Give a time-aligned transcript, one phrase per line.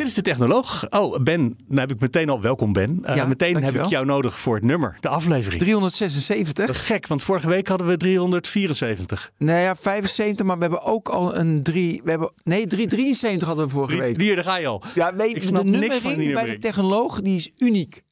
[0.00, 0.90] Dit is de technoloog.
[0.90, 3.02] Oh, Ben, dan heb ik meteen al welkom Ben.
[3.08, 5.62] Uh, Ja, meteen heb ik jou nodig voor het nummer, de aflevering.
[5.62, 6.66] 376.
[6.66, 9.32] Dat is gek, want vorige week hadden we 374.
[9.38, 12.00] Nee, ja, 75, maar we hebben ook al een 3.
[12.04, 14.20] We hebben, nee, 373 hadden we vorige week.
[14.20, 14.82] Hier, daar ga je al.
[14.94, 18.02] Ja, weet, Ik snap de nummering bij de technoloog die is uniek.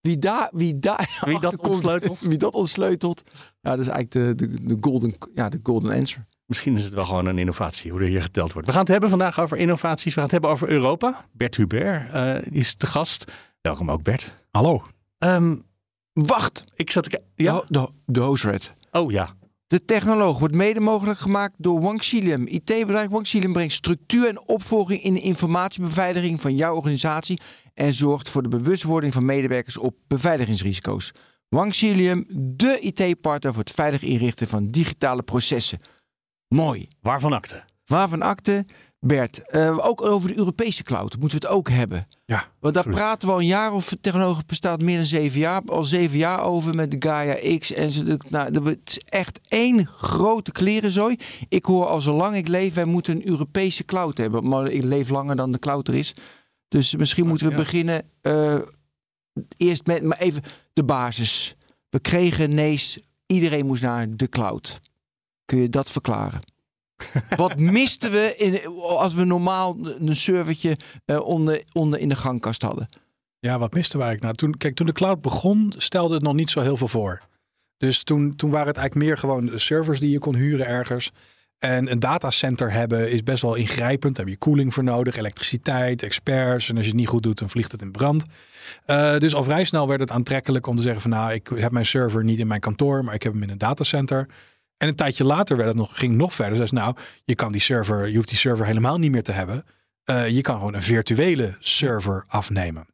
[0.00, 2.20] Wie daar, wie daar Wie dat ontsleutelt?
[2.30, 3.22] Wie dat ontsleutelt.
[3.60, 6.26] Ja, dat is eigenlijk de, de, de, golden, ja, de golden answer.
[6.48, 8.66] Misschien is het wel gewoon een innovatie, hoe er hier geteld wordt.
[8.66, 10.04] We gaan het hebben vandaag over innovaties.
[10.04, 11.26] We gaan het hebben over Europa.
[11.32, 13.32] Bert Hubert eh, is te gast.
[13.60, 14.34] Welkom ook, Bert.
[14.50, 14.82] Hallo.
[15.18, 15.56] Ehm,
[16.12, 17.52] Wacht, ik zat te Ja?
[17.52, 19.34] de, de, de host Oh ja.
[19.66, 22.46] De technoloog wordt mede mogelijk gemaakt door Wang Xilem.
[22.46, 27.40] IT-bedrijf Wang Xilem brengt structuur en opvolging in de informatiebeveiliging van jouw organisatie
[27.74, 31.12] en zorgt voor de bewustwording van medewerkers op beveiligingsrisico's.
[31.48, 32.26] Wang Xilem,
[32.56, 35.78] de IT-partner voor het veilig inrichten van digitale processen.
[36.48, 36.88] Mooi.
[37.00, 37.64] Waarvan akte?
[37.86, 38.64] Waarvan akte?
[39.00, 42.06] Bert, eh, ook over de Europese cloud moeten we het ook hebben.
[42.24, 42.94] Ja, Want daar absoluut.
[42.98, 45.62] praten we al een jaar of technologie bestaat meer dan zeven jaar.
[45.66, 47.72] Al zeven jaar over met de Gaia X.
[47.72, 51.16] En ze, nou, dat- het is echt één grote klerenzooi.
[51.48, 54.48] Ik hoor al zolang ik leef, wij moeten een Europese cloud hebben.
[54.48, 56.14] Maar ik leef langer dan de cloud er is.
[56.68, 57.58] Dus misschien moeten we ja.
[57.58, 58.58] beginnen eh,
[59.56, 61.56] eerst met maar even de basis.
[61.90, 64.80] We kregen ineens, iedereen moest naar de cloud.
[65.48, 66.40] Kun je dat verklaren?
[67.36, 72.62] Wat misten we in, als we normaal een servertje eh, onder, onder in de gangkast
[72.62, 72.88] hadden?
[73.38, 74.38] Ja, wat misten we eigenlijk?
[74.38, 77.22] Nou, toen, kijk, toen de cloud begon, stelde het nog niet zo heel veel voor.
[77.76, 81.10] Dus toen, toen waren het eigenlijk meer gewoon servers die je kon huren ergens.
[81.58, 84.16] En een datacenter hebben is best wel ingrijpend.
[84.16, 86.68] Daar heb je koeling voor nodig, elektriciteit, experts.
[86.68, 88.24] En als je het niet goed doet, dan vliegt het in brand.
[88.84, 91.10] Eh, dus al vrij snel werd het aantrekkelijk om te zeggen van...
[91.10, 93.58] nou, ik heb mijn server niet in mijn kantoor, maar ik heb hem in een
[93.58, 94.28] datacenter.
[94.78, 96.58] En een tijdje later werd het nog, ging nog verder.
[96.58, 99.64] Dus nou, je kan die server, je hoeft die server helemaal niet meer te hebben.
[100.04, 102.86] Eh, je kan gewoon een virtuele server afnemen.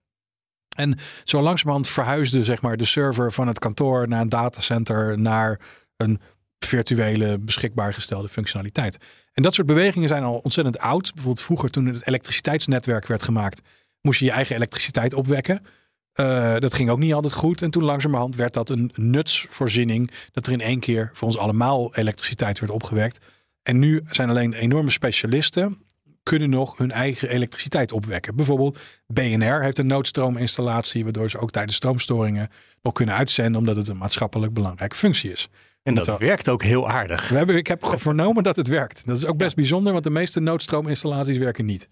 [0.76, 5.60] En zo langzamerhand verhuisde zeg maar, de server van het kantoor naar een datacenter naar
[5.96, 6.20] een
[6.58, 8.98] virtuele beschikbaar gestelde functionaliteit.
[9.32, 11.12] En dat soort bewegingen zijn al ontzettend oud.
[11.14, 13.60] Bijvoorbeeld vroeger toen het elektriciteitsnetwerk werd gemaakt,
[14.00, 15.66] moest je je eigen elektriciteit opwekken.
[16.14, 17.62] Eh, dat ging ook niet altijd goed.
[17.62, 20.10] En toen langzamerhand werd dat een nutsvoorziening.
[20.32, 23.26] Dat er in één keer voor ons allemaal elektriciteit werd opgewekt.
[23.62, 25.78] En nu zijn alleen enorme specialisten
[26.24, 28.36] kunnen nog hun eigen elektriciteit opwekken.
[28.36, 32.48] Bijvoorbeeld BNR heeft een noodstroominstallatie, waardoor ze ook tijdens stroomstoringen
[32.82, 35.48] nog kunnen uitzenden, omdat het een maatschappelijk belangrijke functie is.
[35.82, 37.28] En dat werkt ook heel aardig.
[37.28, 39.06] We hebben, ik heb vernomen dat het werkt.
[39.06, 41.88] Dat is ook best bijzonder, want de meeste noodstroominstallaties werken niet.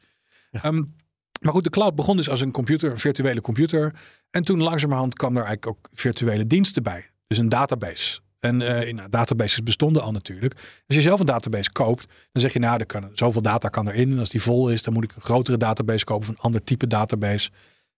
[0.51, 0.83] Ehm,
[1.43, 3.95] maar goed, de cloud begon dus als een computer, een virtuele computer.
[4.31, 7.11] En toen langzamerhand kwam er eigenlijk ook virtuele diensten bij.
[7.27, 8.21] Dus een database.
[8.39, 10.55] En eh nou, databases bestonden al natuurlijk.
[10.87, 13.89] Als je zelf een database koopt, dan zeg je nou, er kan, zoveel data kan
[13.89, 14.11] erin.
[14.11, 16.65] En als die vol is, dan moet ik een grotere database kopen of een ander
[16.65, 17.51] type database.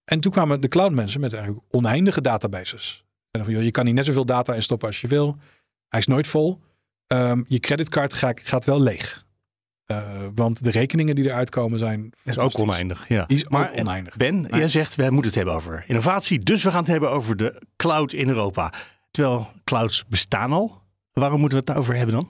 [0.04, 3.04] En toen kwamen de cloud mensen met eigenlijk oneindige databases.
[3.30, 5.36] En van, joh, je kan hier net zoveel data in stoppen als je wil.
[5.88, 6.60] Hij is nooit vol.
[7.06, 9.23] Ehm, je creditcard gaat, gaat wel leeg.
[9.84, 13.08] Eh, want de rekeningen die eruit komen zijn is ook oneindig.
[13.08, 13.24] Ja.
[13.26, 14.16] Die is ook maar oneindig.
[14.16, 16.38] Ben, jij zegt we moeten het hebben over innovatie.
[16.38, 18.72] Dus we gaan het hebben over de cloud in Europa.
[19.10, 20.82] Terwijl clouds bestaan al.
[21.12, 22.28] Waarom moeten we het daarover hebben dan?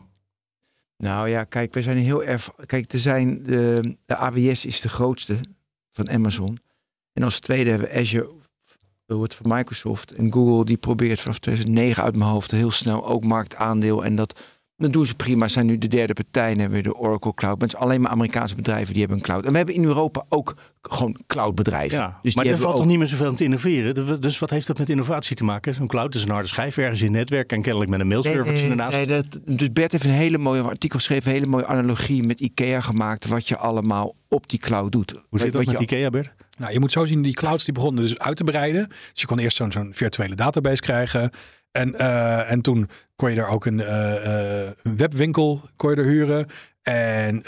[0.97, 2.51] Nou ja, kijk, we zijn heel erg.
[2.67, 5.39] Kijk, er zijn de, de AWS is de grootste
[5.93, 6.59] van Amazon.
[7.13, 8.31] En als tweede hebben we Azure,
[9.07, 10.13] wordt van Microsoft.
[10.13, 14.05] En Google die probeert vanaf 2009 uit mijn hoofd heel snel ook marktaandeel.
[14.05, 14.41] En dat,
[14.85, 15.49] dat doen ze prima.
[15.49, 16.51] Zijn nu de derde partij.
[16.53, 17.59] En hebben we de Oracle Cloud.
[17.59, 19.45] Maar het is alleen maar Amerikaanse bedrijven die hebben een cloud.
[19.45, 21.99] En we hebben in Europa ook gewoon cloudbedrijven.
[21.99, 22.89] Ja, dus maar er valt we toch ook.
[22.89, 23.95] niet meer zoveel aan te innoveren.
[23.95, 25.75] De- Dus wat heeft dat met innovatie te maken?
[25.75, 28.69] Zo'n cloud is een harde schijf ergens in het netwerk en kennelijk met een mailservertje
[28.69, 28.97] ernaast.
[28.97, 32.41] Nee, dat, dus Bert heeft een hele mooie artikel geschreven, een hele mooie analogie met
[32.41, 35.11] IKEA gemaakt, wat je allemaal op die cloud doet.
[35.29, 36.33] Hoe zit dat Wat met je- Ikea, Bert?
[36.59, 38.89] Nou, je moet zo zien, die clouds die begonnen dus uit te breiden.
[38.89, 41.31] Dus je kon eerst zo'n zo'n virtuele database krijgen.
[41.77, 45.97] En, eh, en toen kon je daar ook een, eh, eh, een webwinkel kon je
[45.97, 46.47] er huren.
[46.83, 47.43] En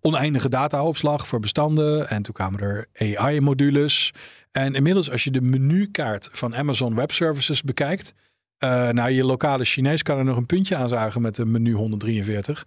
[0.00, 2.08] oneindige dataopslag voor bestanden.
[2.08, 4.12] En toen kwamen er AI-modules.
[4.52, 8.14] En inmiddels, als je de menukaart van Amazon Web Services bekijkt.
[8.90, 12.66] nou, je lokale Chinees kan er nog een puntje aan zagen met de menu 143.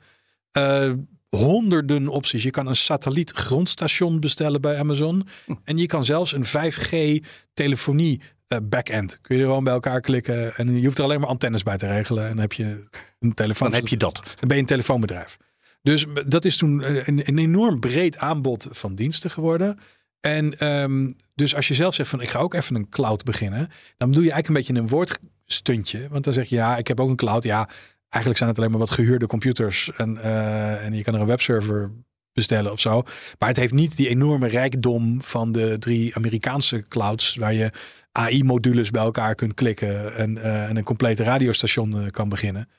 [0.52, 0.92] Eh,
[1.30, 2.44] honderden opties.
[2.44, 5.28] Je kan een satelliet grondstation bestellen bij Amazon.
[5.64, 8.28] En je kan zelfs een 5G telefonie eh,
[8.64, 9.20] backend.
[9.22, 10.56] Kun je er gewoon bij elkaar klikken.
[10.56, 12.24] En je hoeft er alleen maar antennes bij te regelen.
[12.24, 12.88] En dan heb je
[13.20, 13.70] een telefoon.
[13.70, 14.16] Dan heb je dat.
[14.16, 15.38] Dan ben je een telefoonbedrijf.
[15.82, 19.80] Dus dat is toen eh, een, een enorm breed aanbod van diensten geworden.
[20.20, 23.70] En ehm, dus als je zelf zegt van ik ga ook even een cloud beginnen,
[23.98, 26.08] dan doe je eigenlijk een beetje een woordstuntje.
[26.10, 27.44] Want dan zeg je ja, ik heb ook een cloud.
[27.44, 27.70] Ja,
[28.10, 31.26] eigenlijk zijn het alleen maar wat gehuurde computers en, eh, en je kan er een
[31.26, 31.92] webserver
[32.34, 33.02] bestellen of zo.
[33.40, 37.72] Maar het heeft niet die enorme rijkdom van de drie Amerikaanse clouds waar je
[38.12, 42.70] AI-modules bij elkaar kunt klikken en, eh, en een complete radiostation eh, kan beginnen.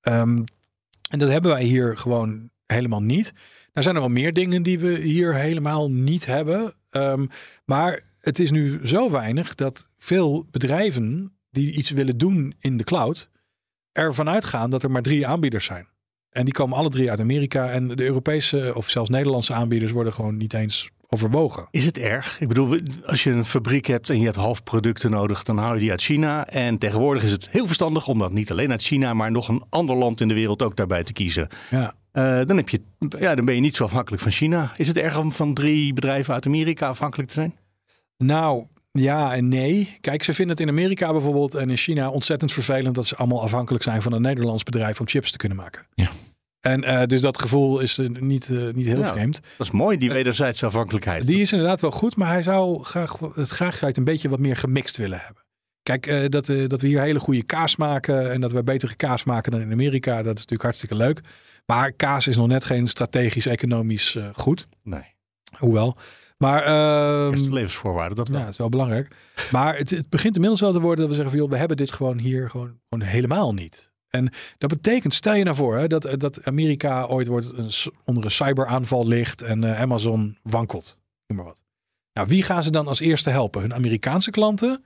[0.00, 0.42] Ehm,
[1.10, 3.32] en dat hebben wij hier gewoon helemaal niet.
[3.72, 6.74] Er zijn er wel meer dingen die we hier helemaal niet hebben.
[6.90, 7.26] Ehm,
[7.64, 12.84] maar het is nu zo weinig dat veel bedrijven die iets willen doen in de
[12.84, 13.30] cloud,
[13.92, 15.88] ervan uitgaan dat er maar drie aanbieders zijn.
[16.30, 17.70] En die komen alle drie uit Amerika.
[17.70, 21.68] En de Europese of zelfs Nederlandse aanbieders worden gewoon niet eens overwogen.
[21.70, 22.40] Is het erg?
[22.40, 25.80] Ik bedoel, als je een fabriek hebt en je hebt halfproducten nodig, dan haal je
[25.80, 26.46] die uit China.
[26.46, 29.64] En tegenwoordig is het heel verstandig om dat niet alleen uit China, maar nog een
[29.70, 31.48] ander land in de wereld ook daarbij te kiezen.
[31.70, 31.94] Ja.
[32.12, 32.80] Uh, dan, heb je,
[33.18, 34.72] ja, dan ben je niet zo afhankelijk van China.
[34.76, 37.54] Is het erg om van drie bedrijven uit Amerika afhankelijk te zijn?
[38.16, 39.96] Nou, ja en nee.
[40.00, 43.42] Kijk, ze vinden het in Amerika bijvoorbeeld en in China ontzettend vervelend dat ze allemaal
[43.42, 45.86] afhankelijk zijn van een Nederlands bedrijf om chips te kunnen maken.
[45.94, 46.08] Ja.
[46.66, 49.40] En uh, dus dat gevoel is uh, niet, uh, niet heel Ja, vreemd.
[49.56, 51.26] Dat is mooi, die wederzijdse afhankelijkheid.
[51.26, 54.56] Die is inderdaad wel goed, maar hij zou graag het graag een beetje wat meer
[54.56, 55.46] gemixt willen hebben.
[55.86, 58.94] Kijk, eh, dat, eh, dat we hier hele goede kaas maken en dat we betere
[58.94, 61.20] kaas maken dan in Amerika, dat is natuurlijk hartstikke leuk.
[61.66, 64.68] Maar kaas is nog net geen strategisch economisch eh, goed.
[64.82, 65.14] Nee,
[65.58, 65.96] Hoewel.
[66.38, 68.38] Maar ehm, levensvoorwaarden, dat wel.
[68.38, 69.16] ja, dat is wel belangrijk.
[69.50, 71.76] Maar het, het begint inmiddels wel te worden dat we zeggen van joh, we hebben
[71.76, 73.90] dit gewoon hier gewoon, gewoon helemaal niet.
[74.16, 78.24] En dat betekent, stel je nou voor hè, dat, dat Amerika ooit wordt een, onder
[78.24, 80.98] een cyberaanval ligt en eh, Amazon wankelt.
[81.26, 81.64] Noem maar wat.
[82.12, 83.60] Nou, wie gaan ze dan als eerste helpen?
[83.60, 84.84] Hun Amerikaanse klanten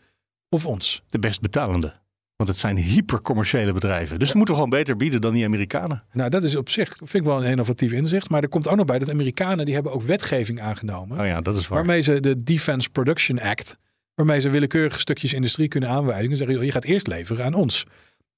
[0.48, 1.02] of ons?
[1.08, 1.98] De best betalende.
[2.36, 4.18] Want het zijn hypercommerciële bedrijven.
[4.18, 6.02] Dus ze moeten gewoon beter bieden dan die Amerikanen.
[6.12, 8.30] Nou, dat is op zich, vind ik wel een innovatief inzicht.
[8.30, 11.20] Maar er komt ook nog bij dat Amerikanen, die hebben ook wetgeving aangenomen.
[11.20, 11.78] Oh ja, dat is waar.
[11.78, 13.78] Waarmee ze de Defense Production Act,
[14.14, 16.30] waarmee ze willekeurige stukjes industrie kunnen aanwijzen.
[16.30, 17.86] En zeggen, joh, je gaat eerst leveren aan ons.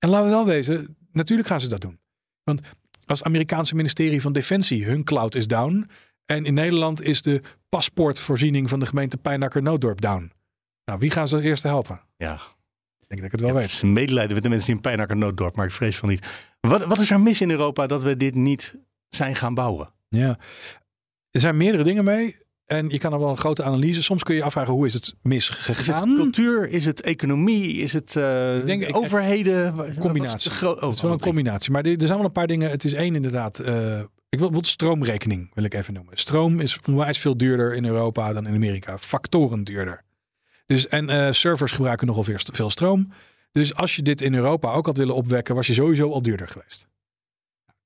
[0.03, 1.99] En laten we wel wezen, natuurlijk gaan ze dat doen.
[2.45, 2.61] Want
[3.07, 5.89] als het Amerikaanse ministerie van Defensie, hun cloud is down.
[6.27, 10.33] En in Nederland is de paspoortvoorziening van de gemeente Pijnakker Nooddorp down.
[10.85, 12.01] Nou, wie gaan ze als eerste helpen?
[12.17, 13.73] Ja, Ik denk dat ik het wel ja, het weet.
[13.75, 16.51] is een medelijden met de mensen die in Pijnakker nooddorp, maar ik vrees van niet.
[16.61, 18.77] Wat, wat is er mis in Europa dat we dit niet
[19.09, 19.93] zijn gaan bouwen?
[20.09, 20.39] Ja.
[21.31, 22.37] Er zijn meerdere dingen mee.
[22.73, 24.03] En je kan er wel een grote analyse.
[24.03, 26.15] Soms kun je je afvragen, hoe is het Is het misgegaan?
[26.15, 26.69] cultuur?
[26.71, 27.75] Is het economie?
[27.77, 29.75] Is het Ik denk- ik- overheden?
[30.01, 30.51] Combinatie.
[30.51, 31.33] oh, het is wel een drie.
[31.33, 31.73] combinatie.
[31.73, 32.71] Maar er zijn wel een paar dingen.
[32.71, 33.59] Het is één inderdaad.
[33.59, 33.99] eh,
[34.29, 36.17] ik wil bijvoorbeeld stroomrekening, wil ik even noemen.
[36.17, 38.99] Stroom is onwijs veel duurder in Europa dan in Amerika.
[38.99, 40.03] Factoren duurder.
[40.67, 43.13] Dus, en eh, servers gebruiken nogal veel stroom.
[43.53, 46.49] Dus als je dit in Europa ook had willen opwekken, was je sowieso al duurder
[46.49, 46.87] geweest.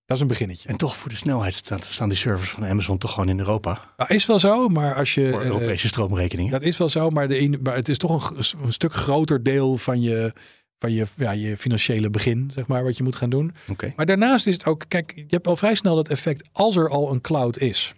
[0.07, 0.69] Dat is een beginnetje.
[0.69, 3.81] En toch voor de snelheid staan, staan die servers van Amazon toch gewoon in Europa.
[3.97, 5.31] Nou, is wel zo, maar als je.
[5.31, 6.53] Voor eh, Europese stroomrekeningen.
[6.53, 8.31] Dat is wel zo, maar, de, maar het is toch
[8.63, 10.33] een stuk groter deel van je,
[10.79, 13.55] van je, ja, je financiële begin, zeg maar, wat je moet gaan doen.
[13.69, 13.93] Oké.
[13.97, 16.89] Maar daarnaast is het ook, kijk, je hebt al vrij snel dat effect als er
[16.89, 17.95] al een cloud is.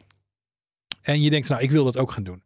[1.01, 2.43] En je denkt, nou, ik wil dat ook gaan doen.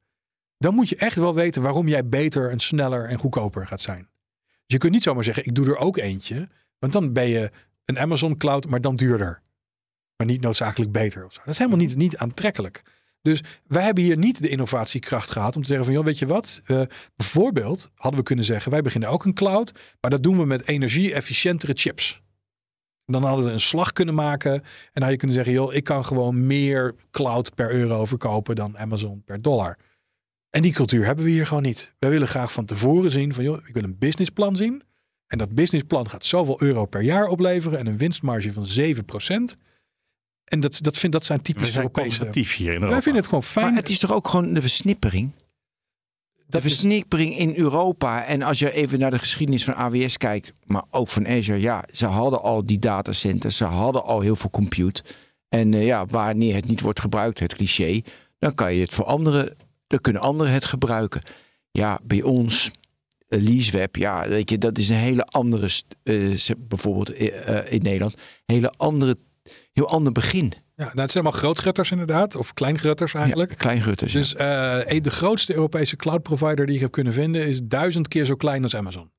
[0.58, 4.08] Dan moet je echt wel weten waarom jij beter en sneller en goedkoper gaat zijn.
[4.40, 6.48] Dus je kunt niet zomaar zeggen, ik doe er ook eentje.
[6.78, 7.50] Want dan ben je
[7.84, 9.42] een Amazon cloud, maar dan duurder.
[10.22, 11.24] Maar niet noodzakelijk beter.
[11.24, 11.38] Of zo.
[11.38, 12.82] Dat is helemaal niet, niet aantrekkelijk.
[13.22, 16.26] Dus wij hebben hier niet de innovatiekracht gehad om te zeggen van, joh, weet je
[16.26, 16.62] wat?
[16.66, 16.82] Eh,
[17.16, 20.68] bijvoorbeeld hadden we kunnen zeggen, wij beginnen ook een cloud, maar dat doen we met
[20.68, 22.22] energie-efficiëntere chips.
[23.06, 24.52] Dan hadden we een slag kunnen maken.
[24.52, 24.62] En
[24.92, 28.78] dan had je kunnen zeggen, joh, ik kan gewoon meer cloud per euro verkopen dan
[28.78, 29.78] Amazon per dollar.
[30.50, 31.94] En die cultuur hebben we hier gewoon niet.
[31.98, 34.82] Wij willen graag van tevoren zien van, joh, ik wil een businessplan zien.
[35.26, 39.71] En dat businessplan gaat zoveel euro per jaar opleveren en een winstmarge van 7%.
[40.44, 42.06] En dat, dat, vind, dat zijn We typisch zijn Europese.
[42.08, 42.90] conservatief hier in Europa.
[42.92, 43.66] Wij vinden het gewoon fijn.
[43.66, 45.30] Maar het is toch ook gewoon de versnippering?
[45.34, 48.24] De dat is- versnippering in Europa.
[48.24, 51.60] En als je even naar de geschiedenis van AWS kijkt, maar ook van Azure.
[51.60, 53.56] Ja, ze hadden al die datacenters.
[53.56, 55.02] Ze hadden al heel veel compute.
[55.48, 58.00] En eh, ja, wanneer het niet wordt gebruikt, het cliché,
[58.38, 59.56] dan kan je het voor anderen,
[59.86, 61.22] dan kunnen anderen het gebruiken.
[61.70, 62.70] Ja, bij ons,
[63.28, 65.70] eh, LeaseWeb, ja, weet je, dat is een hele andere,
[66.02, 66.16] eh,
[66.58, 67.10] bijvoorbeeld
[67.70, 68.14] in Nederland,
[68.46, 69.16] hele andere,
[69.72, 70.52] heel ander begin.
[70.76, 72.36] Ja, nou, het zijn allemaal grootgrutters inderdaad.
[72.36, 73.50] Of kleingrutters eigenlijk.
[73.50, 74.12] Ja, Kleingrutters.
[74.12, 74.18] ja.
[74.18, 78.24] Dus eh, de grootste Europese cloud provider die ik heb kunnen vinden is duizend keer
[78.24, 79.10] zo klein als Amazon.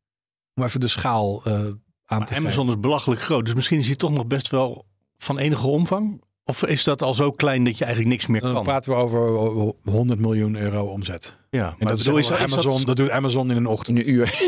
[0.55, 3.87] Om even de schaal eh, aan Maar te Amazon is belachelijk groot, dus misschien is
[3.87, 4.85] hij toch nog best wel
[5.17, 6.21] van enige omvang.
[6.45, 8.63] Of is dat al zo klein dat je eigenlijk niks meer Dan kan?
[8.63, 9.19] praten we over
[9.83, 11.35] 100 miljoen euro omzet.
[11.49, 13.99] Ja, En dat, bedoel, is Amazon, dat, doet Amazon in een ochtend.
[13.99, 14.33] In een uur.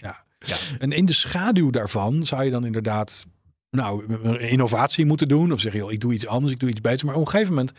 [0.00, 0.56] Ja.
[0.78, 3.26] En in de schaduw daarvan zou je dan inderdaad
[3.70, 5.52] nou, innovatie moeten doen.
[5.52, 7.02] Of zeggen, joh, ik doe iets anders, ik doe iets beters.
[7.02, 7.72] Maar op een gegeven moment,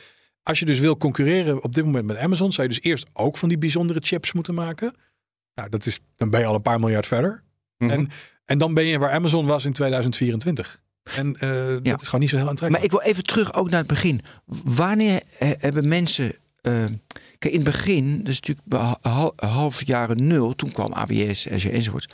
[0.44, 3.38] als je dus wil concurreren op dit moment met Amazon, zou je dus eerst ook
[3.38, 4.94] van die bijzondere chips moeten maken.
[5.56, 7.44] Nou, dat is, dan ben je al een paar miljard verder.
[7.77, 7.91] Mhm.
[7.91, 8.10] En,
[8.46, 10.82] en dan ben je waar Amazon was in 2024.
[11.15, 11.79] En eh, Ja.
[11.79, 12.72] dat is gewoon niet zo heel aantrekkelijk.
[12.72, 14.22] Maar ik wil even terug ook naar het begin.
[14.63, 16.36] Wanneer he- hebben mensen.
[16.62, 16.86] eh,
[17.38, 18.67] kijk, in het begin, dus natuurlijk
[19.01, 22.13] hal- half jaren nul, toen kwam AWS, Azure enzovoort.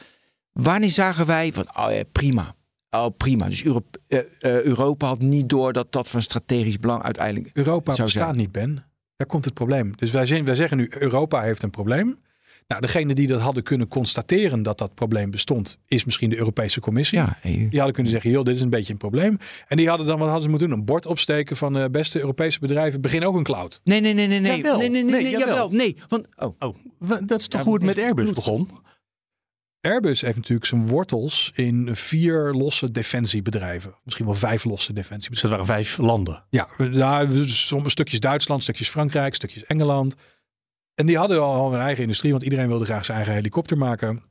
[0.51, 2.55] Wanneer zagen wij van, oh ja, prima.
[2.95, 3.49] Oh, prima.
[3.49, 7.49] Dus Euro- eh, eh, Europa had niet door dat dat van strategisch belang uiteindelijk.
[7.53, 8.37] Europa zou bestaat zijn.
[8.37, 8.85] niet, Ben.
[9.17, 9.91] Daar komt het probleem.
[9.95, 12.17] Dus wij, zijn, wij zeggen nu, Europa heeft een probleem.
[12.67, 16.79] Nou, degene die dat hadden kunnen constateren dat dat probleem bestond, is misschien de Europese
[16.79, 17.17] Commissie.
[17.17, 17.51] Ja, EU.
[17.51, 19.37] Die hadden kunnen zeggen, joh, dit is een beetje een probleem.
[19.67, 20.77] En die hadden dan, wat hadden ze moeten doen?
[20.79, 23.81] Een bord opsteken van eh, beste Europese bedrijven, begin ook een cloud.
[23.83, 24.55] Nee, nee, nee, nee, nee.
[24.57, 24.77] Jawel.
[24.77, 25.47] Nee, nee, nee, Nee, nee, jawel.
[25.47, 25.69] jawel.
[25.69, 26.75] Nee, want, oh, Oh,
[27.25, 28.67] dat is toch Ja, hoe het met Airbus begon?
[29.85, 33.95] Airbus heeft natuurlijk zijn wortels in vier losse defensiebedrijven.
[34.03, 35.59] Misschien wel vijf losse Dus defensiebedrijven.
[35.59, 36.43] dat waren vijf landen.
[36.49, 40.15] Ja, nou, sommige stukjes Duitsland, stukjes Frankrijk, stukjes Engeland.
[40.95, 44.23] En die hadden al hun eigen industrie, want iedereen wilde graag zijn eigen helikopter maken.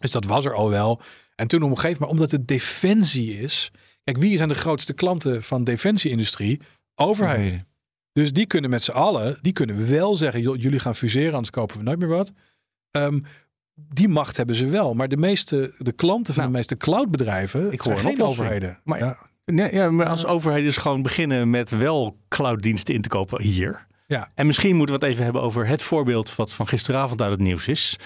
[0.00, 1.00] Dus dat was er al wel.
[1.34, 3.70] En toen op een gegeven moment, omdat het defensie is.
[4.04, 6.60] Kijk, wie zijn de grootste klanten van de defensieindustrie?
[6.94, 7.68] Overheden.
[8.12, 11.50] Dus die kunnen met z'n allen, die kunnen wel zeggen, "Joh, jullie gaan fuseren, anders
[11.50, 12.32] kopen we nooit meer wat.
[12.90, 13.20] Ehm,
[13.88, 14.94] die macht hebben ze wel.
[14.94, 18.20] Maar de meeste, de klanten van Nou, de meeste cloudbedrijven ik hoor geen oplossing.
[18.46, 18.78] overheden.
[18.84, 23.08] Maar- ja, Nee, ja, maar als overheid dus gewoon beginnen met wel clouddiensten in te
[23.08, 23.86] kopen hier.
[24.06, 24.30] Ja.
[24.34, 27.40] En misschien moeten we het even hebben over het voorbeeld wat van gisteravond uit het
[27.40, 27.96] nieuws is.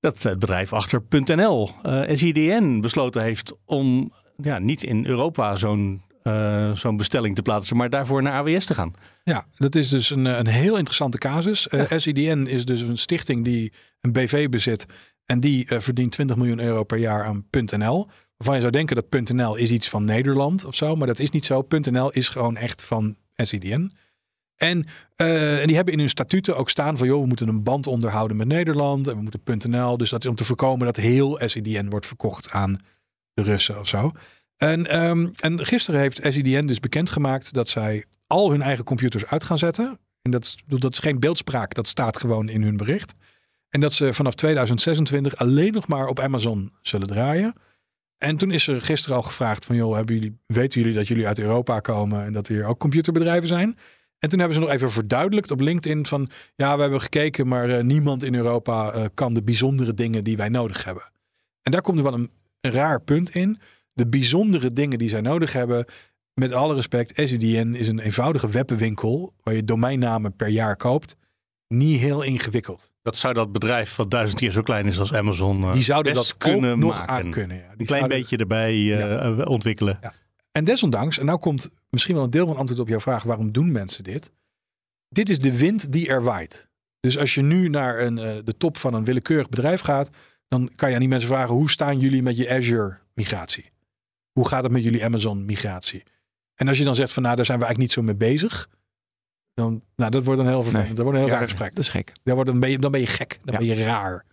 [0.00, 6.02] Dat het bedrijf achter .nl, eh SIDN, besloten heeft om ja, niet in Europa zo'n
[6.22, 8.92] eh, zo'n bestelling te plaatsen, maar daarvoor naar AWS te gaan.
[9.24, 11.68] Ja, dat is dus een, eh, een heel interessante casus.
[11.68, 14.86] Eh, SIDN is dus een stichting die een BV bezit.
[15.26, 18.08] En die eh, verdient 20 miljoen euro per jaar aan .nl.
[18.36, 20.96] Waarvan je zou denken dat .nl is iets van Nederland of zo.
[20.96, 21.66] Maar dat is niet zo.
[21.68, 23.92] .nl is gewoon echt van SIDN.
[24.56, 24.84] En,
[25.16, 27.06] eh, en die hebben in hun statuten ook staan van...
[27.06, 29.06] joh, we moeten een band onderhouden met Nederland.
[29.06, 29.96] En we moeten .nl.
[29.96, 32.78] Dus dat is om te voorkomen dat heel SIDN wordt verkocht aan
[33.32, 34.10] de Russen of zo.
[34.56, 39.44] En, ehm, en gisteren heeft SIDN dus bekendgemaakt dat zij al hun eigen computers uit
[39.44, 39.98] gaan zetten.
[40.22, 43.14] En dat dat is geen beeldspraak, dat staat gewoon in hun bericht.
[43.68, 47.54] En dat ze vanaf 2026 alleen nog maar op Amazon zullen draaien.
[48.18, 51.26] En toen is er gisteren al gevraagd van, joh, hebben jullie, weten jullie dat jullie
[51.26, 53.78] uit Europa komen en dat er hier ook computerbedrijven zijn?
[54.18, 57.70] En toen hebben ze nog even verduidelijkt op LinkedIn van, ja, we hebben gekeken, maar
[57.70, 61.10] eh, niemand in Europa eh, kan de bijzondere dingen die wij nodig hebben.
[61.62, 62.30] En daar komt er wel een,
[62.60, 63.58] een raar punt in.
[63.92, 65.84] De bijzondere dingen die zij nodig hebben,
[66.34, 71.16] met alle respect, SIDN is een eenvoudige webwinkel waar je domeinnamen per jaar koopt.
[71.68, 72.92] Niet heel ingewikkeld.
[73.02, 76.12] Dat zou dat bedrijf wat duizend keer zo klein is als Amazon eh, Die zouden
[76.12, 77.08] best dat kunnen ook nog maken.
[77.14, 77.56] aan kunnen.
[77.56, 77.62] Ja.
[77.62, 79.98] Die Een klein zouden- beetje erbij eh, eh, ontwikkelen.
[80.52, 83.52] En desondanks, en nou komt misschien wel een deel van antwoord op jouw vraag: waarom
[83.52, 84.30] doen mensen dit?
[85.08, 86.68] Dit is de wind die er waait.
[87.00, 90.10] Dus als je nu naar een, eh, de top van een willekeurig bedrijf gaat,
[90.48, 93.70] dan kan je aan die mensen vragen: hoe staan jullie met je Azure-migratie?
[94.32, 96.02] Hoe gaat het met jullie Amazon-migratie?
[96.54, 98.68] En als je dan zegt van nou, daar zijn we eigenlijk niet zo mee bezig.
[99.56, 100.86] Dan, nou, dat wordt een heel vervelend.
[100.86, 100.94] Nee.
[100.96, 101.74] Dat wordt een heel Ja, raar gesprek.
[101.74, 102.12] Dat is gek.
[102.22, 103.38] Daar wordt, dan, ben je, dan ben je gek.
[103.44, 103.58] Dan Ja.
[103.66, 104.24] ben je raar.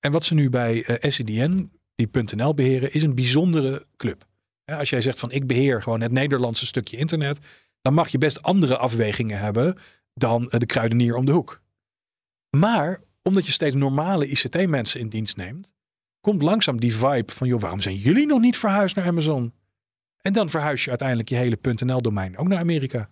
[0.00, 4.26] En wat ze nu bij eh SCDN, die .nl beheren, is een bijzondere club.
[4.64, 7.38] Ja, als jij zegt van ik beheer gewoon het Nederlandse stukje internet,
[7.82, 9.76] dan mag je best andere afwegingen hebben
[10.14, 11.60] dan eh, de kruidenier om de hoek.
[12.56, 15.74] Maar omdat je steeds normale ICT-mensen in dienst neemt,
[16.20, 19.52] komt langzaam die vibe van joh, waarom zijn jullie nog niet verhuisd naar Amazon?
[20.20, 23.08] En dan verhuis je uiteindelijk je hele .nl-domein ook naar Amerika.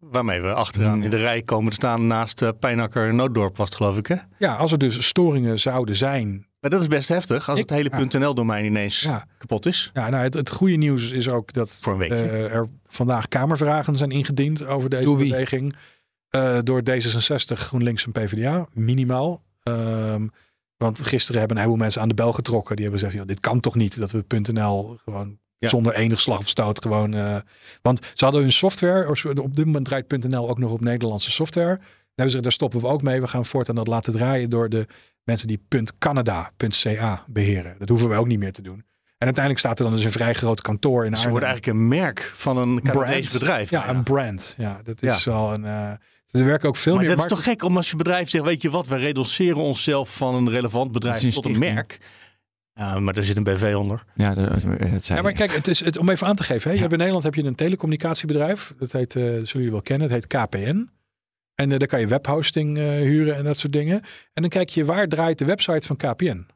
[0.00, 3.76] Waarmee we achteraan in de rij komen te staan naast uh, Pijnakker Nooddorp was het
[3.76, 4.16] geloof ik hè?
[4.38, 6.46] Ja, als er dus storingen zouden zijn.
[6.60, 8.18] Maar dat is best heftig als Ik- het hele ja.
[8.18, 9.90] .nl-domein ineens Ja, kapot is.
[9.94, 13.96] ja nou, het, het goede nieuws is ook dat Voor een eh, er vandaag kamervragen
[13.96, 15.76] zijn ingediend over deze Door beweging.
[16.28, 19.42] Eh, door D66, GroenLinks en PvdA, minimaal.
[19.62, 20.26] Ehm,
[20.76, 22.76] want gisteren hebben een heleboel mensen aan de bel getrokken.
[22.76, 25.68] Die hebben gezegd, joh, dit kan toch niet dat we .nl gewoon Ja.
[25.68, 27.14] zonder enig slag of stoot gewoon...
[27.14, 27.36] eh,
[27.82, 29.08] want ze hadden hun software,
[29.42, 31.80] op dit moment draait .nl ook nog op Nederlandse software.
[32.28, 33.20] Ze, daar stoppen we ook mee.
[33.20, 34.86] We gaan voortaan dat laten draaien door de
[35.24, 35.60] mensen die
[35.98, 37.74] .canada.ca beheren.
[37.78, 38.84] Dat hoeven we ook niet meer te doen.
[39.18, 41.30] En uiteindelijk staat er dan dus een vrij groot kantoor in Ze Arnhem.
[41.30, 43.70] worden eigenlijk een merk van een Canadees bedrijf.
[43.70, 44.54] Ja, een brand.
[44.58, 45.30] Ja, dat is Ja.
[45.32, 45.64] wel een.
[45.64, 45.90] eh
[46.30, 47.16] er werken ook veel maar meer.
[47.16, 50.16] dat is toch gek om als je bedrijf zegt, weet je wat, we reduceren onszelf
[50.16, 52.00] van een relevant bedrijf tot een merk.
[52.78, 54.04] Ja, maar daar zit een BV onder.
[54.14, 54.60] Ja, dat, dat
[55.04, 56.62] zei Ja, maar kijk, het is, het, om even aan te geven.
[56.62, 56.80] Hè, je Ja.
[56.80, 58.74] hebt in Nederland heb je een telecommunicatiebedrijf.
[58.78, 60.10] Dat heet, eh, dat zullen jullie wel kennen.
[60.12, 60.88] Het heet KPN.
[61.54, 64.00] En eh, daar kan je webhosting eh, huren en dat soort dingen.
[64.32, 66.46] En dan kijk je, waar draait de website van KPN?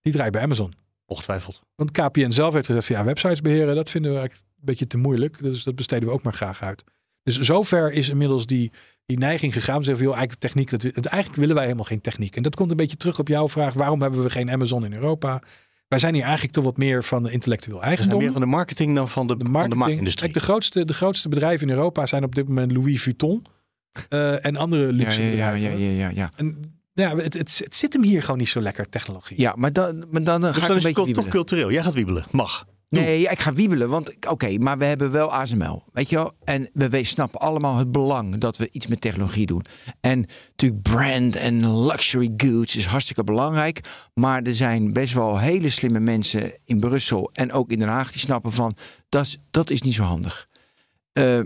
[0.00, 0.72] Die draait bij Amazon.
[1.06, 1.62] Ongetwijfeld.
[1.74, 4.86] Want KPN zelf heeft gezegd, van, ja, websites beheren, dat vinden we eigenlijk een beetje
[4.86, 5.38] te moeilijk.
[5.42, 6.84] Dus dat besteden we ook maar graag uit.
[7.22, 8.72] Dus zover is inmiddels die,
[9.08, 9.78] die neiging gegaan.
[9.78, 12.36] Ze zeggen, van, joh, eigenlijk techniek, dat, we- eigenlijk willen wij helemaal geen techniek.
[12.36, 14.94] En dat komt een beetje terug op jouw vraag, waarom hebben we geen Amazon in
[14.94, 15.42] Europa?
[15.88, 18.22] Wij zijn hier eigenlijk toch wat meer van de intellectueel We zijn eigendom.
[18.22, 20.32] meer van de marketing dan van de, de van de marketing.
[20.32, 23.44] de grootste, de grootste bedrijven in Europa zijn op dit moment Louis Vuitton
[24.08, 25.80] eh, en andere luxe ja, ja, bedrijven.
[25.80, 26.30] ja, ja, ja, ja.
[26.36, 29.40] En ja, het, het, het zit hem hier gewoon niet zo lekker, technologie.
[29.40, 31.04] Ja, maar dan, maar dan eh, dus ga dan ik is een het beetje toch
[31.06, 31.30] wiebelen.
[31.30, 31.70] cultureel.
[31.72, 32.24] Jij gaat wiebelen.
[32.30, 32.66] Mag.
[32.88, 36.32] Nee, ik ga wiebelen, want oké, maar we hebben wel ASML, weet je wel?
[36.44, 39.64] En we we snappen allemaal het belang dat we iets met technologie doen.
[40.00, 43.80] En natuurlijk brand en luxury goods is hartstikke belangrijk.
[44.14, 48.12] Maar er zijn best wel hele slimme mensen in Brussel en ook in Den Haag
[48.12, 48.76] die snappen van,
[49.08, 50.48] dat is, dat is niet zo handig.
[51.12, 51.40] Eh,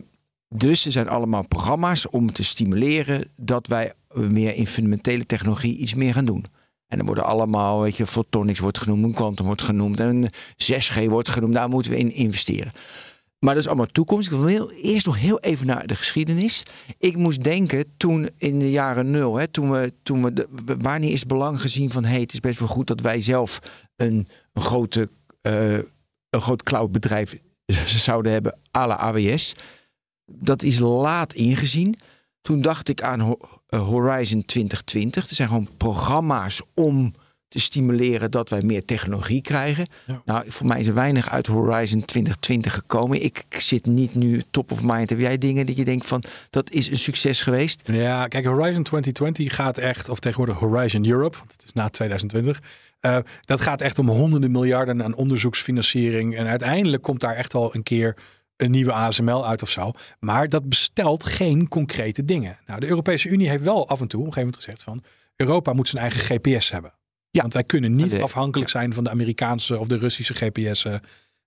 [0.49, 5.95] dus er zijn allemaal programma's om te stimuleren dat wij meer in fundamentele technologie iets
[5.95, 6.45] meer gaan doen.
[6.93, 10.31] En dan worden allemaal, weet je, photonics wordt genoemd, quantum wordt genoemd en
[10.73, 11.55] 6G wordt genoemd.
[11.55, 12.73] Daar moeten we in investeren.
[13.39, 14.31] Maar dat is allemaal toekomst.
[14.31, 16.63] Ik wil eerst nog heel even naar de geschiedenis.
[16.99, 21.13] Ik moest denken toen in de jaren nul, hè, toen we, toen we de, wanneer
[21.13, 23.59] is het belang gezien van hey, het is best wel goed dat wij zelf
[23.97, 25.09] een, een grote,
[25.41, 25.75] eh,
[26.31, 27.35] een groot cloudbedrijf
[28.07, 29.55] zouden hebben, à la AWS.
[30.27, 31.97] Dat is laat ingezien.
[32.41, 33.37] Toen dacht ik aan
[33.79, 35.29] Horizon 2020.
[35.29, 37.15] Er zijn gewoon programma's om
[37.49, 39.87] te stimuleren dat wij meer technologie krijgen.
[40.07, 40.23] Ja.
[40.25, 43.23] Nou, voor mij is er weinig uit Horizon 2020 gekomen.
[43.23, 45.11] Ik zit niet nu top of mind.
[45.11, 47.83] Heb jij dingen dat je denkt van dat is een succes geweest?
[47.85, 52.61] Ja, kijk, Horizon 2020 gaat echt, of tegenwoordig Horizon Europe, want het is na 2020.
[53.01, 56.37] eh, dat gaat echt om honderden miljarden aan onderzoeksfinanciering.
[56.37, 58.17] En uiteindelijk komt daar echt wel een keer
[58.57, 59.93] een nieuwe ASML uit of zo.
[60.21, 62.59] Maar dat bestelt geen concrete dingen.
[62.67, 65.03] Nou, de Europese Unie heeft wel af en toe op een gegeven moment gezegd van
[65.37, 66.95] Europa moet zijn eigen GPS hebben.
[67.31, 67.41] Ja.
[67.41, 71.03] Want wij kunnen niet eh, afhankelijk zijn van de Amerikaanse of de Russische GPS'en.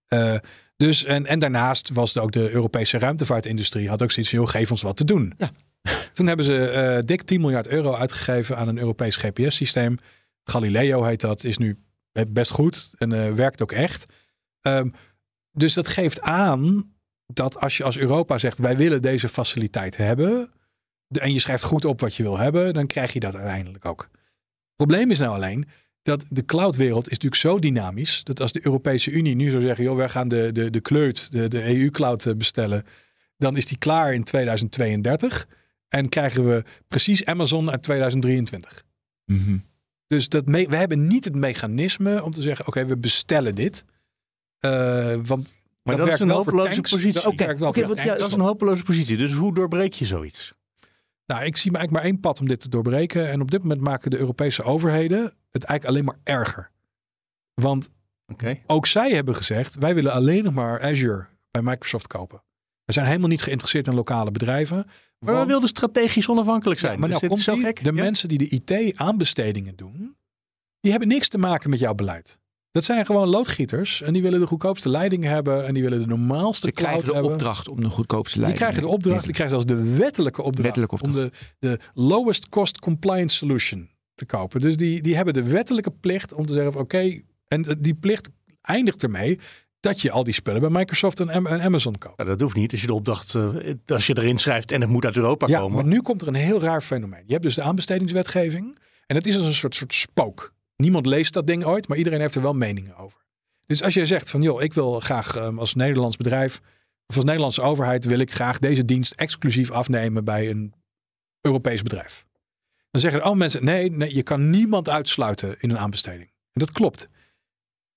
[0.06, 0.36] Eh,
[0.78, 4.50] dus en, en daarnaast was er ook de Europese ruimtevaartindustrie had ook zoiets van, joh,
[4.50, 5.34] geef ons wat te doen.
[5.38, 5.52] Ja.
[6.14, 9.98] Toen hebben ze eh, dik 10 miljard euro uitgegeven aan een Europees GPS-systeem.
[10.44, 11.78] Galileo heet dat, is nu
[12.28, 14.14] best goed en eh, werkt ook echt.
[14.62, 14.90] Ehm,
[15.52, 16.94] dus dat geeft aan
[17.34, 20.50] dat als je als Europa zegt, wij willen deze faciliteit hebben,
[21.08, 24.02] en je schrijft goed op wat je wil hebben, dan krijg je dat uiteindelijk ook.
[24.02, 25.68] Het probleem is nou alleen
[26.02, 29.84] dat de cloudwereld is natuurlijk zo dynamisch, dat als de Europese Unie nu zou zeggen,
[29.84, 32.84] joh, wij gaan de, de, de kleut, de, de EU-cloud eh, bestellen,
[33.38, 35.48] dan is die klaar in 2032
[35.88, 38.84] en krijgen we precies Amazon uit 2023.
[40.08, 43.86] Dus dat me- we hebben niet het mechanisme om te zeggen: oké, we bestellen dit.
[44.60, 45.50] Eh, want
[45.86, 47.28] Maar dat, is een hopeloze positie.
[47.28, 49.18] Oké, ja, Dat is een hopeloze positie.
[49.18, 50.54] Dus hoe doorbreek je zoiets?
[51.26, 53.30] Nou, ik zie eigenlijk maar één pad om dit te doorbreken.
[53.30, 55.22] En op dit moment maken de Europese overheden
[55.52, 56.72] het eigenlijk alleen maar erger.
[57.54, 57.92] Want
[58.66, 62.44] ook zij hebben gezegd: wij willen alleen nog maar Azure bij Microsoft kopen.
[62.86, 64.76] We zijn helemaal niet geïnteresseerd in lokale bedrijven.
[64.76, 64.86] Maar
[65.20, 66.94] we want- wilden strategisch onafhankelijk zijn.
[66.94, 67.84] Ja, maar Dus nou komt die, gek.
[67.84, 68.04] de Ja.
[68.04, 70.18] mensen die de IT-aanbestedingen doen,
[70.80, 72.40] die hebben niks te maken met jouw beleid.
[72.76, 76.06] Dat zijn gewoon loodgieters en die willen de goedkoopste leiding hebben en die willen de
[76.06, 77.32] normaalste cloud krijgen de hebben.
[77.32, 78.64] opdracht om de goedkoopste Die leiding.
[78.70, 81.18] krijgen de opdracht, die krijgen zelfs de wettelijke opdracht, Wettelijke opdracht.
[81.18, 84.62] om de, de lowest cost compliance solution te kopen.
[84.62, 88.30] Dus die, die hebben de wettelijke plicht om te zeggen van oké, en die plicht
[88.62, 89.40] eindigt ermee
[89.80, 92.18] dat je al die spullen bij Microsoft en Amazon koopt.
[92.18, 92.72] Ja, dat hoeft niet.
[92.72, 93.50] Als je de opdracht, eh,
[93.86, 95.76] als je erin schrijft en het moet uit Europa Ja, komen.
[95.76, 97.24] maar nu komt er een heel raar fenomeen.
[97.26, 98.78] Je hebt dus de aanbestedingswetgeving.
[99.08, 100.54] En het is als een soort, soort spook.
[100.76, 103.26] Niemand leest dat ding ooit, maar iedereen heeft er wel meningen over.
[103.66, 106.60] Dus als je zegt van, joh, ik wil graag ehm, als Nederlands bedrijf...
[107.08, 110.74] of als Nederlandse overheid wil ik graag deze dienst exclusief afnemen bij een
[111.42, 112.26] Europees bedrijf.
[112.92, 116.30] Dan zeggen alle mensen, nee, nee, je kan niemand uitsluiten in een aanbesteding.
[116.30, 117.08] En dat klopt.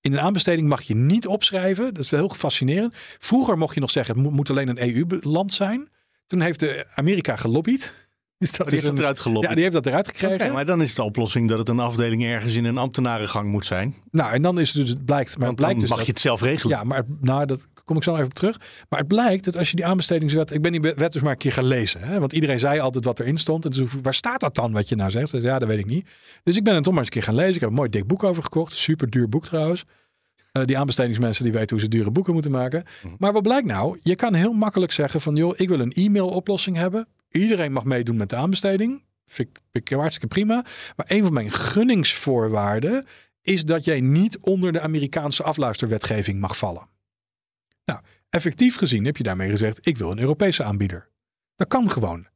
[0.00, 1.94] In een aanbesteding mag je niet opschrijven.
[1.94, 2.92] Dat is wel heel fascinerend.
[3.18, 5.88] Vroeger mocht je nog zeggen, het moet- moet alleen een EU-land zijn.
[6.26, 7.92] Toen heeft de Amerika gelobbyd.
[8.42, 9.48] Dus dat Oh, die is heeft een, eruit gelopen.
[9.48, 10.52] ja, die heeft dat eruit gekregen.
[10.52, 13.94] Maar dan is de oplossing dat het een afdeling ergens in een ambtenarengang moet zijn.
[14.10, 16.12] Nou, en dan is het dus, het blijkt, maar het blijkt dus mag dat, je
[16.12, 16.76] het zelf regelen.
[16.76, 18.60] Ja, maar nou, dat kom ik zo even op terug.
[18.88, 20.50] Maar het blijkt dat als je die aanbestedingswet...
[20.50, 22.00] Ik ben die wet dus maar een keer gaan lezen.
[22.02, 22.18] Hè?
[22.20, 23.64] Want iedereen zei altijd wat erin stond.
[23.64, 25.30] En dus, waar staat dat dan, wat je nou zegt?
[25.30, 26.08] Dus, ja, dat weet ik niet.
[26.42, 27.54] Dus ik ben het toch maar eens een keer gaan lezen.
[27.54, 28.76] Ik heb een mooi dik boek over gekocht.
[28.76, 29.84] Super duur boek trouwens.
[30.52, 32.84] Eh, die aanbestedingsmensen die weten hoe ze dure boeken moeten maken.
[33.02, 33.14] Mhm.
[33.18, 33.98] Maar wat blijkt nou?
[34.02, 35.36] Je kan heel makkelijk zeggen van...
[35.36, 37.06] joh, ik wil een e-mailoplossing hebben.
[37.28, 39.04] Iedereen mag meedoen met de aanbesteding.
[39.26, 40.64] Vind ik, hartstikke prima.
[40.96, 43.06] Maar een van mijn gunningsvoorwaarden
[43.42, 46.88] is dat jij niet onder de Amerikaanse afluisterwetgeving mag vallen.
[47.84, 51.08] Nou, effectief gezien heb je daarmee gezegd: ik wil een Europese aanbieder.
[51.56, 52.26] Dat kan gewoon.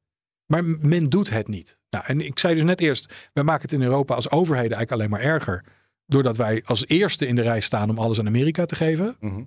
[0.47, 1.79] Maar men doet het niet.
[1.91, 4.93] Nou, en ik zei dus net eerst: wij maken het in Europa als overheden eigenlijk
[4.93, 5.65] alleen maar erger.
[6.07, 9.17] Doordat wij als eerste in de rij staan om alles aan Amerika te geven.
[9.21, 9.43] Mhm.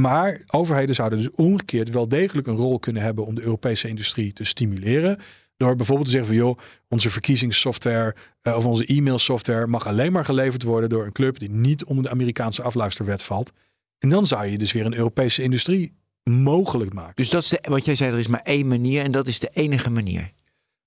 [0.00, 4.32] Maar overheden zouden dus omgekeerd wel degelijk een rol kunnen hebben om de Europese industrie
[4.32, 5.18] te stimuleren.
[5.56, 6.58] Door bijvoorbeeld te zeggen van joh,
[6.88, 11.50] onze verkiezingssoftware uh, of onze e-mailsoftware mag alleen maar geleverd worden door een club die
[11.50, 13.52] niet onder de Amerikaanse afluisterwet valt.
[13.98, 17.14] En dan zou je dus weer een Europese industrie mogelijk maken.
[17.14, 19.38] Dus dat is de, wat jij zei, er is maar één manier en dat is
[19.38, 20.32] de enige manier.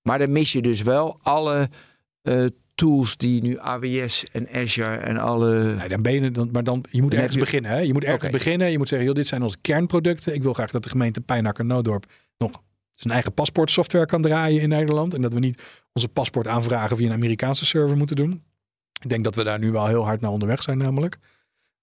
[0.02, 1.69] Maar dan mis je dus wel alle
[2.76, 5.74] tools die nu AWS en Azure en alle.
[5.76, 7.72] Nee, dan ben je dan, maar dan je moet Dan ergens je- beginnen.
[7.72, 7.78] Hè?
[7.80, 8.72] Je moet ergens beginnen.
[8.72, 10.34] Je moet zeggen, joh, dit zijn onze kernproducten.
[10.34, 12.06] Ik wil graag dat de gemeente Pijnakker Noodorp
[12.38, 12.62] nog
[12.94, 15.14] zijn eigen paspoortsoftware kan draaien in Nederland.
[15.14, 15.62] En dat we niet
[15.94, 18.44] onze paspoort aanvragen via een Amerikaanse server moeten doen.
[19.02, 21.18] Ik denk dat we daar nu wel heel hard naar onderweg zijn, namelijk.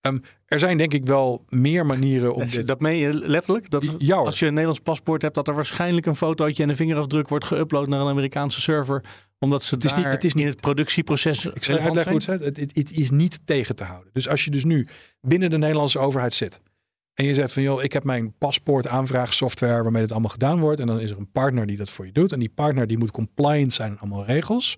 [0.01, 2.67] Ehm, er zijn denk ik wel meer manieren om Dat, dit.
[2.67, 3.71] dat meen je letterlijk?
[3.71, 6.77] Dat Ja, als je een Nederlands paspoort hebt, dat er waarschijnlijk een fotootje en een
[6.77, 9.05] vingerafdruk wordt geüpload naar een Amerikaanse server.
[9.45, 12.13] Omdat ze Het is niet- het is niet- in het productieproces Ik zal je uitleggen
[12.13, 12.57] hoe het.
[12.57, 14.11] Het, het, is niet tegen te houden.
[14.13, 14.87] Dus als je dus nu
[15.21, 16.61] binnen de Nederlandse overheid zit.
[17.15, 20.81] En je zegt van joh, ik heb mijn paspoort aanvraagsoftware waarmee dit allemaal gedaan wordt.
[20.81, 22.33] En dan is er een partner die dat voor je doet.
[22.33, 24.77] En die partner die moet compliant zijn aan allemaal regels.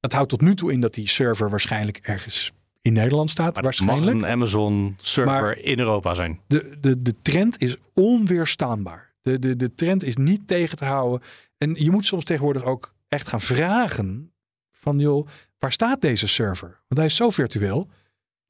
[0.00, 3.54] Dat houdt tot nu toe in dat die server waarschijnlijk ergens in Nederland staat.
[3.54, 4.26] Maar het mag waarschijnlijk.
[4.26, 6.40] een Amazon server Maar- in Europa zijn.
[6.46, 9.14] De, de, de trend is onweerstaanbaar.
[9.22, 11.28] De, de, de trend is niet tegen te houden.
[11.58, 14.32] En je moet soms tegenwoordig ook echt gaan vragen
[14.70, 15.26] van joh,
[15.58, 16.68] waar staat deze server?
[16.68, 17.90] Want hij is zo virtueel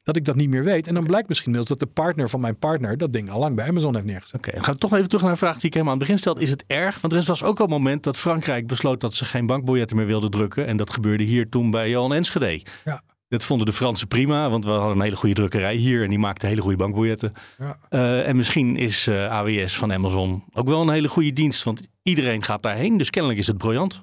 [0.08, 0.86] dat ik dat niet meer weet.
[0.86, 3.56] En dan blijkt misschien inmiddels dat de partner van mijn partner dat ding al lang
[3.56, 4.34] bij Amazon heeft neergezet.
[4.34, 6.08] Oké, dan gaan we toch even terug naar een vraag die ik helemaal aan het
[6.08, 6.40] begin stelde.
[6.40, 7.00] Is het erg?
[7.00, 10.06] Want er was ook al een moment dat Frankrijk besloot dat ze geen bankbiljetten meer
[10.06, 10.66] wilden drukken.
[10.66, 12.62] En dat gebeurde hier toen bij Johan Enschede.
[12.84, 13.02] Ja.
[13.28, 16.18] Dat vonden de Fransen prima, want we hadden een hele goede drukkerij hier en die
[16.18, 17.32] maakte hele goede bankbiljetten.
[17.58, 17.78] Ja.
[17.88, 21.80] Eh, en misschien is eh, AWS van Amazon ook wel een hele goede dienst, want
[22.02, 22.96] iedereen gaat daarheen.
[22.96, 24.00] Dus kennelijk is het briljant.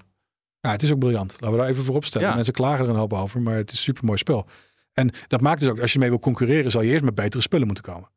[0.66, 1.32] Ja, het is ook briljant.
[1.32, 2.28] Laten we daar even voor opstellen.
[2.28, 2.36] Ja.
[2.36, 4.46] Mensen klagen er een hoop over, maar het is een supermooi spel.
[4.94, 7.42] En dat maakt dus ook, als je mee wil concurreren, zal je eerst met betere
[7.42, 8.10] spullen moeten komen.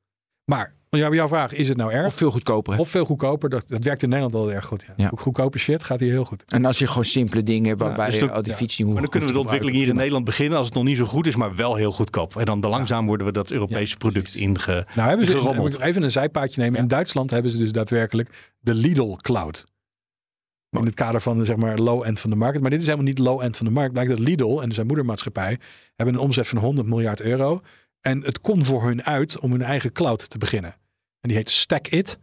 [0.44, 2.06] Maar ja, jouw vraag, is het nou erg?
[2.06, 2.74] Of veel goedkoper.
[2.74, 2.80] hè?
[2.80, 3.48] Of veel goedkoper?
[3.48, 4.84] Dat, dat werkt in Nederland al erg goed.
[4.86, 4.94] Ja.
[4.96, 5.10] Ja.
[5.14, 6.44] Goedkope shit gaat hier heel goed.
[6.46, 8.58] En als je gewoon simpele dingen hebt waarbij dus je dan- al die ja.
[8.58, 9.96] fiets niet hoeft Maar dan kunnen we de ontwikkeling hier in.
[9.96, 12.36] Nederland beginnen als het nog niet zo goed is, maar wel heel goedkoop.
[12.36, 14.86] En dan de langzaam worden we dat Europese product inge...
[14.94, 15.80] Nou hebben ze, Gerommeld.
[15.80, 16.80] even een zijpaadje nemen.
[16.80, 19.64] In Duitsland hebben ze dus daadwerkelijk de Lidl Cloud.
[20.70, 22.60] In het kader van zeg maar, low-end van de markt.
[22.60, 23.92] Maar dit is helemaal niet low-end van de markt.
[23.92, 25.58] Blijkt dat Lidl en zijn moedermaatschappij
[25.96, 27.60] hebben een omzet van 100 miljard euro.
[28.00, 30.70] En het kon voor hun uit om hun eigen cloud te beginnen.
[31.20, 32.18] En die heet StackIt.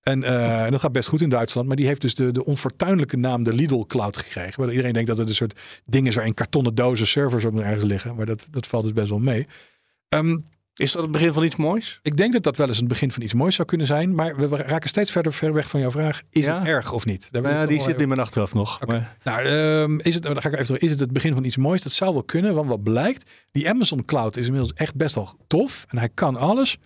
[0.00, 1.66] En, eh, en dat gaat best goed in Duitsland.
[1.66, 4.60] Maar die heeft dus de, de onfortuinlijke naam de Lidl Cloud gekregen.
[4.60, 7.58] Waar iedereen denkt dat het een soort ding is waar in kartonnen dozen servers op
[7.58, 8.16] ergens liggen.
[8.16, 9.46] Maar dat, dat valt dus best wel mee.
[10.08, 10.38] Ehm,
[10.74, 11.98] Is dat het begin van iets moois?
[12.02, 14.14] ik denk dat dat wel eens het begin van iets moois zou kunnen zijn.
[14.14, 16.22] Maar we raken steeds verder, verder weg van jouw vraag.
[16.30, 16.54] Is Ja?
[16.58, 17.32] het erg of niet?
[17.32, 18.86] Daar Nou, die zit in mijn achterhoofd nog.
[18.86, 20.80] Maar, Nou, ehm, is het, dan ga ik even terug.
[20.80, 21.82] Is het het begin van iets moois?
[21.82, 25.36] Dat zou wel kunnen, want wat blijkt, die Amazon Cloud is inmiddels echt best wel
[25.46, 26.76] tof en hij kan alles.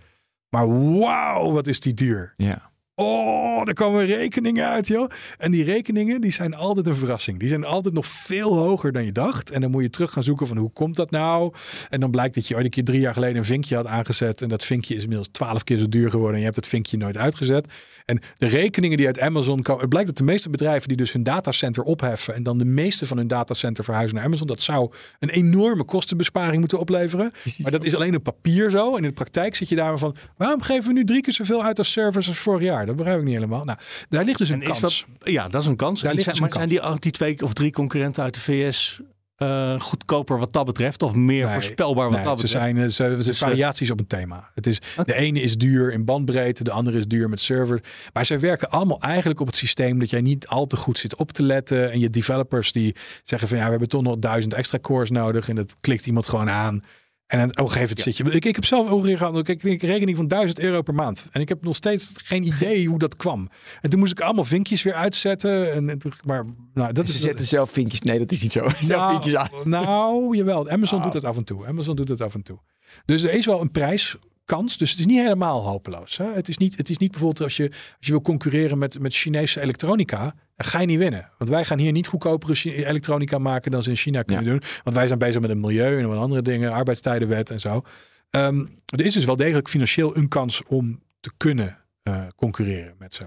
[0.48, 0.68] Maar
[0.98, 2.34] wauw, wat is die duur?
[2.36, 2.70] Ja.
[2.98, 5.10] Oh, er komen rekeningen uit, joh.
[5.38, 7.38] En die rekeningen, die zijn altijd een verrassing.
[7.38, 9.50] Die zijn altijd nog veel hoger dan je dacht.
[9.50, 11.52] En dan moet je terug gaan zoeken van hoe komt dat nou?
[11.90, 14.42] En dan blijkt dat je ooit een keer drie jaar geleden een vinkje had aangezet.
[14.42, 16.32] En dat vinkje is inmiddels twaalf keer zo duur geworden.
[16.32, 17.66] En je hebt het vinkje nooit uitgezet.
[18.04, 19.80] En de rekeningen die uit Amazon komen.
[19.80, 22.34] Het blijkt dat de meeste bedrijven die dus hun datacenter opheffen.
[22.34, 24.46] En dan de meeste van hun datacenter verhuizen naar Amazon.
[24.46, 27.32] Dat zou een enorme kostenbesparing moeten opleveren.
[27.62, 28.90] Maar dat is alleen op papier zo.
[28.90, 30.16] En in de praktijk zit je daar van.
[30.36, 32.85] Waarom geven we nu drie keer zoveel uit als servers als vorig jaar?
[32.86, 33.64] Dat begrijp ik niet helemaal.
[33.64, 35.06] Nou, daar ligt dus een en is kans.
[35.18, 36.00] dat, ja, dat is een kans.
[36.00, 39.00] Daar ligt zijn, dus maar zijn die, die twee of drie concurrenten uit de VS
[39.36, 41.02] eh, goedkoper wat dat betreft?
[41.02, 42.64] Of meer Nee, voorspelbaar wat Nee, dat ze betreft?
[42.64, 42.82] zijn, eh,
[43.16, 44.50] ze, ze Dus, variaties op een thema.
[44.54, 44.80] Het is.
[45.04, 47.82] De ene is duur in bandbreedte, de andere is duur met server.
[48.12, 51.16] Maar zij werken allemaal eigenlijk op het systeem dat jij niet al te goed zit
[51.16, 51.92] op te letten.
[51.92, 55.48] En je developers die zeggen van ja, we hebben toch nog duizend extra cores nodig.
[55.48, 56.82] En dat klikt iemand gewoon aan.
[57.26, 58.24] En aan- op een gegeven moment zit je.
[58.24, 59.48] Ik, ik heb zelf ook gehad.
[59.48, 61.28] Ik kreeg een rekening van 1000 euro per maand.
[61.30, 63.48] En ik heb nog steeds geen idee hoe dat kwam.
[63.80, 65.72] En toen moest ik allemaal vinkjes weer uitzetten.
[65.72, 68.00] En, en maar nou, dat Ze is zetten zelf vinkjes.
[68.00, 68.68] Nee, dat is niet zo.
[68.80, 69.50] Zelf nou, vinkjes aan.
[69.64, 70.68] Nou, jawel.
[70.68, 71.66] Amazon doet dat af en toe.
[71.66, 72.58] Amazon doet het af en toe.
[73.04, 74.76] Dus er is wel een prijskans.
[74.76, 76.16] Dus het is niet helemaal hopeloos.
[76.16, 76.32] Hè?
[76.32, 79.14] Het, is niet, het is niet bijvoorbeeld als je, als je wil concurreren met, met
[79.14, 80.34] Chinese elektronica.
[80.56, 81.30] Dan ga je niet winnen.
[81.38, 84.62] Want wij gaan hier niet goedkopere elektronica maken dan ze in China kunnen doen.
[84.84, 86.72] Want wij zijn bezig met een milieu en wat andere dingen.
[86.72, 87.82] Arbeidstijdenwet en zo.
[88.30, 93.14] Ehm, er is dus wel degelijk financieel een kans om te kunnen eh, concurreren met
[93.14, 93.24] ze.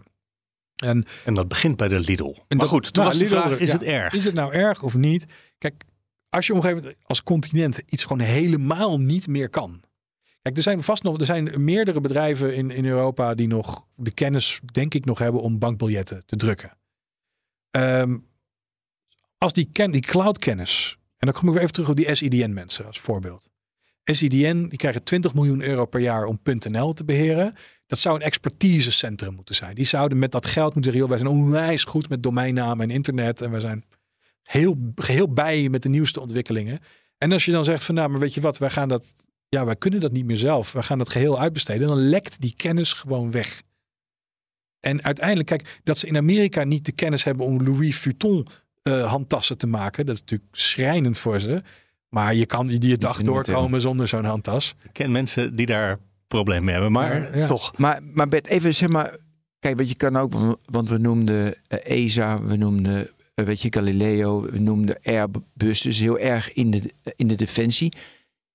[0.76, 2.24] En En dat begint bij de Lidl.
[2.24, 3.74] En maar dat- goed, toen nou, was de vraag, is ja.
[3.74, 4.14] het erg?
[4.14, 5.26] Is het nou erg of niet?
[5.58, 5.84] Kijk,
[6.30, 9.82] als je op een gegeven moment als continent iets gewoon helemaal niet meer kan.
[10.42, 14.12] Kijk, er zijn vast nog er zijn meerdere bedrijven in, in Europa die nog de
[14.12, 16.78] kennis, denk ik, nog hebben om bankbiljetten te drukken.
[17.72, 18.18] Ehm,
[19.38, 22.86] als die, ken, die cloud-kennis, en dan kom ik weer even terug op die SIDN-mensen
[22.86, 23.50] als voorbeeld.
[24.04, 27.56] SIDN die krijgen 20 miljoen euro per jaar om .nl te beheren.
[27.88, 29.76] Dat zou een expertisecentrum moeten zijn.
[29.76, 32.96] Die zouden met dat geld moeten zeggen, joh, wij zijn onwijs goed met domeinnamen en
[32.96, 33.42] internet.
[33.42, 33.86] En wij zijn
[34.44, 36.80] heel, geheel bij met de nieuwste ontwikkelingen.
[37.18, 39.06] En als je dan zegt van nou, maar weet je wat, wij gaan dat,
[39.50, 40.72] ja, wij kunnen dat niet meer zelf.
[40.72, 41.88] Wij gaan dat geheel uitbesteden.
[41.88, 43.62] Dan lekt die kennis gewoon weg.
[44.80, 48.48] En uiteindelijk, kijk, dat ze in Amerika niet de kennis hebben om Louis Vuitton
[48.84, 50.06] uh, handtassen te maken.
[50.06, 51.62] Dat is natuurlijk schrijnend voor ze.
[52.10, 54.76] Maar je kan die dag doorkomen zonder zo'n handtas.
[54.84, 57.78] Ik ken mensen die daar problemen mee hebben, maar ja, toch.
[57.78, 59.18] Maar, maar Bert, even zeg maar.
[59.60, 63.62] Kijk, wat je kan ook, want we noemden ESA, eh, e we noemden, eh, weet
[63.62, 67.94] je, Galileo, we noemden Airbus, dus heel erg in de, in de defensie.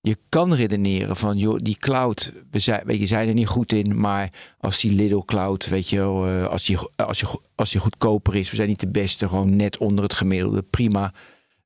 [0.07, 4.01] Je kan redeneren van, joh, die cloud, we zijn, je, zijn er niet goed in,
[4.01, 8.35] maar als die Little Cloud, weet je wel, als die, als, die, als die goedkoper
[8.35, 11.13] is, we zijn niet de beste, gewoon net onder het gemiddelde, prima.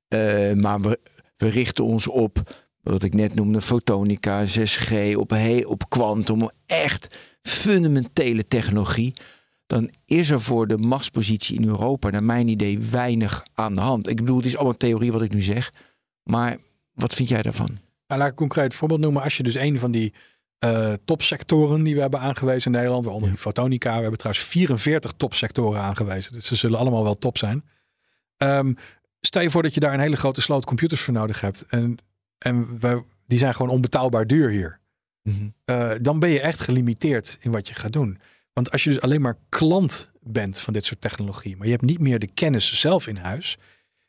[0.08, 0.98] Uh, maar we,
[1.36, 7.18] we richten ons op, wat ik net noemde, fotonica, 6G, op, hey, op quantum, echt
[7.42, 9.14] fundamentele technologie.
[9.66, 14.08] Dan is er voor de machtspositie in Europa, naar mijn idee, weinig aan de hand.
[14.08, 15.72] Ik bedoel, het is allemaal theorie wat ik nu zeg.
[16.22, 16.58] Maar
[16.92, 17.87] wat vind jij daarvan?
[18.08, 19.22] Nou, laat ik een concreet voorbeeld noemen.
[19.22, 20.14] Als je dus een van die
[20.64, 23.94] uh, topsectoren die we hebben aangewezen in Nederland, waaronder die fotonica.
[23.94, 26.32] We hebben trouwens 44 topsectoren aangewezen.
[26.32, 27.64] Dus ze zullen allemaal wel top zijn.
[28.36, 28.76] Um,
[29.20, 31.64] stel je voor dat je daar een hele grote sloot computers voor nodig hebt.
[31.68, 31.96] En,
[32.38, 34.80] en wij, die zijn gewoon onbetaalbaar duur hier.
[35.22, 35.48] Mhm.
[35.64, 38.18] Eh, dan ben je echt gelimiteerd in wat je gaat doen.
[38.52, 41.84] Want als je dus alleen maar klant bent van dit soort technologie, maar je hebt
[41.84, 43.58] niet meer de kennis zelf in huis,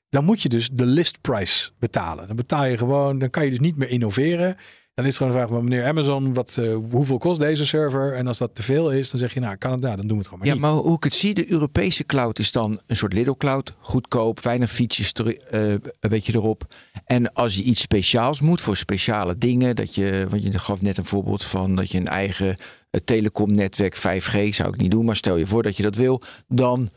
[0.10, 2.28] dan moet je dus de list price betalen.
[2.28, 4.58] Dan betaal je gewoon, dan kan je dus niet meer innoveren.
[4.94, 8.14] Dan is het gewoon een vraag van meneer Amazon, wat, uh, hoeveel kost deze server?
[8.14, 10.18] En als dat te veel is, dan zeg je, nou, kan het, nou, dan doen
[10.18, 10.62] we het gewoon maar Ja, niet.
[10.62, 13.74] maar hoe ik het zie, de Europese cloud is dan een soort little cloud.
[13.80, 16.76] Goedkoop, weinig features uh, een beetje erop.
[17.06, 20.98] En als je iets speciaals moet voor speciale dingen, dat je, want je gaf net
[20.98, 25.16] een voorbeeld van dat je een eigen uh, telecomnetwerk 5G, zou ik niet doen, maar
[25.16, 26.88] stel je voor dat je dat wil, dan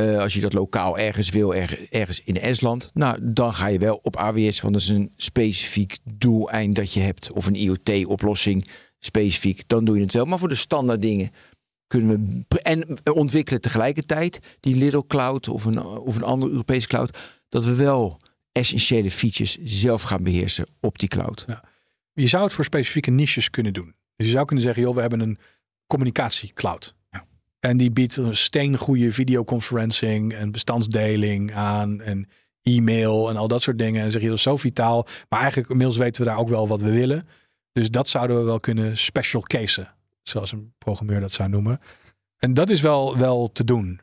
[0.00, 1.54] uh, als je dat lokaal ergens wil,
[1.90, 5.98] ergens in Estland, nou, dan ga je wel op AWS, want dat is een specifiek
[6.14, 8.66] doeleind dat je hebt, of een IoT-oplossing
[8.98, 10.24] specifiek, dan doe je het wel.
[10.24, 11.30] Maar voor de standaard dingen
[11.86, 17.18] kunnen we en ontwikkelen tegelijkertijd die Little Cloud of een, of een andere Europese cloud,
[17.48, 18.20] dat we wel
[18.52, 21.46] essentiële features zelf gaan beheersen op die cloud.
[22.12, 23.94] Je zou het voor specifieke niches kunnen doen.
[24.16, 25.38] Dus je zou kunnen zeggen, joh, we hebben een
[25.86, 26.94] communicatiecloud.
[27.60, 32.28] En die biedt een steengoede videoconferencing en bestandsdeling aan en
[32.62, 34.02] e-mail en al dat soort dingen.
[34.02, 35.06] En zeg je dat is zo vitaal.
[35.28, 37.28] Maar eigenlijk inmiddels weten we daar ook wel wat we willen.
[37.72, 41.80] Dus dat zouden we wel kunnen special casen, zoals een programmeur dat zou noemen.
[42.38, 44.00] En dat is wel, wel te doen.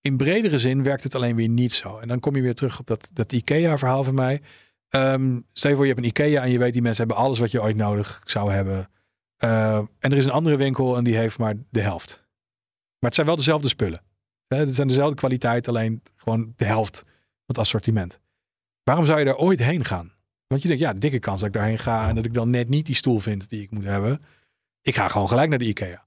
[0.00, 1.98] In bredere zin werkt het alleen weer niet zo.
[1.98, 4.40] En dan kom je weer terug op dat, dat IKEA-verhaal van mij.
[4.90, 7.38] Um, stel je voor, je hebt een IKEA en je weet die mensen hebben alles
[7.38, 8.90] wat je ooit nodig zou hebben.
[9.44, 12.23] Uh, en er is een andere winkel en die heeft maar de helft.
[13.04, 14.02] Maar het zijn wel dezelfde spullen.
[14.46, 18.20] Het zijn dezelfde kwaliteit, alleen gewoon de helft van het assortiment.
[18.82, 20.12] Waarom zou je daar ooit heen gaan?
[20.46, 22.68] Want je denkt, ja, dikke kans dat ik daarheen ga en dat ik dan net
[22.68, 24.22] niet die stoel vind die ik moet hebben.
[24.80, 26.06] Ik ga gewoon gelijk naar de IKEA.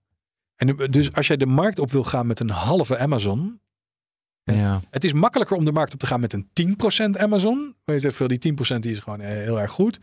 [0.56, 3.62] En dus als jij de markt op wil gaan met een halve Amazon.
[4.44, 4.82] Ja.
[4.90, 6.50] Het is makkelijker om de markt op te gaan met een
[7.16, 7.76] 10% Amazon.
[7.86, 10.00] Maar je zegt veel, die 10% die is gewoon eh, heel erg goed.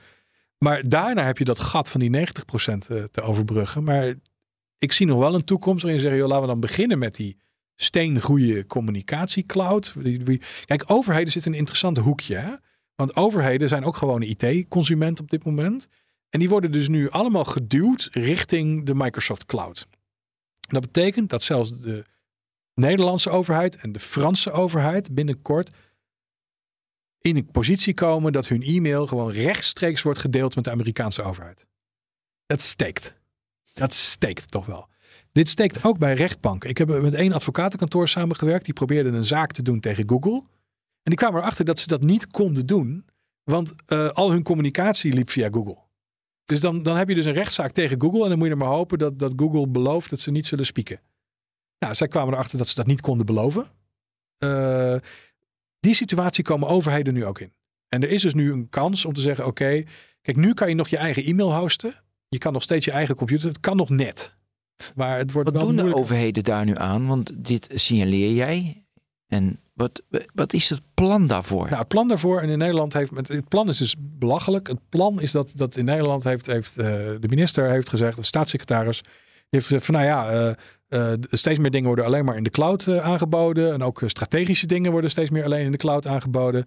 [0.59, 2.22] Maar daarna heb je dat gat van die 90%
[2.88, 3.85] eh, te overbruggen.
[3.85, 4.14] Maar
[4.78, 7.14] ik zie nog wel een toekomst waarin je zegt, joh, laten we dan beginnen met
[7.14, 7.37] die
[7.76, 9.94] steengoede communicatiecloud.
[10.64, 12.37] Kijk, overheden zitten in een interessant hoekje.
[12.37, 12.54] Hè?
[12.94, 15.88] Want overheden zijn ook gewoon IT-consument op dit moment.
[16.30, 19.87] En die worden dus nu allemaal geduwd richting de Microsoft Cloud.
[20.60, 22.04] dat betekent dat zelfs de
[22.74, 25.70] Nederlandse overheid en de Franse overheid binnenkort
[27.20, 31.66] in een positie komen dat hun e-mail gewoon rechtstreeks wordt gedeeld met de Amerikaanse overheid.
[32.46, 33.14] Dat steekt.
[33.74, 34.88] Dat steekt toch wel.
[35.32, 36.70] Dit steekt ook bij rechtbanken.
[36.70, 38.64] Ik heb met één advocatenkantoor samengewerkt.
[38.64, 40.42] Die probeerde een zaak te doen tegen Google.
[41.02, 43.04] En die kwamen erachter dat ze dat niet konden doen.
[43.44, 45.78] Want uh, al hun communicatie liep via Google.
[46.44, 48.22] Dus dan, dan heb je dus een rechtszaak tegen Google.
[48.22, 50.66] En dan moet je er maar hopen dat, dat Google belooft dat ze niet zullen
[50.66, 51.00] spieken.
[51.78, 53.66] Nou, zij kwamen erachter dat ze dat niet konden beloven.
[54.38, 54.96] Uh,
[55.80, 57.52] die situatie komen overheden nu ook in.
[57.88, 59.84] En er is dus nu een kans om te zeggen: oké,
[60.20, 62.03] kijk, nu kan je nog je eigen e-mail hosten.
[62.35, 63.49] Je kan nog steeds je eigen computer.
[63.49, 64.35] Het kan nog net.
[64.94, 65.97] Maar het wordt Wat wel doen moeilijk.
[65.97, 67.07] de overheden daar nu aan?
[67.07, 68.85] Want dit signaleer jij.
[69.27, 70.03] En Wat,
[70.35, 71.64] wat is het plan daarvoor?
[71.64, 74.66] Nou, het plan daarvoor en in Nederland heeft het plan is dus belachelijk.
[74.66, 76.85] Het plan is dat, dat in Nederland heeft, heeft uh,
[77.20, 79.12] de minister heeft gezegd, of staatssecretaris, die
[79.51, 80.53] heeft gezegd van nou ja, uh,
[80.88, 83.73] uh, steeds meer dingen worden alleen maar in de cloud aangeboden.
[83.73, 86.64] En ook strategische dingen worden steeds meer alleen in de cloud aangeboden.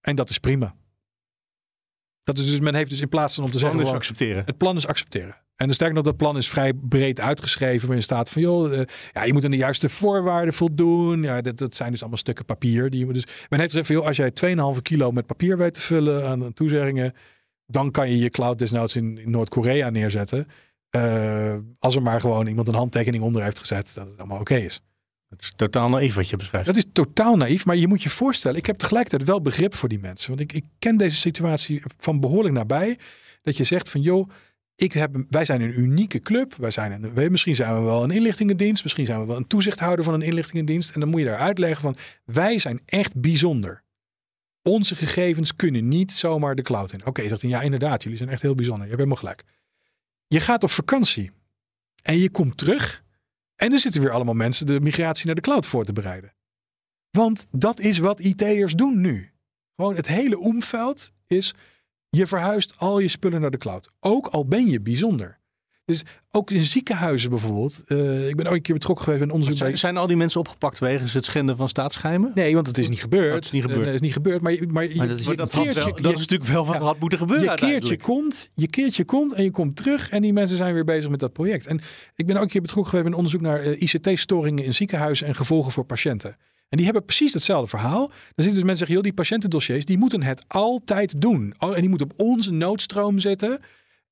[0.00, 0.74] En dat is prima.
[2.22, 3.80] Dat is dus, men heeft dus in plaats van om te het zeggen...
[3.80, 4.42] Plan is accepteren.
[4.46, 5.36] Het plan is accepteren.
[5.56, 7.86] En sterker nog, dat plan is vrij breed uitgeschreven.
[7.86, 8.80] Waarin staat van, joh, uh,
[9.12, 11.22] ja, je moet aan de juiste voorwaarden voldoen.
[11.22, 12.90] Ja, dat, dat zijn dus allemaal stukken papier.
[12.90, 14.32] Die je moet dus, men heeft gezegd van, joh, als jij
[14.76, 17.12] 2,5 kilo met papier weet te vullen aan, aan toezeggingen,
[17.66, 20.46] dan kan je je cloud desnoods in, in Noord-Korea neerzetten.
[20.90, 24.52] Uh, als er maar gewoon iemand een handtekening onder heeft gezet, dat het allemaal oké
[24.52, 24.82] okay is.
[25.30, 26.66] Het is totaal naïef wat je beschrijft.
[26.66, 29.88] Dat is totaal naïef, maar je moet je voorstellen, ik heb tegelijkertijd wel begrip voor
[29.88, 30.28] die mensen.
[30.28, 32.98] Want ik, ik ken deze situatie van behoorlijk nabij.
[33.42, 34.30] Dat je zegt van, joh,
[34.74, 36.54] ik heb, wij zijn een unieke club.
[36.54, 38.82] Wij zijn een, misschien zijn we wel een inlichtingendienst.
[38.82, 40.90] Misschien zijn we wel een toezichthouder van een inlichtingendienst.
[40.94, 43.82] En dan moet je daar uitleggen van, wij zijn echt bijzonder.
[44.62, 47.00] Onze gegevens kunnen niet zomaar de cloud in.
[47.00, 48.84] Oké, okay, zegt hij, ja inderdaad, jullie zijn echt heel bijzonder.
[48.84, 49.44] Je hebt helemaal gelijk.
[50.26, 51.30] Je gaat op vakantie
[52.02, 53.02] en je komt terug
[53.60, 56.34] en er zitten weer allemaal mensen de migratie naar de cloud voor te bereiden.
[57.10, 59.32] Want dat is wat IT'ers doen nu.
[59.76, 61.54] Gewoon het hele omveld is,
[62.08, 63.90] je verhuist al je spullen naar de cloud.
[64.00, 65.39] Ook al ben je bijzonder.
[65.90, 67.82] Dus ook in ziekenhuizen bijvoorbeeld.
[67.88, 69.58] Uh, ik ben ooit een keer betrokken geweest bij een onderzoek.
[69.58, 72.32] Zijn, zijn al die mensen opgepakt wegens het schenden van staatsgeheimen?
[72.34, 73.32] Nee, want het is niet gebeurd.
[73.32, 73.86] Dat is niet gebeurd.
[73.86, 76.18] Uh, is niet gebeurd maar, maar, maar dat, is, je, dat, keertje, wel, dat is
[76.18, 77.50] natuurlijk wel wat ja, had moeten gebeuren.
[77.50, 80.08] Je keertje, komt, je keertje komt en je komt terug.
[80.08, 81.66] En die mensen zijn weer bezig met dat project.
[81.66, 81.80] En
[82.14, 85.26] ik ben ook een keer betrokken geweest bij een onderzoek naar uh, ICT-storingen in ziekenhuizen
[85.26, 86.36] en gevolgen voor patiënten.
[86.70, 88.06] En die hebben precies hetzelfde verhaal.
[88.08, 91.54] Dan zitten dus mensen zeggen, joh, die patiëntendossiers, die moeten het altijd doen.
[91.58, 93.60] En die moeten op onze noodstroom zitten.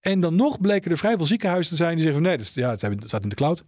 [0.00, 2.54] En dan nog bleken er vrij veel ziekenhuizen te zijn die zeggen van nee, dat,
[2.54, 3.62] ja, het staat in de cloud.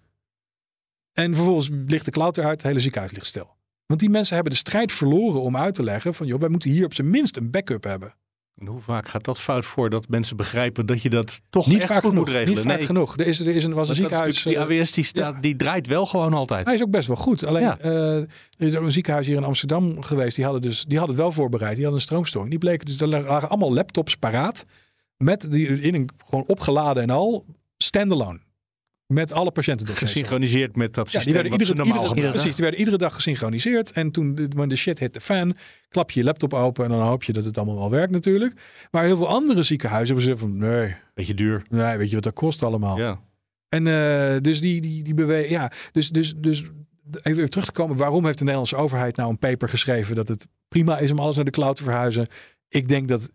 [1.12, 3.56] En vervolgens ligt de cloud eruit, het hele ziekenhuis ligt stil.
[3.86, 6.70] Want die mensen hebben de strijd verloren om uit te leggen van joh, wij moeten
[6.70, 8.14] hier op zijn minst een backup hebben.
[8.60, 11.76] En hoe vaak gaat dat fout voor dat mensen begrijpen dat je dat toch niet
[11.76, 12.54] echt vaak goed genoeg, moet regelen?
[12.54, 12.86] Niet vaak nee.
[12.86, 13.16] genoeg.
[13.16, 14.42] Er, is, er is een, was een ziekenhuis.
[14.42, 15.40] Die AWS die, staat, ja.
[15.40, 16.66] die draait wel gewoon altijd.
[16.66, 17.44] Hij is ook best wel goed.
[17.44, 17.78] Alleen ja.
[17.84, 20.36] uh, er is ook een ziekenhuis hier in Amsterdam geweest.
[20.36, 21.74] Die hadden, dus, die hadden het wel voorbereid.
[21.74, 22.50] Die hadden een stroomstoring.
[22.50, 24.64] Die bleken dus, er lagen allemaal laptops paraat.
[25.24, 27.44] Met die in een gewoon opgeladen en al.
[27.76, 28.40] Standalone.
[29.06, 29.86] Met alle patiënten.
[29.86, 31.34] Gesynchroniseerd met dat systeem.
[31.34, 33.92] Ja, die werden iedere, normaal iedere, precies, die werden iedere dag gesynchroniseerd.
[33.92, 34.34] En toen,
[34.68, 35.56] de shit hit the fan,
[35.88, 38.60] klap je je laptop open en dan hoop je dat het allemaal wel werkt natuurlijk.
[38.90, 40.96] Maar heel veel andere ziekenhuizen hebben ze van, nee.
[41.14, 41.62] Beetje duur.
[41.68, 42.98] Nee, weet je wat dat kost allemaal.
[42.98, 43.20] Ja.
[43.68, 46.62] En uh, dus die, die, die bewegen, ja, dus, dus, dus
[47.22, 47.96] even, even terug te komen.
[47.96, 51.36] Waarom heeft de Nederlandse overheid nou een paper geschreven dat het prima is om alles
[51.36, 52.28] naar de cloud te verhuizen?
[52.68, 53.30] Ik denk dat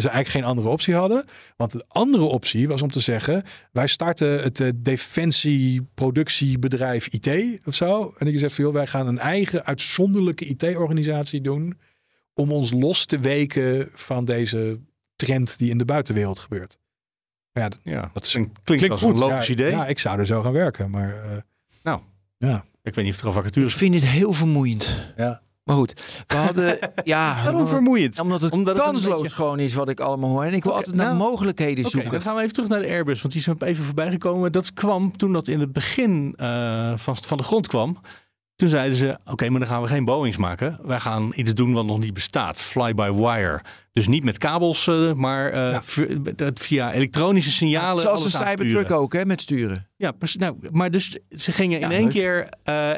[0.00, 1.24] ze eigenlijk geen andere optie hadden.
[1.56, 7.74] Want de andere optie was om te zeggen: wij starten het uh, defensieproductiebedrijf IT of
[7.74, 8.14] zo.
[8.18, 11.78] En ik zeg van joh, wij gaan een eigen uitzonderlijke IT-organisatie doen.
[12.34, 14.80] Om ons los te weken van deze
[15.16, 16.78] trend die in de buitenwereld gebeurt.
[17.52, 19.12] Ja, dat, ja, dat is een, klinkt, klinkt als goed.
[19.12, 19.70] een logisch ja, idee.
[19.70, 20.90] Ja, ik zou er zo gaan werken.
[20.90, 21.36] Maar uh,
[21.82, 22.00] nou,
[22.38, 22.64] ja.
[22.82, 25.12] ik weet niet of er al vacatures Ik vind het heel vermoeiend.
[25.16, 25.42] Ja.
[25.68, 26.78] Maar goed, we hadden.
[27.04, 28.20] Ja, Waarom vermoeiend?
[28.20, 29.36] Omdat het Omdat kansloos het beetje...
[29.36, 30.44] gewoon is wat ik allemaal hoor.
[30.44, 32.10] En ik wil okay, altijd naar nou, mogelijkheden okay, zoeken.
[32.10, 34.52] Dan gaan we even terug naar de Airbus, want die is even voorbij gekomen.
[34.52, 37.98] Dat kwam toen dat in het begin uh, van, van de grond kwam.
[38.56, 40.78] Toen zeiden ze: Oké, okay, maar dan gaan we geen Boeings maken.
[40.82, 42.62] Wij gaan iets doen wat nog niet bestaat.
[42.62, 43.62] Fly-by-wire.
[43.92, 45.80] Dus niet met kabels, uh, maar uh,
[46.36, 46.50] ja.
[46.54, 47.96] via elektronische signalen.
[47.96, 49.88] Ja, zoals een Cybertruck ook, hè, met sturen.
[49.96, 52.48] Ja, nou, maar dus ze gingen in één keer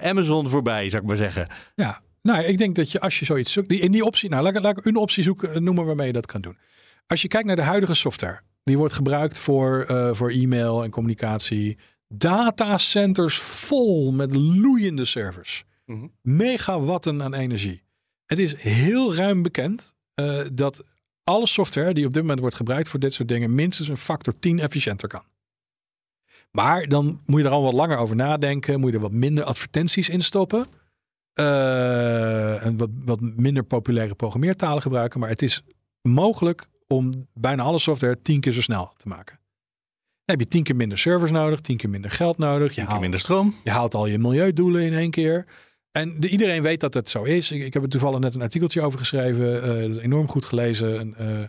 [0.03, 1.49] Amazon voorbij, zou ik maar zeggen.
[1.75, 4.43] Ja, nou, ik denk dat je als je zoiets zoekt, die, in die optie, nou,
[4.43, 6.59] laat, laat ik een optie zoeken, noemen waarmee je dat kan doen.
[7.07, 10.91] Als je kijkt naar de huidige software, die wordt gebruikt voor, uh, voor e-mail en
[10.91, 11.79] communicatie.
[12.09, 15.65] Datacenters vol met loeiende servers.
[15.87, 16.13] Mm -hmm.
[16.23, 17.83] Megawatten aan energie.
[18.27, 20.85] Het is heel ruim bekend uh, dat
[21.25, 24.39] alle software die op dit moment wordt gebruikt voor dit soort dingen minstens een factor
[24.39, 25.23] 10 efficiënter kan.
[26.51, 28.81] Maar dan moet je er al wat langer over nadenken.
[28.81, 30.67] Moet je er wat minder advertenties in stoppen.
[31.35, 35.21] Uh, en wat, wat minder populaire programmeertalen gebruiken.
[35.21, 35.63] Maar het is
[36.03, 39.39] mogelijk om bijna alle software tien keer zo snel te maken.
[40.25, 42.69] Dan heb je tien keer minder servers nodig, tien keer minder geld nodig.
[42.69, 43.55] Je tien keer minder stroom.
[43.65, 45.47] Je haalt al je milieudoelen in één keer.
[45.93, 47.51] En de, iedereen weet dat het zo is.
[47.51, 49.55] Ik, ik, heb er toevallig net een artikeltje over geschreven.
[49.55, 50.99] Uh, dat is enorm goed gelezen.
[50.99, 51.45] En, uh,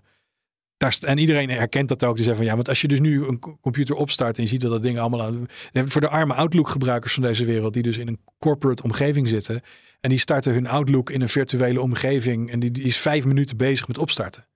[0.82, 2.16] daar, en iedereen herkent dat ook.
[2.16, 4.62] Die zeggen van ja, want als je dus nu een computer opstart en je ziet
[4.62, 5.46] dat dat ding allemaal aan.
[5.74, 9.62] Voor de arme Outlook-gebruikers van deze wereld, die dus in een corporate omgeving zitten.
[10.00, 12.52] En die starten hun Outlook in een virtuele omgeving.
[12.52, 14.48] En die, die is vijf minuten bezig met opstarten.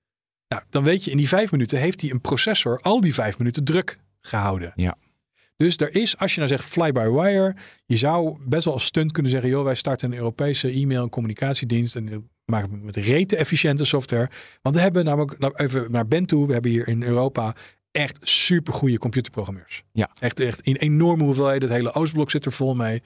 [0.47, 3.37] Nou, dan weet je, in die vijf minuten heeft hij een processor al die vijf
[3.37, 4.71] minuten druk gehouden.
[4.75, 4.97] Ja.
[5.57, 7.55] Dus er is, als je nou zegt fly-by-wire,
[7.85, 11.09] je zou best wel als stunt kunnen zeggen, joh, wij starten een Europese e-mail- en
[11.09, 14.29] communicatiedienst en maken we met rete efficiënte software.
[14.61, 17.55] Want we hebben namelijk, nou even naar Ben toe, we hebben hier in Europa
[17.91, 19.83] echt super goede computerprogrammeurs.
[19.91, 20.09] Ja.
[20.19, 21.69] Echt, echt in enorme hoeveelheden.
[21.69, 23.01] Het hele Oostblok zit er vol mee.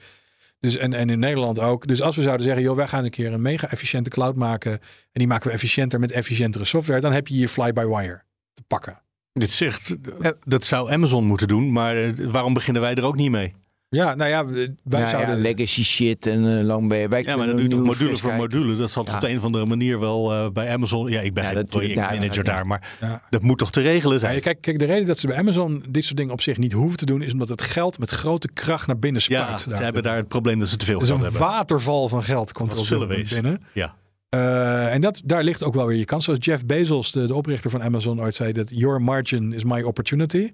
[0.60, 1.86] Dus, en, en in Nederland ook.
[1.86, 4.72] Dus als we zouden zeggen, joh, wij gaan een keer een mega efficiënte cloud maken.
[4.72, 4.78] En
[5.12, 7.00] die maken we efficiënter met efficiëntere software.
[7.00, 8.22] Dan heb je hier fly-by-wire
[8.54, 9.02] te pakken.
[9.32, 9.96] Dit zegt,
[10.44, 13.54] dat zou Amazon moeten doen, maar eh, waarom beginnen wij er ook niet mee?
[13.96, 14.46] Ja, nou ja,
[14.82, 15.36] wij Ja, zouden...
[15.36, 17.08] ja, legacy shit en eh, lang bij.
[17.08, 18.38] Wij Ja, maar doe je toch module voor kijken.
[18.38, 18.76] module.
[18.76, 19.14] Dat zal Ja.
[19.14, 21.10] op de een of andere manier wel eh, bij Amazon.
[21.10, 23.22] Ja, ik ben Ja, dat ja, projectmanager daar, maar Ja.
[23.30, 24.40] dat moet toch te regelen Ja, zijn.
[24.40, 26.96] kijk, kijk, de reden dat ze bij Amazon dit soort dingen op zich niet hoeven
[26.98, 29.76] te doen, is omdat het geld met grote kracht naar binnen Ja, spuit.
[29.78, 31.42] ze hebben daar het probleem dat ze te veel dus geld een hebben.
[31.48, 33.62] waterval van geld komt er op binnen.
[33.72, 33.94] Ja.
[34.28, 36.24] Eh, en dat, daar ligt ook wel weer je kans.
[36.24, 39.82] Zoals Jeff Bezos, de, de oprichter van Amazon, ooit zei dat your margin is my
[39.82, 40.50] opportunity.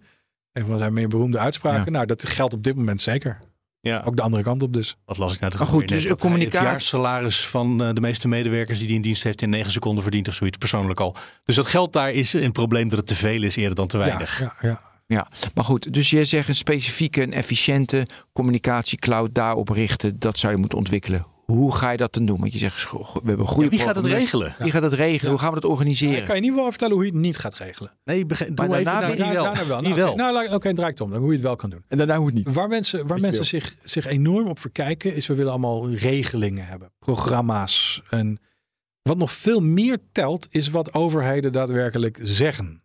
[0.56, 1.84] Een van zijn meer beroemde uitspraken.
[1.84, 1.90] Ja.
[1.90, 3.38] Nou, dat geldt op dit moment zeker.
[3.80, 4.96] ja, Ook de andere kant op dus.
[5.04, 8.28] wat las ik nou Maar goed, dus een communicatie- Het jaarsalaris van eh, de meeste
[8.28, 11.16] medewerkers die die in dienst heeft in negen seconden verdient of zoiets persoonlijk al.
[11.44, 13.98] Dus dat geld daar is een probleem dat het te veel is eerder dan te
[13.98, 14.40] weinig.
[14.40, 14.80] ja, ja.
[15.08, 20.52] Ja, maar goed, dus je zegt een specifieke en efficiënte communicatiecloud daarop richten, dat zou
[20.52, 21.26] je moeten ontwikkelen.
[21.52, 22.38] Hoe ga je dat dan doen?
[22.40, 24.56] Want je zegt, we hebben goede Ja, wie gaat het regelen?
[24.58, 25.30] Wie gaat het regelen?
[25.30, 26.24] Hoe gaan we dat Ik organiseren?
[26.24, 27.92] kan je niet wel vertellen hoe je het niet gaat regelen.
[28.04, 29.44] Nee, begin, Maar doe even daarna nou, wel.
[29.44, 29.80] Daarna wel.
[29.80, 30.10] Niet Nou, wel.
[30.12, 31.10] oké, nou, laat- oké, draai ik het om.
[31.10, 31.84] Dan hoe je het wel kan doen.
[31.88, 32.52] En daarna hoe het niet.
[32.52, 36.92] Waar mensen, waar mensen zich, zich enorm op verkijken, is we willen allemaal regelingen hebben.
[36.98, 38.02] Programma's.
[38.10, 38.38] En
[39.02, 42.82] wat nog veel meer telt, is wat overheden daadwerkelijk zeggen.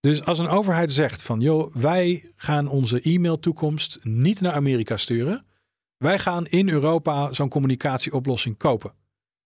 [0.00, 4.96] Dus als een overheid zegt van, joh, wij gaan onze e-mail toekomst niet naar Amerika
[4.96, 5.44] sturen.
[6.00, 8.92] Wij gaan in Europa zo'n communicatieoplossing kopen.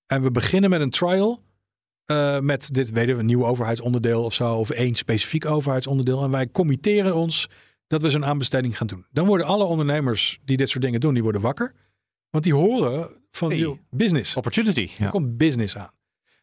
[0.06, 1.42] En we beginnen met een trial.
[2.04, 4.54] eh, met dit, weten we, een nieuw overheidsonderdeel of zo.
[4.56, 6.22] Of één specifiek overheidsonderdeel.
[6.22, 7.48] En wij committeren ons
[7.86, 9.06] dat we zo'n aanbesteding gaan doen.
[9.10, 11.74] Dan worden alle ondernemers die dit soort dingen doen, die worden wakker.
[12.30, 13.58] Want die horen van Hey.
[13.58, 14.36] joh, business.
[14.36, 14.90] Opportunity.
[14.98, 15.04] Ja.
[15.04, 15.90] Er komt business aan.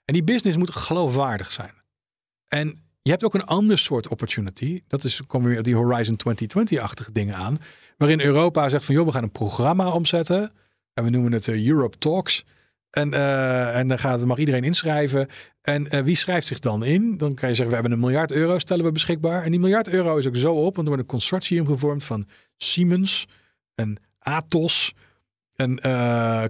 [0.06, 1.74] En die business moet geloofwaardig zijn.
[2.48, 4.82] En je hebt ook een ander soort opportunity.
[4.88, 7.58] Dat is, komen we weer die Horizon 2020-achtige dingen aan.
[7.98, 10.52] Waarin Europa zegt van, joh, we gaan een programma omzetten.
[10.94, 12.46] En we noemen het eh, Europe Talks.
[12.90, 15.28] En, eh, en dan gaat, mag iedereen inschrijven.
[15.62, 17.18] En eh, wie schrijft zich dan in?
[17.18, 19.44] Dan kan je zeggen, we hebben een miljard euro stellen we beschikbaar.
[19.44, 22.28] En die miljard euro is ook zo op, want er wordt een consortium gevormd van
[22.58, 23.28] Siemens
[23.76, 24.94] en Atos
[25.56, 25.80] en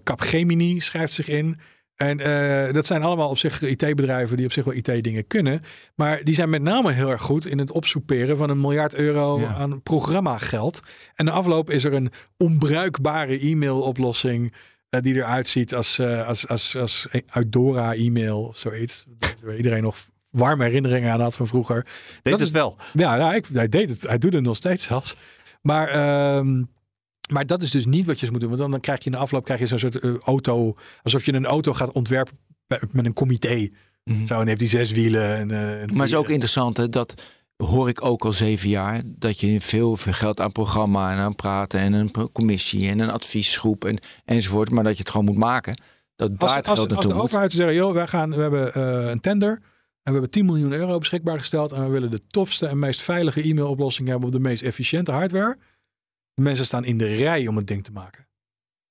[0.04, 1.60] Capgemini schrijft zich in.
[2.02, 5.62] En eh, dat zijn allemaal op zich IT-bedrijven die op zich wel IT-dingen kunnen.
[5.96, 9.40] Maar die zijn met name heel erg goed in het opsoeperen van een miljard euro
[9.40, 9.48] Ja.
[9.56, 10.80] aan programmageld.
[11.16, 14.54] En de afloop is er een onbruikbare e-mailoplossing
[14.90, 19.06] eh, die eruit ziet als, eh, als, als, als Eudora e-mail of zoiets.
[19.18, 19.98] Dat iedereen nog
[20.32, 21.84] warme herinneringen aan had van vroeger.
[21.84, 22.78] Deed Dat het is- wel.
[22.94, 24.02] Ja, ja ik, hij deed het.
[24.02, 25.16] Hij doet het nog steeds zelfs.
[25.62, 26.64] Maar, ehm,
[27.32, 28.50] maar dat is dus niet wat je moet doen.
[28.50, 30.74] Want dan, dan krijg je in de afloop krijg je zo'n soort eh, auto.
[31.04, 32.38] Alsof je een auto gaat ontwerpen
[32.92, 33.70] met een comité.
[34.04, 34.26] Mhm.
[34.26, 35.38] Zo, en heeft die zes wielen.
[35.38, 37.22] En, eh, en Maar het is ook interessant, hè, dat
[37.56, 41.36] hoor ik ook al zeven jaar, dat je veel, veel geld aan programma en aan
[41.36, 45.38] praten en een commissie en een adviesgroep en, enzovoort, maar dat je het gewoon moet
[45.38, 45.82] maken.
[46.16, 47.26] Dat daar als, het als, geld als naartoe de moet.
[47.26, 49.52] overheid zeggen, joh, wij gaan, we hebben eh, een tender.
[50.04, 51.72] En we hebben 10 miljoen euro beschikbaar gesteld.
[51.72, 55.58] En we willen de tofste en meest veilige e-mailoplossing hebben op de meest efficiënte hardware.
[56.34, 58.28] De mensen staan in de rij om het ding te maken.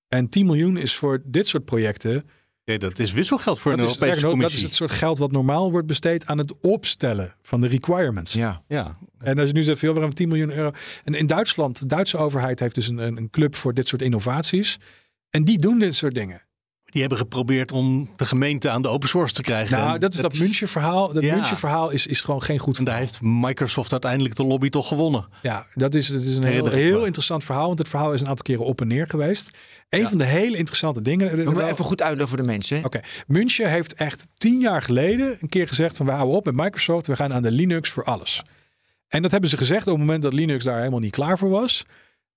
[0.08, 2.24] En 10 miljoen is voor dit soort projecten
[2.70, 4.58] Nee, dat is wisselgeld voor dat een Europese nog, dat commissie.
[4.58, 8.32] is het soort geld wat normaal wordt besteed aan het opstellen van de requirements.
[8.32, 10.70] Ja, Ja, En als je nu zegt, veel, hebben 10 miljoen euro.
[11.04, 14.02] En in Duitsland, de Duitse overheid heeft dus een, een een club voor dit soort
[14.02, 14.78] innovaties.
[15.30, 16.42] En die doen dit soort dingen.
[16.90, 19.78] Die hebben geprobeerd om de gemeente aan de open source te krijgen.
[19.78, 21.12] Nou, En dat is dat München verhaal.
[21.12, 21.34] Dat Ja.
[21.34, 23.12] München verhaal is, is gewoon geen goed En daar verhaal.
[23.12, 25.28] heeft Microsoft uiteindelijk de lobby toch gewonnen.
[25.42, 27.66] Ja, dat is, dat is een heel, heel interessant verhaal.
[27.66, 29.50] Want het verhaal is een aantal keren op en neer geweest.
[29.88, 30.08] Een Ja.
[30.08, 31.54] van de hele interessante dingen.
[31.54, 32.84] wel- even goed uitleggen voor de mensen.
[32.84, 36.54] Oké, München heeft echt tien jaar geleden een keer gezegd van we houden op met
[36.54, 38.42] Microsoft, we gaan aan de Linux voor alles.
[39.08, 41.48] En dat hebben ze gezegd op het moment dat Linux daar helemaal niet klaar voor
[41.50, 41.84] was.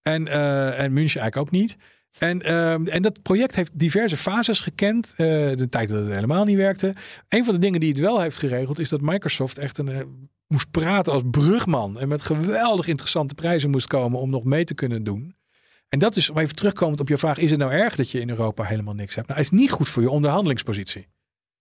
[0.02, 1.78] En, eh, en München eigenlijk ook niet.
[2.20, 5.14] En, ehm, en dat project heeft diverse fases gekend.
[5.18, 5.18] eh,
[5.56, 6.94] de tijd dat het helemaal niet werkte.
[7.30, 10.06] Een van de dingen die het wel heeft geregeld is dat Microsoft echt een, eh,
[10.48, 12.00] moest praten als brugman.
[12.00, 15.36] En met geweldig interessante prijzen moest komen om nog mee te kunnen doen.
[15.90, 18.20] En dat is, om even terugkomend op je vraag, is het nou erg dat je
[18.20, 19.28] in Europa helemaal niks hebt?
[19.28, 21.08] Nou, het is niet goed voor je onderhandelingspositie.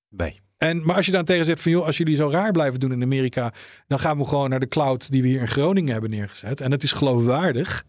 [0.09, 0.41] Nee.
[0.57, 2.93] En, maar als je dan tegen zegt van joh, als jullie zo raar blijven doen
[2.93, 3.53] in Amerika,
[3.87, 6.61] dan gaan we gewoon naar de cloud die we hier in Groningen hebben neergezet.
[6.61, 7.85] En het is geloofwaardig,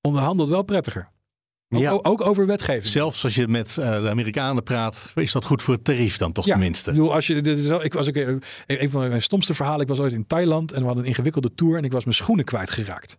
[0.00, 1.10] onderhandelt wel prettiger.
[1.68, 1.90] Ook, Ja.
[1.90, 2.92] ook over wetgeving.
[2.92, 6.32] Zelfs als je met eh, de Amerikanen praat, is dat goed voor het tarief dan
[6.32, 6.90] toch ja, tenminste.
[6.90, 9.54] Ik bedoel, als je, dit is wel, ik was ook een, een van mijn stomste
[9.54, 9.80] verhalen.
[9.80, 12.16] Ik was ooit in Thailand en we hadden een ingewikkelde tour en ik was mijn
[12.16, 13.16] schoenen kwijtgeraakt.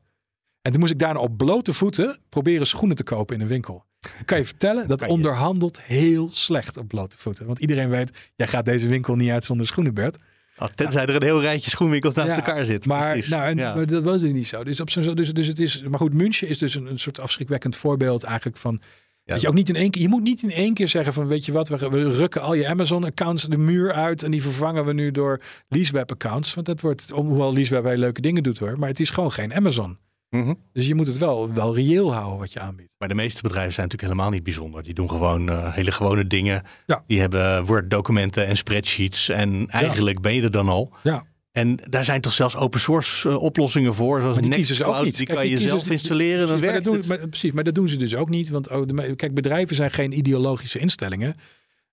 [0.61, 3.85] En toen moest ik daarna op blote voeten proberen schoenen te kopen in een winkel.
[4.19, 7.45] Ik kan je vertellen, dat onderhandelt heel slecht op blote voeten.
[7.45, 10.17] Want iedereen weet, jij gaat deze winkel niet uit zonder schoenen, Bert.
[10.59, 12.85] Oh, tenzij er een heel rijtje schoenwinkels naast elkaar zit.
[12.85, 14.63] Maar, nou, en, maar dat was dus niet zo.
[14.63, 17.19] Dus, op zo'n, dus, dus het is, maar goed, München is dus een, een soort
[17.19, 18.81] afschrikwekkend voorbeeld eigenlijk van...
[19.25, 21.27] Dat je ook niet in één keer, je moet niet in één keer zeggen van
[21.27, 24.41] weet je wat, we, we rukken al je Amazon accounts de muur uit en die
[24.41, 26.53] vervangen we nu door LeaseWeb accounts.
[26.53, 29.97] Want dat wordt, hoewel LeaseWeb leuke dingen doet hoor, maar het is gewoon geen Amazon.
[30.29, 30.53] Mhm.
[30.73, 32.89] Dus je moet het wel, wel reëel houden wat je aanbiedt.
[32.97, 34.83] Maar de meeste bedrijven zijn natuurlijk helemaal niet bijzonder.
[34.83, 36.63] Die doen gewoon eh, hele gewone dingen.
[36.85, 37.03] Ja.
[37.07, 39.29] Die hebben Word-documenten en spreadsheets.
[39.29, 40.93] En eigenlijk ben je er dan al.
[41.03, 41.23] Ja.
[41.51, 44.19] En daar zijn toch zelfs open source eh, oplossingen voor.
[44.19, 45.05] Zoals Maar die kiezen ze ook Nextcloud.
[45.05, 45.17] niet.
[45.17, 46.47] Die Kijk, kan die je zelf ze- installeren.
[46.47, 47.07] Dan Precies, maar werkt dat het.
[47.07, 48.49] doen, maar, precies, maar dat doen ze dus ook niet.
[48.49, 51.35] Want oh, de, kijk, bedrijven zijn geen ideologische instellingen.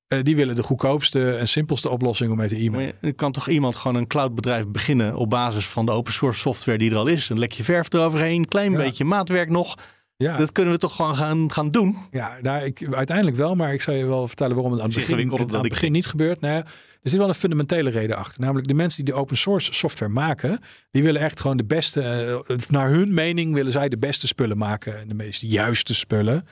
[0.09, 2.95] Eh, die willen de goedkoopste en simpelste oplossing om mee te e-mailen.
[3.01, 6.79] je- kan toch iemand gewoon een cloudbedrijf beginnen op basis van de open source software
[6.79, 7.29] die er al is.
[7.29, 8.77] Een lekje verf eroverheen, klein Ja.
[8.79, 9.75] beetje maatwerk nog.
[10.19, 11.97] Ja, Dat kunnen we toch gewoon gaan, gaan doen.
[12.11, 14.97] ja nou, ik, uiteindelijk wel, maar ik zal je wel vertellen waarom het aan het
[14.97, 16.41] begin, aan het begin niet gebeurt.
[16.41, 16.61] Nou ja,
[17.03, 18.41] er zit wel een fundamentele reden achter.
[18.41, 20.61] Namelijk de mensen die de open source software maken,
[20.91, 22.03] die willen echt gewoon de beste,
[22.49, 24.99] eh, naar hun mening willen zij de beste spullen maken.
[24.99, 26.47] En de meest juiste spullen.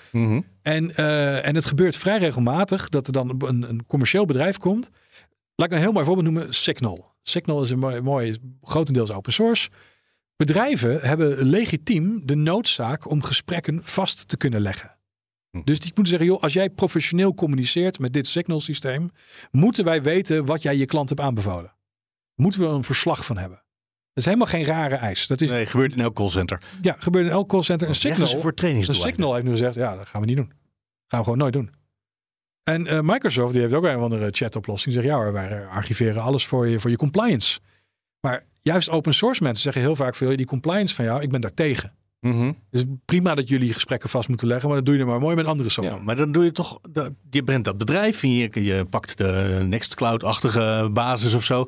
[0.63, 4.91] En, eh, en het gebeurt vrij regelmatig dat er dan een, een commercieel bedrijf komt.
[5.55, 6.55] Laat ik een heel mooi voorbeeld noemen.
[6.55, 7.13] Signal.
[7.23, 9.69] Signal is een mooi, mooi grotendeels open source.
[10.37, 14.97] Bedrijven hebben legitiem de noodzaak om gesprekken vast te kunnen leggen.
[15.51, 15.61] Hm.
[15.65, 19.11] Dus die moeten zeggen, joh, als jij professioneel communiceert met dit Signal systeem,
[19.51, 21.77] moeten wij weten wat jij je klant hebt aanbevolen.
[22.35, 23.63] Moeten we een verslag van hebben.
[24.13, 25.27] Dat is helemaal geen rare eis.
[25.27, 26.63] Dat is, Nee, gebeurt in elk callcenter.
[26.83, 27.89] ja, gebeurt in elk callcenter.
[27.89, 28.85] Een Signal, voor een.
[28.85, 30.53] Signal heeft nu gezegd, ja, dat gaan we niet doen.
[31.07, 31.71] Gaan we gewoon nooit doen.
[32.63, 34.95] En eh, Microsoft die heeft ook een of andere chatoplossing.
[34.95, 37.61] Die zegt, ja hoor, wij eh, archiveren alles voor je, voor je compliance.
[38.25, 41.41] Maar juist open source mensen zeggen heel vaak veel, die compliance van jou, ik ben
[41.41, 41.93] daar tegen.
[42.21, 42.53] Mhm.
[42.71, 45.37] Dus prima dat jullie gesprekken vast moeten leggen, maar dat doe je er maar mooi
[45.37, 45.99] met andere software.
[45.99, 46.81] Ja, maar dan doe je toch,
[47.31, 51.67] je bent dat bedrijf en je, je pakt de Nextcloud-achtige basis of zo.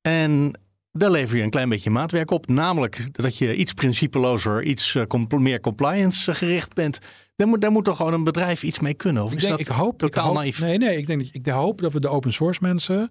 [0.00, 0.60] En
[0.92, 2.48] daar lever je een klein beetje maatwerk op.
[2.48, 6.98] Namelijk dat je iets principelozer, iets eh, compl- meer compliance eh, gericht bent.
[7.36, 9.24] Daar moet, daar moet toch gewoon een bedrijf iets mee kunnen?
[9.24, 10.60] Of Ik, is denk, dat ik hoop, ik totaal hoop, naïef?
[10.60, 13.10] Nee, nee, ik denk ik hoop dat we de open source mensen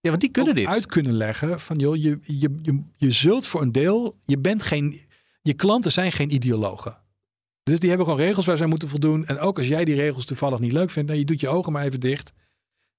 [0.00, 0.66] Ja, want die kunnen dit.
[0.66, 4.62] uit kunnen leggen van joh, je, je, je, je zult voor een deel, je bent
[4.62, 4.98] geen,
[5.42, 6.98] je klanten zijn geen ideologen.
[7.62, 9.26] Dus die hebben gewoon regels waar zij moeten voldoen.
[9.26, 11.72] En ook als jij die regels toevallig niet leuk vindt, dan je doet je ogen
[11.72, 12.32] maar even dicht.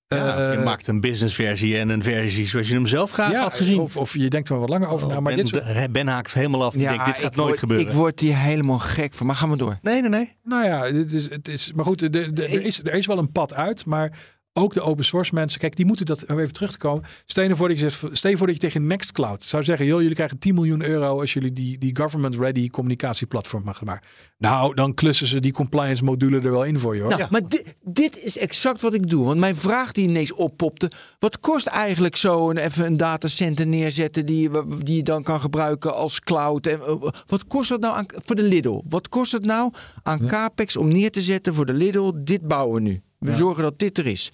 [0.08, 3.42] Ja, je Eh, maakt een businessversie en een versie zoals je hem zelf graag ja,
[3.42, 3.80] had gezien.
[3.80, 5.20] Of, of je denkt er maar wat langer over na.
[5.20, 6.74] Maar ben, dit soort, ben haakt helemaal af.
[6.74, 7.88] Die denkt, dit gaat nooit word, gebeuren.
[7.88, 9.26] Ik word hier helemaal gek van.
[9.26, 9.80] Maar ga maar door.
[9.82, 10.36] Nee, nee, nee.
[10.44, 13.18] nou ja, dit is, het is, maar goed, er, er, er is, er is wel
[13.18, 13.86] een pad uit.
[13.86, 14.18] Maar
[14.58, 17.04] ook de open source mensen, kijk, die moeten dat, om even terug te komen.
[17.26, 19.86] Stel je voor dat je, zegt, stel je voor dat je tegen Nextcloud zou zeggen,
[19.86, 23.86] joh, jullie krijgen 10 miljoen euro als jullie die, die government-ready communicatieplatform maken.
[23.86, 24.04] Maar
[24.38, 27.10] nou, dan klussen ze die compliance module er wel in voor je hoor.
[27.10, 29.26] Nou, maar dit, dit is exact wat ik doe.
[29.26, 30.92] Want mijn vraag die ineens oppopte.
[31.20, 35.40] Wat kost eigenlijk zo een, even een datacenter neerzetten die, je- die je dan kan
[35.40, 36.68] gebruiken als cloud?
[36.68, 36.96] En, eh,
[37.28, 38.82] wat kost dat nou aan, voor de Lidl?
[38.90, 42.12] Wat kost het nou aan capex om neer te zetten voor de Lidl?
[42.16, 43.02] Dit bouwen we nu.
[43.20, 43.38] We Ja.
[43.38, 44.32] zorgen dat dit er is.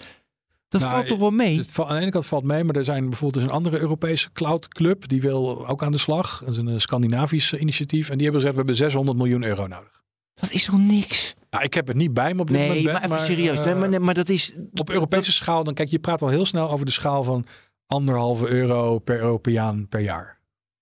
[0.67, 1.57] Dat Nou, valt toch wel mee?
[1.57, 4.31] Het aan de ene kant valt mee, maar er zijn bijvoorbeeld dus een andere Europese
[4.31, 5.07] cloud club.
[5.07, 6.39] Die wil ook aan de slag.
[6.39, 8.09] Dat is een eh, Scandinavisch initiatief.
[8.09, 10.01] En die hebben gezegd, we hebben 600 miljoen euro nodig.
[10.33, 11.33] Dat is toch niks?
[11.49, 12.73] Nou, ik heb het niet bij me op dit moment.
[12.75, 13.57] Nee, Ben, maar even serieus.
[13.59, 14.55] eh, Nee, maar, nee, maar dat is.
[14.73, 17.45] op Europese schaal, dan kijk je praat al heel snel over de schaal van
[17.85, 20.39] anderhalve euro per Europeaan per jaar.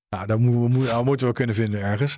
[0.10, 2.18] Nou, dat moeten we, moeten we kunnen vinden ergens.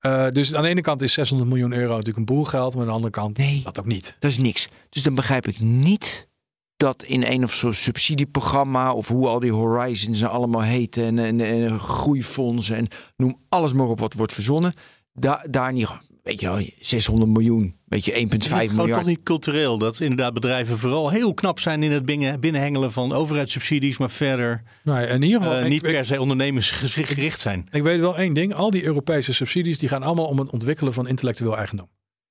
[0.00, 2.82] Eh, dus aan de ene kant is 600 miljoen euro natuurlijk een boel geld, maar
[2.82, 3.60] aan de andere kant Nee.
[3.64, 4.16] dat ook niet.
[4.18, 4.68] Dat is niks.
[4.88, 6.28] Dus dan begrijp ik niet
[6.76, 11.40] dat in een of zo'n subsidieprogramma of hoe al die horizons allemaal heten en, en,
[11.40, 14.72] en groeifondsen en noem alles maar op wat wordt verzonnen.
[15.12, 15.88] Da, daar niet,
[16.30, 18.98] weet je wel, 600 miljoen, weet je, 1,5 Is het gewoon miljard.
[19.00, 23.12] toch niet cultureel dat inderdaad bedrijven vooral heel knap zijn in het binnen, binnenhengelen van
[23.12, 27.68] overheidssubsidies, maar verder Nou, ja, in ieder geval, eh, niet ik- per se ondernemersgericht zijn.
[27.70, 28.54] Ik weet wel één ding.
[28.54, 31.88] Al die Europese subsidies die gaan allemaal om het ontwikkelen van intellectueel eigendom.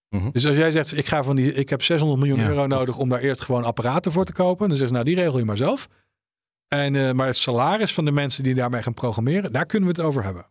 [0.09, 0.29] Mhm.
[0.31, 2.47] Dus als jij zegt, ik, ga van die, ik heb 600 miljoen Ja.
[2.47, 4.67] euro nodig om daar eerst gewoon apparaten voor te kopen.
[4.67, 5.87] Dan zeggen ze, nou die regel je maar zelf.
[6.67, 9.95] En, eh, maar het salaris van de mensen die daarmee gaan programmeren, daar kunnen we
[10.01, 10.45] het over hebben.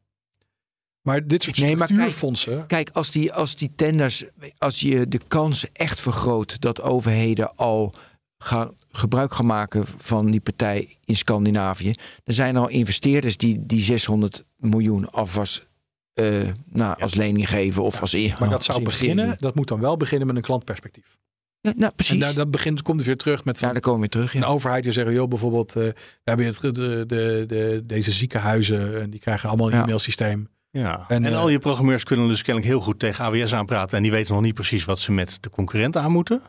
[1.02, 2.66] Maar dit soort Nee, maar kijk- structuurfondsen...
[2.66, 4.24] Kijk, als die, als die tenders,
[4.58, 7.92] als je de kans echt vergroot dat overheden al
[8.38, 11.92] gaan, gebruik gaan maken van die partij in Scandinavië,
[12.24, 15.66] dan zijn er al investeerders die die 600 miljoen alvast
[16.12, 16.40] eh,
[16.70, 18.36] nou, als lening geven of als eer.
[18.40, 21.16] maar dat zou beginnen, dat moet dan wel beginnen met een klantperspectief.
[21.60, 22.12] Ja, nou, precies.
[22.14, 24.34] En daar, dat begint, komt het weer terug met ja, dan komen we weer terug.
[24.34, 24.54] een Ja.
[24.54, 25.94] overheid die zeggen, joh, bijvoorbeeld, eh we
[26.24, 26.70] hebben het, de,
[27.06, 29.82] de, de, deze ziekenhuizen en die krijgen allemaal een Ja.
[29.82, 30.48] e-mailsysteem.
[30.70, 31.04] Ja.
[31.08, 33.96] En, En, eh, al je programmeurs kunnen dus kennelijk heel goed tegen AWS aanpraten.
[33.96, 36.42] En die weten nog niet precies wat ze met de concurrenten aan moeten.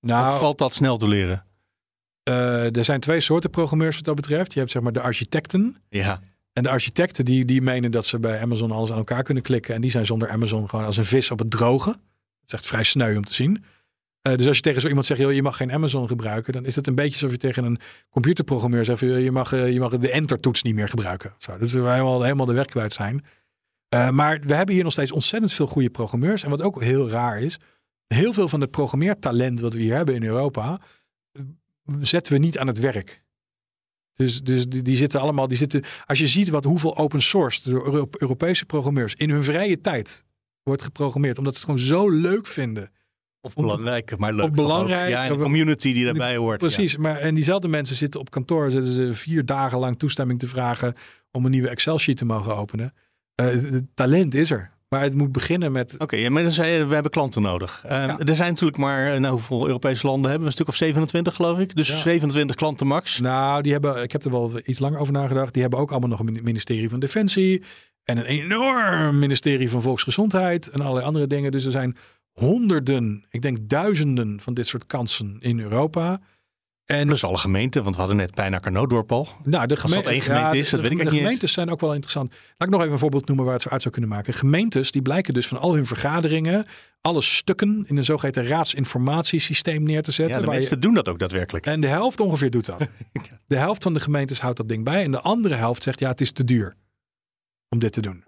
[0.00, 1.44] Nou, of valt dat snel te leren?
[2.22, 4.52] eh, er zijn twee soorten programmeurs wat dat betreft.
[4.52, 5.76] Je hebt zeg maar de architecten.
[5.88, 6.20] Ja.
[6.52, 9.74] En de architecten die, die menen dat ze bij Amazon alles aan elkaar kunnen klikken.
[9.74, 11.90] En die zijn zonder Amazon gewoon als een vis op het droge.
[11.90, 11.98] Dat
[12.46, 13.64] is echt vrij sneu om te zien.
[14.22, 16.64] Eh, dus als je tegen zo iemand zegt, joh, je mag geen Amazon gebruiken, dan
[16.64, 17.78] is het een beetje alsof je tegen een
[18.10, 21.34] computerprogrammeur zegt, joh, je mag, je mag de entertoets niet meer gebruiken.
[21.38, 23.24] Zo, dat is helemaal, helemaal de weg kwijt zijn.
[23.92, 26.42] Eh, maar we hebben hier nog steeds ontzettend veel goede programmeurs.
[26.42, 27.58] En wat ook heel raar is,
[28.06, 30.80] heel veel van het programmeertalent wat we hier hebben in Europa,
[31.32, 31.42] eh,
[32.00, 33.22] zetten we niet aan het werk.
[34.14, 37.70] Dus, dus die, die zitten allemaal, die zitten, als je ziet wat hoeveel open source
[37.70, 40.24] door Euro- Europese programmeurs in hun vrije tijd
[40.62, 42.90] wordt geprogrammeerd, omdat ze het gewoon zo leuk vinden.
[43.40, 44.44] Of belangrijk, maar leuk.
[44.44, 45.10] of belangrijk.
[45.10, 46.60] Ja, en de community die daarbij hoort.
[46.60, 46.66] ja.
[46.66, 50.48] Precies, maar en diezelfde mensen zitten op kantoor, zitten ze vier dagen lang toestemming te
[50.48, 50.94] vragen
[51.30, 52.94] om een nieuwe Excel-sheet te mogen openen.
[53.50, 55.94] Eh, talent is er, maar het moet beginnen met.
[55.98, 57.82] Oké, maar dan zei je, we hebben klanten nodig.
[57.84, 58.18] Eh, Ja.
[58.18, 60.46] Er zijn natuurlijk maar, eh, nou, hoeveel Europese landen hebben we?
[60.46, 61.76] Een stuk of 27 geloof ik.
[61.76, 61.96] Dus Ja.
[61.96, 63.20] 27 klanten max.
[63.20, 65.52] Nou, die hebben, ik heb er wel iets langer over nagedacht.
[65.52, 67.62] Die hebben ook allemaal nog een ministerie van Defensie
[68.04, 71.50] en een enorm ministerie van Volksgezondheid en allerlei andere dingen.
[71.50, 71.96] Dus er zijn
[72.32, 76.20] honderden, ik denk duizenden van dit soort kansen in Europa.
[76.86, 79.28] En Plus alle gemeenten, want we hadden net bijna Noodorp al.
[79.44, 81.52] Nou, de Als dat één gemeente ja, is, dat de- weet ik De niet gemeentes
[81.52, 82.30] zijn ook wel interessant.
[82.30, 84.34] Laat ik nog even een voorbeeld noemen waar het uit zou kunnen maken.
[84.34, 86.66] Gemeentes die blijken dus van al hun vergaderingen
[87.00, 90.40] alle stukken in een zogeheten raadsinformatiesysteem neer te Ja, zetten.
[90.40, 91.66] de waar je- meesten doen dat ook daadwerkelijk.
[91.66, 92.86] en de helft ongeveer doet dat.
[93.46, 95.02] De helft van de gemeentes houdt dat ding bij.
[95.04, 96.74] En de andere helft zegt ja, het is te duur
[97.68, 98.24] om dit te doen.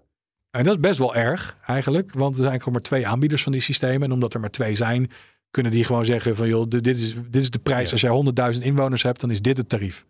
[0.50, 2.12] En dat is best wel erg eigenlijk.
[2.12, 4.02] Want er zijn gewoon maar twee aanbieders van die systemen.
[4.02, 5.10] En omdat er maar twee zijn,
[5.54, 7.86] kunnen die gewoon zeggen van joh, dit is, dit is de prijs.
[7.86, 7.92] Ja.
[7.92, 8.00] Als
[8.34, 10.04] jij 100.000 inwoners hebt, dan is dit het tarief.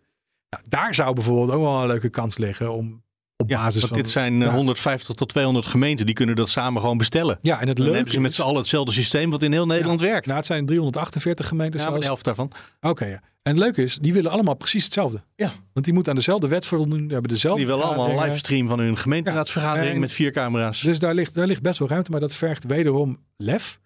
[0.50, 3.02] Nou, daar zou bijvoorbeeld ook wel een leuke kans liggen om
[3.36, 4.02] op Ja, basis want van...
[4.02, 4.54] dit zijn eh, ja.
[4.54, 6.06] 150 tot 200 gemeenten.
[6.06, 7.38] Die kunnen dat samen gewoon bestellen.
[7.42, 10.00] Ja, en het leuke hebben ze met z'n allen hetzelfde systeem wat in heel Nederland
[10.00, 10.26] werkt.
[10.26, 11.80] Nou, het zijn 348 gemeenten.
[11.80, 12.24] ja, maar de zelfs.
[12.24, 12.90] helft daarvan.
[12.90, 13.20] Oké, ja.
[13.42, 15.22] En het leuke is, die willen allemaal precies hetzelfde.
[15.36, 15.52] Ja.
[15.72, 17.00] Want die moeten aan dezelfde wet voldoen.
[17.00, 20.80] Die hebben dezelfde Die willen allemaal een livestream van hun gemeenteraadsvergadering en- met vier camera's.
[20.80, 23.78] Dus daar ligt, daar ligt best wel ruimte, maar dat vergt wederom lef.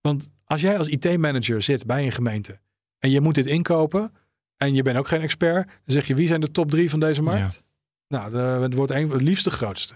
[0.00, 2.58] Want als jij als IT-manager zit bij een gemeente
[2.98, 4.12] en je moet dit inkopen
[4.56, 7.00] en je bent ook geen expert, dan zeg je wie zijn de top drie van
[7.00, 7.64] deze markt?
[8.08, 9.94] Nou, de, het wordt een, het liefst de grootste.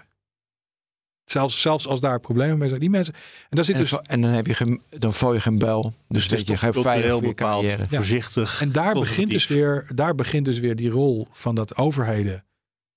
[1.24, 2.80] Zelfs, zelfs als daar problemen mee zijn.
[2.80, 3.14] Die mensen.
[3.14, 3.92] En daar zit En, dus.
[3.92, 5.94] en dan, heb je geen, dan val je geen bel.
[6.08, 7.86] Dus, weet je, toch ga je veilig cultureel voor je bepaald, carrière.
[7.90, 7.96] Ja.
[7.96, 8.60] voorzichtig.
[8.60, 12.44] En daar begint, dus weer, daar begint dus weer die rol van dat overheden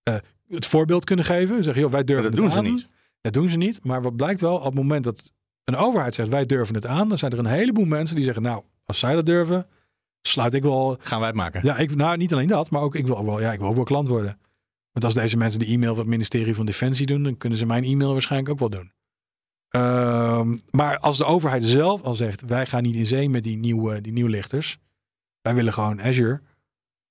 [0.04, 0.16] eh,
[0.48, 1.64] het voorbeeld kunnen geven.
[1.64, 2.88] Zeggen, joh, wij durven dat doen het ze niet.
[3.22, 3.84] Dat doen ze niet.
[3.84, 5.34] Maar wat blijkt wel, op het moment dat
[5.64, 8.44] een overheid zegt wij durven het aan, dan zijn er een heleboel mensen die zeggen,
[8.44, 9.68] nou, als zij dat durven,
[10.22, 10.98] sluit ik wel.
[11.00, 11.66] Gaan wij het maken.
[11.66, 13.68] Ja, ik, nou, niet alleen dat, maar ook ik wil ook wel, ja, ik wil
[13.68, 14.40] ook wel klant worden.
[14.92, 17.66] Want als deze mensen de e-mail van het ministerie van Defensie doen, dan kunnen ze
[17.66, 18.92] mijn e-mail waarschijnlijk ook wel doen.
[19.70, 23.58] Ehm, maar als de overheid zelf al zegt, wij gaan niet in zee met die
[23.58, 24.78] nieuwe, die nieuwlichters.
[25.42, 26.42] Wij willen gewoon Azure.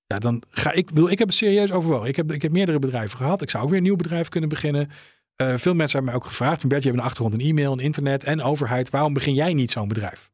[0.06, 2.08] Ja, dan ga ik, wil, ik heb het serieus overwogen.
[2.08, 3.42] Ik heb, ik heb meerdere bedrijven gehad.
[3.42, 4.90] Ik zou ook weer een nieuw bedrijf kunnen beginnen.
[5.42, 7.72] Eh, veel mensen hebben mij ook gevraagd, van Bert, je hebt een achtergrond in e-mail,
[7.72, 8.90] en internet en overheid.
[8.90, 10.30] Waarom begin jij niet zo'n bedrijf?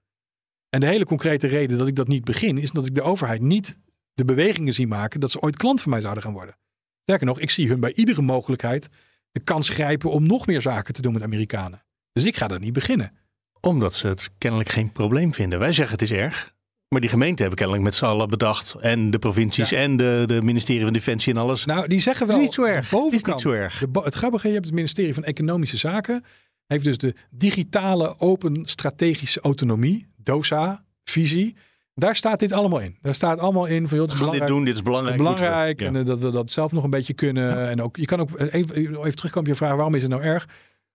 [0.71, 3.41] En de hele concrete reden dat ik dat niet begin, is dat ik de overheid
[3.41, 3.83] niet
[4.15, 6.57] de bewegingen zie maken dat ze ooit klant van mij zouden gaan worden.
[7.03, 8.89] Sterker nog, ik zie hun bij iedere mogelijkheid
[9.31, 11.85] de kans grijpen om nog meer zaken te doen met Amerikanen.
[12.13, 13.13] Dus ik ga daar niet beginnen.
[13.61, 15.59] Omdat ze het kennelijk geen probleem vinden.
[15.59, 16.55] Wij zeggen het is erg.
[16.89, 18.75] Maar die gemeenten hebben kennelijk met z'n allen bedacht.
[18.81, 19.79] En de provincies Ja.
[19.79, 21.65] en de, de ministerie van Defensie en alles.
[21.65, 22.45] Nou, die zeggen Het wel.
[22.45, 22.77] is niet zo erg.
[22.77, 23.79] Het is niet bovenkant, zo erg.
[23.91, 26.25] de het grappige, je hebt het ministerie van Economische Zaken.
[26.67, 31.57] Heeft dus de digitale open strategische autonomie, DOSA, visie.
[31.95, 32.97] Daar staat dit allemaal in.
[33.01, 34.51] Daar staat allemaal in van joh, het is gaan dit belangrijk.
[34.51, 35.17] doen, dit is belangrijk.
[35.17, 37.69] belangrijk en eh, dat we dat zelf nog een beetje kunnen.
[37.69, 40.23] En ook, je kan ook even, even terugkomen op je vraag, waarom is het nou
[40.23, 40.49] erg?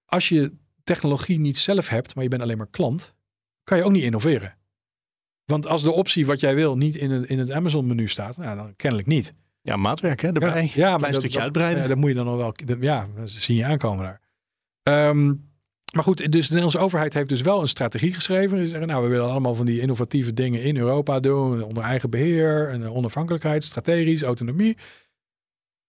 [0.05, 3.13] Als je technologie niet zelf hebt, maar je bent alleen maar klant,
[3.63, 4.55] kan je ook niet innoveren.
[5.45, 8.37] Want als de optie wat jij wil niet in het, in het Amazon menu staat,
[8.37, 9.33] nou, dan kennelijk niet.
[9.61, 10.31] Ja, maatwerk hè.
[10.73, 11.81] Ja, maar dat, stukje dat- uitbreiden.
[11.81, 12.53] Ja, dat moet je dan nog wel.
[12.65, 14.21] dat- Ja, dat zie je aankomen daar.
[14.83, 15.25] Ehm,
[15.93, 18.57] maar goed, dus de Nederlandse overheid heeft dus wel een strategie geschreven.
[18.57, 21.63] Ze zeggen, nou, we willen allemaal van die innovatieve dingen in Europa doen.
[21.63, 24.77] Onder eigen beheer, en onafhankelijkheid, strategisch, autonomie.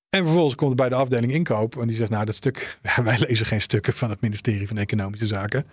[0.09, 1.77] En vervolgens komt het bij de afdeling inkoop.
[1.81, 5.27] En die zegt, nou, dat stuk, wij lezen geen stukken van het ministerie van Economische
[5.27, 5.67] Zaken.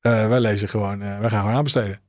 [0.00, 2.00] Eh, wij lezen gewoon, eh, wij gaan gewoon aanbesteden.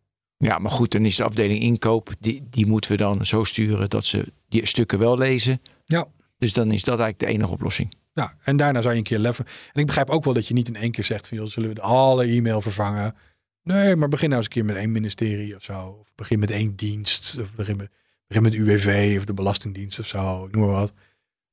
[0.44, 3.89] Ja, maar goed, dan is de afdeling inkoop, die, die moeten we dan zo sturen
[3.89, 5.62] dat ze die stukken wel lezen.
[5.86, 6.08] Ja.
[6.38, 7.96] Dus dan is dat eigenlijk de enige oplossing.
[8.14, 9.46] Nou, en daarna zou je een keer leffen.
[9.46, 11.74] En ik begrijp ook wel dat je niet in één keer zegt van, joh, zullen
[11.74, 13.16] we alle e-mail vervangen?
[13.64, 15.98] Nee, maar begin nou eens een keer met één ministerie of zo.
[16.00, 17.39] Of begin met één dienst.
[17.39, 17.89] Of begin met,
[18.28, 20.46] begin met UWV of de Belastingdienst of zo.
[20.46, 20.94] Ik noem maar wat.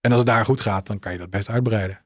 [0.01, 2.05] En als het daar goed gaat, dan kan je dat best uitbreiden.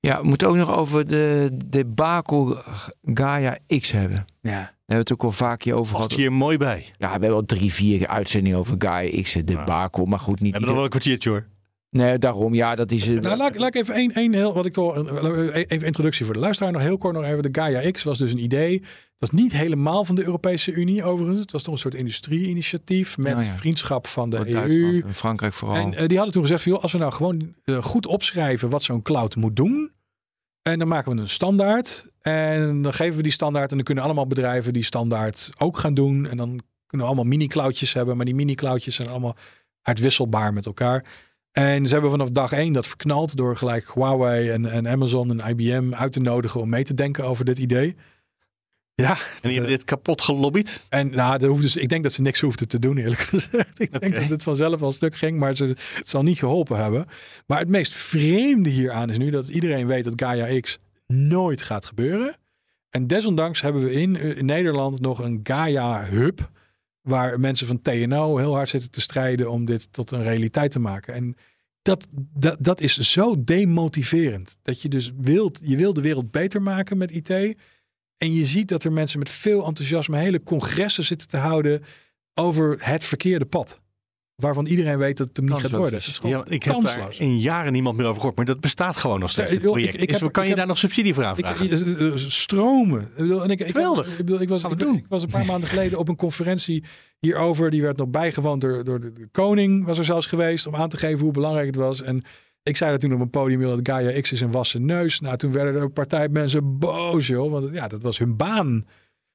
[0.00, 2.64] Ja, we moeten ook nog over de debacle
[3.02, 4.24] Gaia X hebben.
[4.40, 4.50] Ja.
[4.50, 6.20] Daar hebben we het ook al vaak hier over Past gehad.
[6.20, 6.78] hier mooi bij.
[6.78, 10.06] We Ja, we hebben al drie, vier uitzendingen over Gaia X, de debacle.
[10.06, 11.46] Maar goed, niet hebben nog wel een kwartiertje hoor.
[11.90, 12.54] Nee, daarom.
[12.54, 13.06] Ja, dat is...
[13.06, 15.22] eh, Nou, laat, laat ik even één, één heel, wat ik toch,
[15.52, 16.72] even introductie voor de luisteraar.
[16.72, 17.42] Nog heel kort nog even.
[17.42, 18.72] De Gaia X was dus een idee.
[18.80, 21.40] Het was niet helemaal van de Europese Unie overigens.
[21.40, 23.54] Het was toch een soort industrie-initiatief met Nou ja.
[23.54, 25.02] vriendschap van de EU.
[25.12, 25.76] Frankrijk vooral.
[25.76, 28.70] En eh, die hadden toen gezegd, van, joh, als we nou gewoon eh, goed opschrijven
[28.70, 29.92] wat zo'n cloud moet doen.
[30.62, 32.06] En dan maken we een standaard.
[32.20, 33.70] En dan geven we die standaard.
[33.70, 36.26] En dan kunnen allemaal bedrijven die standaard ook gaan doen.
[36.26, 36.48] En dan
[36.86, 38.16] kunnen we allemaal mini-cloudjes hebben.
[38.16, 39.36] Maar die mini-cloudjes zijn allemaal
[39.82, 41.04] uitwisselbaar met elkaar.
[41.52, 45.48] En ze hebben vanaf dag één dat verknald door gelijk Huawei en, en Amazon en
[45.48, 47.96] IBM uit te nodigen om mee te denken over dit idee.
[48.94, 50.86] Ja, En die hebben dit kapot gelobbyd.
[50.88, 53.80] en nou, dat ze, ik denk dat ze niks hoefden te doen, eerlijk gezegd.
[53.80, 57.06] Ik denk dat het vanzelf al stuk ging, maar ze, het zal niet geholpen hebben.
[57.46, 61.84] Maar het meest vreemde hieraan is nu dat iedereen weet dat Gaia X nooit gaat
[61.84, 62.36] gebeuren.
[62.90, 66.50] En desondanks hebben we in, in Nederland nog een Gaia Hub.
[67.02, 70.78] Waar mensen van TNO heel hard zitten te strijden om dit tot een realiteit te
[70.78, 71.14] maken.
[71.14, 71.36] En
[71.82, 74.58] dat, dat, dat is zo demotiverend.
[74.62, 77.30] Dat je dus wilt, je wil de wereld beter maken met IT.
[78.16, 81.82] En je ziet dat er mensen met veel enthousiasme hele congressen zitten te houden
[82.34, 83.80] over het verkeerde pad.
[84.40, 85.98] Waarvan iedereen weet dat het hem niet gaat worden.
[85.98, 86.04] is.
[86.04, 87.18] Het is gewoon Ja, ik heb kansloos.
[87.18, 88.36] daar in jaren niemand meer over gehoord.
[88.36, 89.50] Maar dat bestaat gewoon nog steeds.
[89.50, 89.94] Ja, joh, project.
[89.94, 92.18] ik- ik Is- heb- kan ik je heb- daar nog subsidie voor Ik, aanvragen?
[92.18, 93.00] stromen.
[93.00, 94.10] Ik bedoel, en ik, ik, was, Geweldig.
[94.10, 94.80] ik, bedoel, ik, was, ik, ik
[95.10, 96.84] een paar maanden geleden op een conferentie
[97.18, 97.70] hierover.
[97.70, 99.84] Die werd nog bijgewoond door, door de, de koning.
[99.84, 102.02] Was er zelfs geweest om aan te geven hoe belangrijk het was.
[102.02, 102.22] En
[102.62, 103.60] ik zei dat toen op een podium.
[103.62, 105.20] Dat Gaia X is een wassen neus.
[105.20, 107.50] Nou, toen werden er ook partijmensen boos, joh.
[107.50, 108.84] Want ja, dat was hun baan.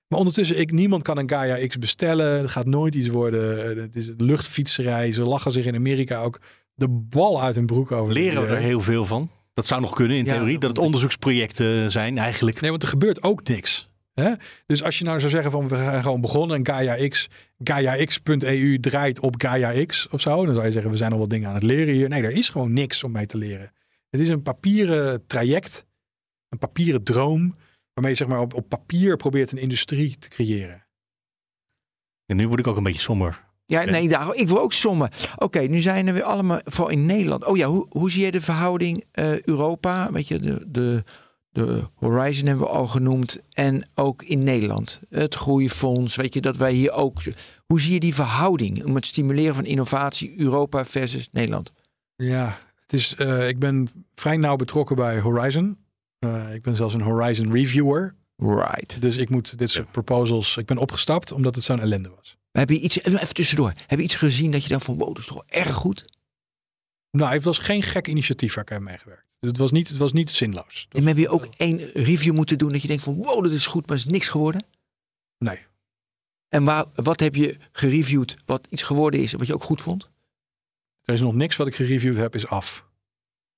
[0.07, 2.37] Maar ondertussen, ik, niemand kan een Gaia X bestellen.
[2.41, 3.69] Het gaat nooit iets worden.
[3.69, 5.11] Eh, Het is luchtfietserij.
[5.11, 6.39] Ze lachen zich in Amerika ook
[6.73, 8.13] de bal uit hun broek over.
[8.13, 9.29] Leren we er heel veel van?
[9.53, 10.59] Dat zou nog kunnen in Ja, theorie.
[10.59, 12.61] Dat het onderzoeksprojecten zijn eigenlijk.
[12.61, 13.89] Nee, want er gebeurt ook niks.
[14.13, 14.31] Hè?
[14.65, 17.27] Dus als je nou zou zeggen van we zijn gewoon begonnen en Gaia X,
[17.63, 20.45] GaiaX.eu draait op Gaia X of zo.
[20.45, 22.09] Dan zou je zeggen we zijn al wat dingen aan het leren hier.
[22.09, 23.71] Nee, er is gewoon niks om mee te leren.
[24.09, 25.85] Het is een papieren traject,
[26.49, 27.55] een papieren droom,
[27.95, 30.85] waarmee je zeg maar op, op papier probeert een industrie te creëren.
[32.25, 33.43] En nu word ik ook een beetje somber.
[33.65, 35.09] Ja, nee, daar, ik wil ook sommen.
[35.35, 37.45] Oké, nu zijn er weer allemaal, vooral in Nederland.
[37.45, 40.11] Oh ja, hoe, hoe zie je de verhouding eh, Europa?
[40.11, 41.03] Weet je, de, de,
[41.49, 43.41] de Horizon hebben we al genoemd.
[43.53, 44.99] En ook in Nederland.
[45.09, 47.21] Het Groeifonds, weet je, dat wij hier ook...
[47.65, 51.71] Hoe zie je die verhouding om het stimuleren van innovatie Europa versus Nederland?
[52.15, 55.84] Ja, het is, eh, ik ben vrij nauw betrokken bij Horizon.
[56.25, 58.15] Eh, ik ben zelfs een Horizon reviewer.
[58.37, 59.01] Right.
[59.01, 60.57] Dus ik moet dit soort proposals.
[60.57, 62.37] Ik ben opgestapt omdat het zo'n ellende was.
[62.51, 65.17] Heb je iets, even tussendoor, heb je iets gezien dat je dan van, wow, dat
[65.17, 66.05] is toch wel erg goed?
[67.11, 69.37] Nou, het was geen gek initiatief waar ik aan meegewerkt.
[69.39, 70.87] Dus het was niet, het was niet zinloos.
[70.91, 73.67] En heb je ook één review moeten doen dat je denkt van, wow, dat is
[73.67, 74.65] goed, maar is niks geworden?
[75.37, 75.59] Nee.
[76.49, 79.81] En waar, wat heb je gereviewd wat iets geworden is en wat je ook goed
[79.81, 80.09] vond?
[81.03, 82.85] Er is nog niks wat ik gereviewd heb, is af.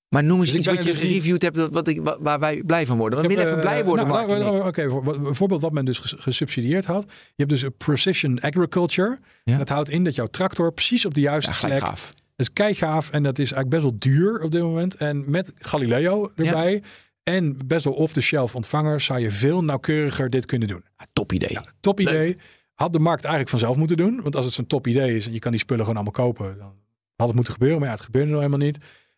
[0.09, 2.63] Maar noem eens Dus iets wat je dus gereviewd hebt wat ik, wa- waar wij
[2.65, 3.19] blij van worden.
[3.19, 5.85] Want Ik meer heb, even eh, blij worden nou, nou, nou, Oké, bijvoorbeeld wat men
[5.85, 7.03] dus ges- gesubsidieerd had.
[7.07, 9.19] Je hebt dus een precision agriculture.
[9.43, 9.57] Ja.
[9.57, 11.79] Dat houdt in dat jouw tractor precies op de juiste Ja, plek...
[11.79, 12.13] gaaf.
[12.35, 14.95] Dat is keigaaf en dat is eigenlijk best wel duur op dit moment.
[14.95, 16.83] En met Galileo erbij
[17.23, 19.05] en best wel off-the-shelf ontvangers...
[19.05, 20.83] zou je veel nauwkeuriger dit kunnen doen.
[20.97, 21.51] Ja, top idee.
[21.51, 22.37] Ja, top idee.
[22.73, 24.21] Had de markt eigenlijk vanzelf moeten doen.
[24.21, 26.57] Want als het zo'n top idee is en je kan die spullen gewoon allemaal kopen,
[26.57, 26.73] dan
[27.15, 27.79] had het moeten gebeuren.
[27.79, 28.77] Maar ja, het gebeurde nou helemaal niet.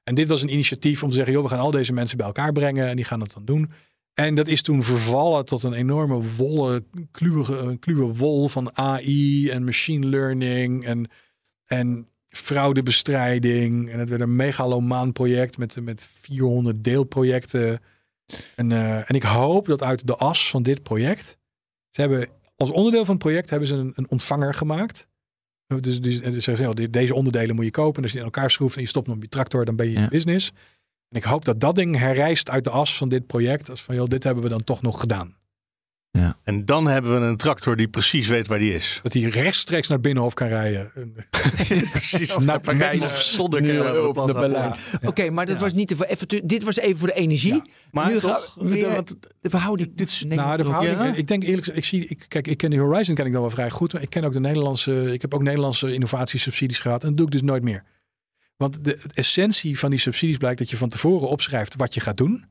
[0.09, 2.25] En dit was een initiatief om te zeggen, joh, we gaan al deze mensen bij
[2.25, 3.71] elkaar brengen en die gaan het dan doen.
[4.13, 6.83] En dat is toen vervallen tot een enorme wolle,
[7.79, 11.09] kluwe wol van AI en machine learning en,
[11.65, 13.89] en fraudebestrijding.
[13.89, 17.79] En het werd een megalomaan project met, met 400 deelprojecten.
[18.55, 21.37] En, eh, en ik hoop dat uit de as van dit project,
[21.89, 25.07] ze hebben als onderdeel van het project hebben ze een, een ontvanger gemaakt.
[25.77, 27.95] Dus, dus, dus zeggen deze onderdelen moet je kopen.
[27.95, 29.75] En als je die in elkaar schroeft en je stopt hem op je tractor, dan
[29.75, 30.07] ben je in Ja.
[30.07, 30.51] business.
[31.09, 33.69] En ik hoop dat dat ding herrijst uit de as van dit project.
[33.69, 35.35] Als van, joh, dit hebben we dan toch nog gedaan.
[36.43, 38.99] En dan hebben we een tractor die precies weet waar die is.
[39.03, 40.91] Dat hij rechtstreeks naar Binnenhof kan rijden.
[40.95, 41.13] En-
[41.91, 42.37] precies.
[42.37, 44.73] naar Met of zonder op de Berlijn.
[45.01, 45.61] Oké, maar dat Ja.
[45.61, 47.53] was niet de, even, dit was even voor de energie.
[47.53, 47.65] Ja.
[47.91, 49.95] Maar Nu toch, gaan we weer- want De verhouding.
[49.95, 50.97] Dit nou, de verhouding.
[50.99, 51.13] Ja.
[51.13, 53.41] Ik denk eerlijk gezegd, ik zie, ik, kijk, ik ken de Horizon ken ik dan
[53.41, 55.13] wel vrij goed, maar ik ken ook de Nederlandse.
[55.13, 57.83] Ik heb ook Nederlandse innovatiesubsidies gehad en dat doe ik dus nooit meer.
[58.57, 62.17] Want de essentie van die subsidies blijkt dat je van tevoren opschrijft wat je gaat
[62.17, 62.45] doen.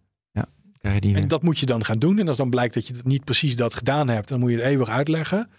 [0.79, 1.15] Krijg je.
[1.15, 2.19] En dat moet je dan gaan doen.
[2.19, 4.65] En als dan blijkt dat je niet precies dat gedaan hebt, dan moet je het
[4.65, 5.51] eeuwig uitleggen.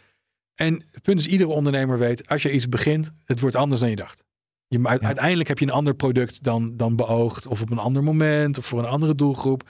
[0.55, 3.89] En het punt is, iedere ondernemer weet, als je iets begint, het wordt anders dan
[3.89, 4.24] je dacht.
[4.67, 7.47] Je, uit- Uiteindelijk heb je een ander product dan, dan beoogd.
[7.47, 8.57] Of op een ander moment.
[8.57, 9.70] Of voor een andere doelgroep.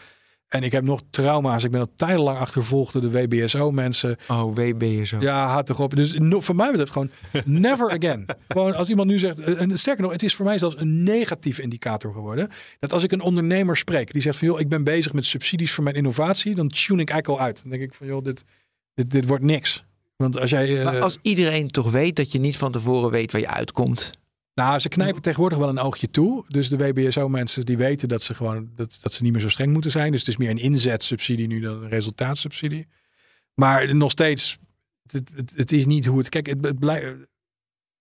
[0.50, 1.64] En ik heb nog trauma's.
[1.64, 4.18] Ik ben al tijdenlang achtervolgd door de WBSO-mensen.
[4.28, 5.18] Oh, WB zo.
[5.20, 5.95] Ja, haat toch op.
[5.95, 7.10] Dus no, voor mij betreft gewoon
[7.45, 8.26] never again.
[8.47, 11.62] gewoon als iemand nu zegt, en sterker nog, het is voor mij zelfs een negatieve
[11.62, 12.50] indicator geworden.
[12.80, 15.72] Dat als ik een ondernemer spreek die zegt van joh, ik ben bezig met subsidies
[15.72, 17.62] voor mijn innovatie, dan tune ik eigenlijk al uit.
[17.62, 18.43] Dan denk ik van joh, dit,
[18.93, 19.84] dit, dit wordt niks.
[20.16, 20.78] Want als jij.
[20.78, 24.12] eh, Maar als iedereen toch weet dat je niet van tevoren weet waar je uitkomt.
[24.60, 26.45] Nou, ze knijpen tegenwoordig wel een oogje toe.
[26.47, 29.74] Dus de WBSO-mensen die weten dat ze gewoon dat, dat ze niet meer zo streng
[29.74, 30.12] moeten zijn.
[30.12, 32.88] Dus het is meer een inzetsubsidie nu dan een resultaatsubsidie.
[33.53, 34.57] Maar nog steeds,
[35.12, 36.30] het, het, het is niet hoe het.
[36.30, 37.28] Kijk, het, het blijft.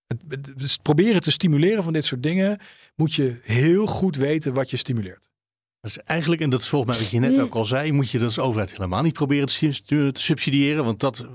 [0.07, 2.59] Het, het, het proberen te stimuleren van dit soort dingen
[2.95, 5.31] moet je heel goed weten wat je stimuleert.
[5.81, 8.19] Dus eigenlijk, en dat is volgens mij wat je net ook al zei, moet je
[8.19, 10.85] dat als overheid helemaal niet proberen te subsidiëren.
[10.85, 11.29] Want dat,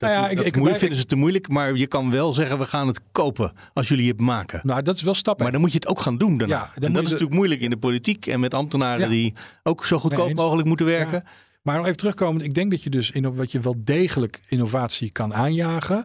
[0.00, 1.48] dat, Nou ja, ik- dat ik- moeilijk vinden ze te moeilijk.
[1.48, 4.60] Maar je kan wel zeggen, we gaan het kopen als jullie het maken.
[4.62, 5.42] Nou, dat is wel stappen.
[5.42, 6.54] Maar dan moet je het ook gaan doen daarna.
[6.54, 9.08] Ja, dan en dat is de- natuurlijk moeilijk in de politiek en met ambtenaren Ja.
[9.08, 11.24] die ook zo goedkoop mogelijk moeten werken.
[11.62, 15.10] Maar nog even terugkomend, ik denk dat je dus in wat je wel degelijk innovatie
[15.10, 16.04] kan aanjagen.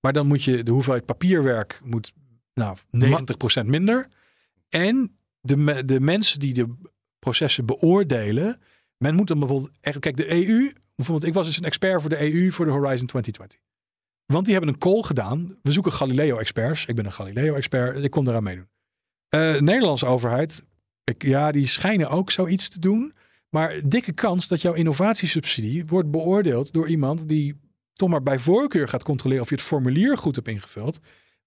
[0.00, 2.12] Maar dan moet je de hoeveelheid papierwerk moet
[2.54, 4.08] nou 90% minder.
[4.68, 6.74] En de, de mensen die de
[7.18, 8.60] processen beoordelen,
[8.98, 12.10] men moet dan bijvoorbeeld echt, kijk, de EU, bijvoorbeeld, ik was dus een expert voor
[12.10, 13.58] de EU voor de Horizon 2020.
[14.26, 15.58] Want die hebben een call gedaan.
[15.62, 16.84] We zoeken Galileo-experts.
[16.86, 18.04] Ik ben een Galileo-expert.
[18.04, 18.68] Ik kon eraan meedoen.
[19.28, 20.66] Eh, de Nederlandse overheid,
[21.04, 23.12] ik, ja, die schijnen ook zoiets te doen.
[23.50, 27.60] Maar dikke kans dat jouw innovatiesubsidie wordt beoordeeld door iemand die
[27.92, 30.98] toch maar bij voorkeur gaat controleren of je het formulier goed hebt ingevuld.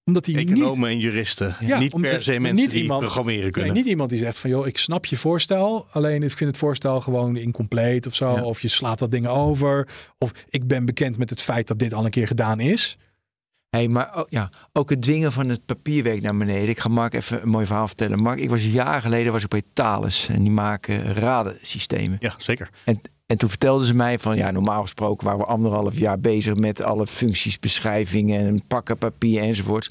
[0.09, 1.55] Omdat hij niet, en juristen.
[1.59, 3.73] Ja, niet om- per se eh, mensen niet die iemand- programmeren nee, kunnen.
[3.73, 5.85] niet iemand die zegt van joh, ik snap je voorstel.
[5.91, 8.35] Alleen ik vind het voorstel gewoon incompleet of zo.
[8.35, 8.43] Ja.
[8.43, 9.87] Of je slaat wat dingen over.
[10.17, 12.97] Of ik ben bekend met het feit dat dit al een keer gedaan is.
[13.69, 16.69] Hey, maar ook, ja, ook het dwingen van het papierwerk naar beneden.
[16.69, 18.21] Ik ga Mark even een mooi verhaal vertellen.
[18.21, 22.17] Mark, ik was jaren geleden was ik bij Thales en die maken radensystemen.
[22.19, 22.69] Ja, zeker.
[22.85, 23.01] En
[23.37, 27.07] toen vertelden ze mij van ja, normaal gesproken waren we anderhalf jaar bezig met alle
[27.07, 29.89] functies, beschrijvingen en pakken papier enzovoorts.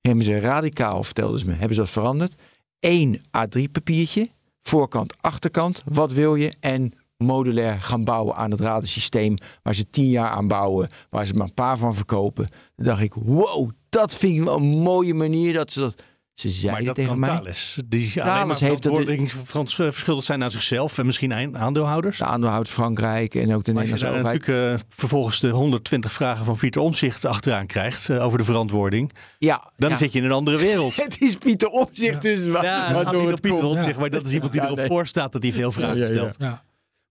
[0.00, 2.34] Hebben ze radicaal, vertelden ze me, hebben ze dat veranderd.
[2.80, 4.28] Eén A3 papiertje,
[4.62, 6.54] voorkant, achterkant, wat wil je?
[6.60, 11.34] En modulair gaan bouwen aan het radensysteem waar ze tien jaar aan bouwen, waar ze
[11.34, 12.48] maar een paar van verkopen.
[12.76, 16.02] Dan dacht ik, wow, dat vind ik wel een mooie manier dat ze dat...
[16.34, 17.28] Ze Maar zeiden dat tegen kan mij.
[17.28, 17.78] Thales.
[17.86, 22.18] Die alleen maar heeft verantwoording Frans eh, verschuldigd zijn aan zichzelf en misschien aan- aandeelhouders.
[22.18, 24.46] De aandeelhoudt Frankrijk en ook de Maar als je Nederlandse overheid.
[24.46, 29.12] natuurlijk eh, vervolgens de 120 vragen van Pieter Omzicht achteraan krijgt eh, over de verantwoording,
[29.38, 29.96] Ja, dan ja.
[29.96, 30.96] zit je in een andere wereld.
[30.96, 32.44] Het is Pieter Omzicht dus.
[32.44, 33.64] Ja, niet het Pieter.
[33.64, 34.86] Omtzigt, maar dat is iemand die erop nee.
[34.86, 36.36] voor staat dat hij veel vragen stelt.
[36.38, 36.62] Ja.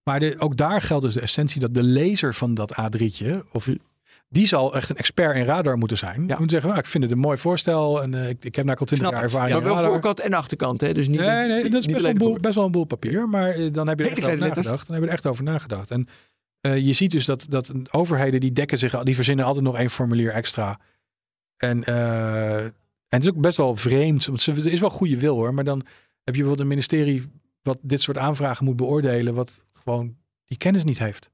[0.03, 3.67] Maar de, ook daar geldt dus de essentie dat de lezer van dat A3'tje, of
[4.29, 6.27] die zal echt een expert in radar moeten zijn.
[6.27, 6.39] Ja.
[6.39, 8.75] Moet zeggen, nou, ik vind het een mooi voorstel en eh, ik, ik heb daar
[8.75, 10.93] al twintig jaar ervaring Maar in wel voorkant en achterkant, hè?
[10.93, 12.83] Dus niet, Nee, nee, dat is best wel, een boel, de best wel een boel
[12.83, 13.29] papier.
[13.29, 14.85] Maar eh, dan heb je er echt over nagedacht.
[14.87, 15.91] Dan heb je er echt over nagedacht.
[15.91, 16.07] En
[16.61, 19.89] eh, je ziet dus dat, dat overheden die dekken zich, die verzinnen altijd nog één
[19.89, 20.79] formulier extra.
[21.57, 22.73] En, en
[23.09, 24.25] het is ook best wel vreemd.
[24.25, 25.53] Want ze- er is wel goede wil hoor.
[25.53, 25.77] Maar dan
[26.23, 27.23] heb je bijvoorbeeld een ministerie
[27.61, 29.33] wat dit soort aanvragen moet beoordelen.
[29.33, 31.29] Wat gewoon die kennis niet heeft.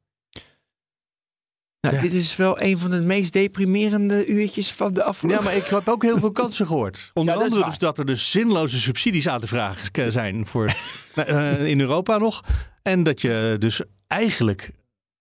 [1.91, 2.01] Nou, Ja.
[2.01, 5.43] Dit is wel een van de meest deprimerende uurtjes van de afgelopen...
[5.43, 7.11] Ja, maar ik heb ook heel veel kansen gehoord.
[7.13, 7.69] Onder Ja, dat andere waar.
[7.69, 10.65] dus dat er dus zinloze subsidies aan te vragen zijn voor,
[11.15, 12.41] eh, in Europa nog.
[12.81, 14.71] En dat je dus eigenlijk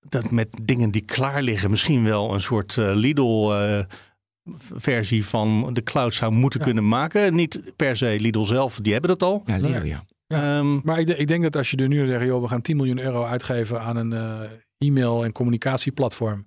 [0.09, 6.15] dat met dingen die klaar liggen misschien wel een soort eh, Lidl-versie van de cloud
[6.15, 6.67] zou moeten Ja.
[6.67, 7.35] kunnen maken.
[7.35, 9.43] Niet per se Lidl zelf, die hebben dat al.
[9.47, 10.05] Ja, Lidl, ja.
[10.27, 10.59] Ja.
[10.59, 12.77] Ehm, Maar ik, ik denk dat als je er nu zegt, joh, we gaan 10
[12.77, 14.41] miljoen euro uitgeven aan een eh,
[14.79, 16.47] e-mail en communicatieplatform.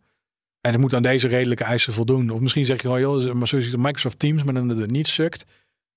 [0.68, 2.30] En het moet aan deze redelijke eisen voldoen.
[2.30, 4.92] Of misschien zeg je gewoon, joh, maar zo het Microsoft Teams, maar dan dat het
[4.92, 5.46] niet sukt.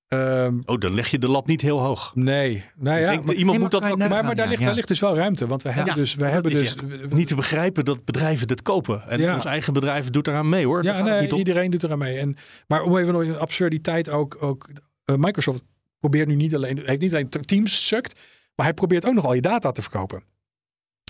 [0.08, 2.12] Ehm, oh, dan leg je de lat niet heel hoog.
[2.14, 3.10] nee, nou ja.
[3.10, 4.66] denk, maar, iemand moet dat maar ook maar, maar daar, ja, ligt, ja.
[4.66, 5.46] daar ligt dus wel ruimte.
[5.46, 6.74] Want we hebben dus, we hebben dus
[7.08, 9.02] niet te begrijpen dat bedrijven dit kopen.
[9.08, 9.34] En Ja.
[9.34, 10.82] ons eigen bedrijf doet eraan mee hoor.
[10.82, 12.18] Daar Ja, nee, iedereen doet eraan mee.
[12.18, 14.36] En, maar om even nog een absurditeit ook.
[14.40, 14.70] ook
[15.04, 15.62] eh, Microsoft
[15.98, 18.20] probeert nu niet alleen, heeft niet alleen Teams sukt,
[18.54, 20.22] maar hij probeert ook nog al je data te verkopen.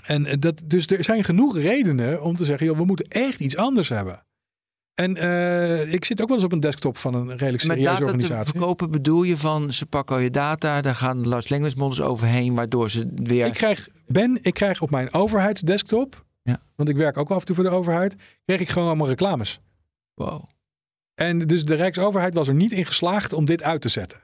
[0.03, 3.39] En eh, dat, dus er zijn genoeg redenen om te zeggen, joh, we moeten echt
[3.39, 4.25] iets anders hebben.
[4.93, 7.83] En eh, ik zit ook wel eens op een desktop van een redelijk Met serieuze
[7.83, 8.51] data te organisatie.
[8.51, 12.55] verkopen bedoel je van ze pakken al je data, daar gaan large language models overheen,
[12.55, 13.45] waardoor ze weer...
[13.45, 16.61] Ik krijg, Ben, ik krijg op mijn overheidsdesktop, Ja.
[16.75, 19.59] want ik werk ook af en toe voor de overheid, krijg ik gewoon allemaal reclames.
[20.13, 20.43] Wow.
[21.13, 24.19] En dus de Rijksoverheid was er niet in geslaagd om dit uit te zetten.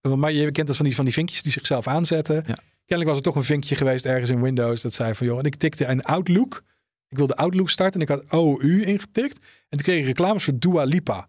[0.00, 2.44] Maar je kent dat van die, van die vinkjes die zichzelf aanzetten.
[2.46, 2.58] Ja.
[2.86, 5.44] Kennelijk was er toch een vinkje geweest ergens in Windows dat zei van joh, en
[5.44, 6.62] ik tikte een Outlook.
[7.08, 9.36] Ik wilde Outlook starten en ik had OU ingetikt.
[9.68, 11.28] En toen kreeg ik reclames voor Dua Lipa.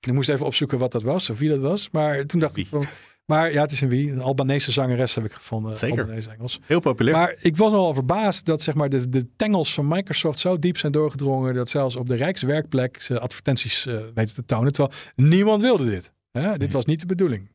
[0.00, 1.90] Ik moest even opzoeken wat dat was of wie dat was.
[1.90, 2.64] Maar toen dacht Wie?
[2.64, 2.84] ik van...
[3.26, 4.12] Maar ja, het is een wie.
[4.12, 5.76] Een Albanese zangeres heb ik gevonden.
[5.76, 6.00] Zeker.
[6.00, 6.60] Albanese Engels.
[6.62, 7.16] Heel populair.
[7.16, 10.78] Maar ik was nogal verbaasd dat zeg maar, de, de tengels van Microsoft zo diep
[10.78, 11.54] zijn doorgedrongen.
[11.54, 14.72] dat zelfs op de Rijkswerkplek ze advertenties eh, weten te tonen.
[14.72, 16.12] Terwijl niemand wilde dit.
[16.30, 16.58] Hè?
[16.58, 17.50] Dit was niet de bedoeling.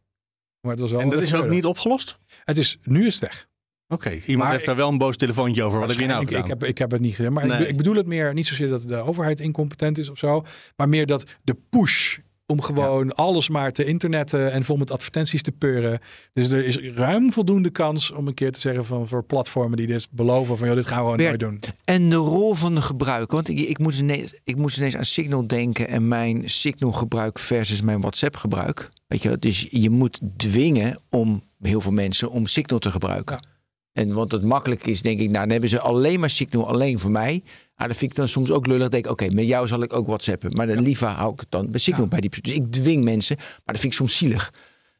[0.61, 2.19] Maar het was wel en dat is ook niet opgelost?
[2.43, 3.47] Het is, nu is het weg.
[3.87, 5.79] Oké, iemand Maar heeft ik- daar wel een boos telefoontje over.
[5.79, 6.41] Wat heb je nou gedaan?
[6.41, 7.33] ik, heb, ik heb het niet gedaan.
[7.33, 7.59] Maar Nee.
[7.61, 10.45] ik, ik bedoel het meer, niet zozeer dat de overheid incompetent is of zo.
[10.75, 12.17] Maar meer dat de push
[12.51, 15.99] om gewoon alles maar te internetten en vol met advertenties te peuren.
[16.33, 19.87] Dus er is ruim voldoende kans om een keer te zeggen van voor platformen die
[19.87, 21.73] dit beloven van joh, dit gaan we gewoon Bert, nooit doen.
[21.85, 23.35] En de rol van de gebruiker.
[23.35, 27.39] Want ik, ik, moest ineens, ik moest ineens aan Signal denken en mijn Signal gebruik
[27.39, 28.89] versus mijn WhatsApp gebruik.
[29.07, 33.39] Weet je, dus je moet dwingen om heel veel mensen om Signal te gebruiken.
[33.41, 33.49] Ja.
[33.93, 36.99] En wat het makkelijk is, denk ik, nou, dan hebben ze alleen maar Signal alleen
[36.99, 37.43] voor mij.
[37.81, 38.89] Ah, dat vind ik dan soms ook lullig.
[38.89, 40.51] Denk ik, oké, met jou zal ik ook WhatsAppen.
[40.55, 42.41] Maar dan liever hou ik het dan bij Signal bij die.
[42.41, 44.53] Dus ik dwing mensen, maar dat vind ik soms zielig.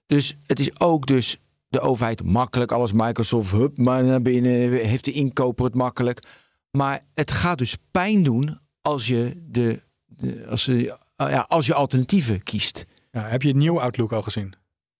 [0.08, 2.72] Dus het is ook dus de overheid makkelijk.
[2.72, 4.72] Alles Microsoft, hup, maar naar binnen.
[4.72, 6.24] Heeft de inkoper het makkelijk.
[6.72, 11.66] Maar het gaat dus pijn doen als je, de, de- als, je, ah ja, als
[11.66, 12.86] je alternatieven kiest.
[13.12, 14.54] Ja, heb je het nieuwe Outlook al gezien?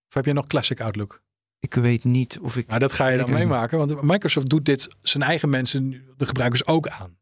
[0.08, 1.22] Of heb je nog Classic Outlook?
[1.60, 2.68] Ik weet niet of ik.
[2.68, 3.78] Nou, dat ga je dan meemaken.
[3.78, 7.20] Want Microsoft doet dit zijn eigen mensen, de gebruikers, ook aan.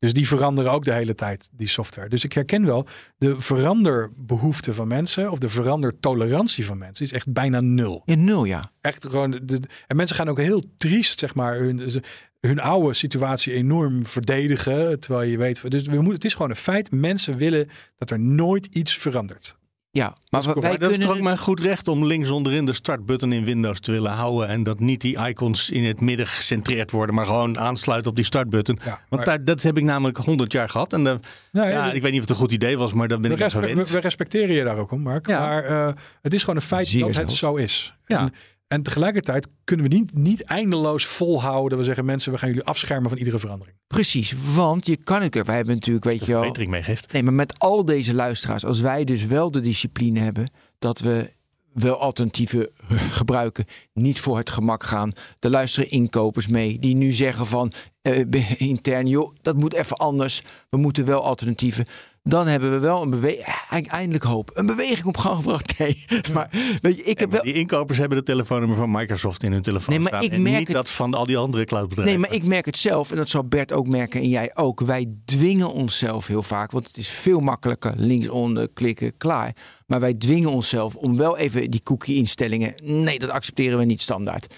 [0.00, 2.08] Dus die veranderen ook de hele tijd, die software.
[2.08, 2.86] Dus ik herken wel,
[3.18, 8.02] de veranderbehoefte van mensen, of de verandertolerantie van mensen, is echt bijna nul.
[8.04, 8.70] Ja, nul ja.
[8.80, 12.02] Echt gewoon, de, en mensen gaan ook heel triest, zeg maar, hun,
[12.40, 15.00] hun oude situatie enorm verdedigen.
[15.00, 18.20] Terwijl je weet, dus we moeten, het is gewoon een feit, mensen willen dat er
[18.20, 19.58] nooit iets verandert.
[19.92, 20.62] Ja, maar wij correct.
[20.62, 21.06] Maar dat is kunnen.
[21.08, 24.48] toch ook maar goed recht om links onderin de startbutton in Windows te willen houden.
[24.48, 28.24] En dat niet die icons in het midden gecentreerd worden, maar gewoon aansluiten op die
[28.24, 28.78] startbutton.
[28.84, 30.92] Ja, Want daar, dat heb ik namelijk 100 jaar gehad.
[30.92, 33.30] En ja, ja, ik weet niet of het een goed idee was, maar dan ben
[33.30, 33.88] we, ik respe- gewend.
[33.88, 35.26] we, we respecteren je daar ook om, Mark.
[35.26, 35.40] Ja.
[35.40, 37.94] Maar eh, het is gewoon een feit Zeer dat het zo is.
[38.06, 38.18] Ja.
[38.18, 38.32] En,
[38.72, 41.70] en tegelijkertijd kunnen we niet, niet eindeloos volhouden.
[41.70, 43.76] Dat we zeggen, mensen, we gaan jullie afschermen van iedere verandering.
[43.86, 45.34] Precies, want je kan het.
[45.46, 46.40] Wij hebben natuurlijk, weet de je wel.
[46.40, 47.12] verbetering meegeeft.
[47.12, 51.32] Nee, maar met al deze luisteraars, als wij dus wel de discipline hebben dat we
[51.72, 52.70] wel alternatieven
[53.10, 55.12] gebruiken, niet voor het gemak gaan.
[55.40, 58.24] Er luisteren inkopers mee die nu zeggen van eh,
[58.58, 60.42] intern, joh, dat moet even anders.
[60.68, 61.86] We moeten wel alternatieven.
[62.22, 65.78] Dan hebben we wel een beweging, eindelijk hoop, een beweging op gang gebracht.
[65.78, 66.48] Nee, maar
[66.80, 67.42] weet je, ik heb wel.
[67.42, 70.22] Die inkopers hebben de telefoonnummer van Microsoft in hun telefoon Nee, maar staan.
[70.22, 72.20] ik en merk niet het- dat van al die andere cloudbedrijven.
[72.20, 74.80] Nee, maar ik merk het zelf en dat zal Bert ook merken en jij ook.
[74.80, 79.56] Wij dwingen onszelf heel vaak, want het is veel makkelijker linksonder klikken, klaar.
[79.86, 82.74] Maar wij dwingen onszelf om wel even die cookie-instellingen.
[82.82, 84.54] Nee, dat accepteren we niet standaard.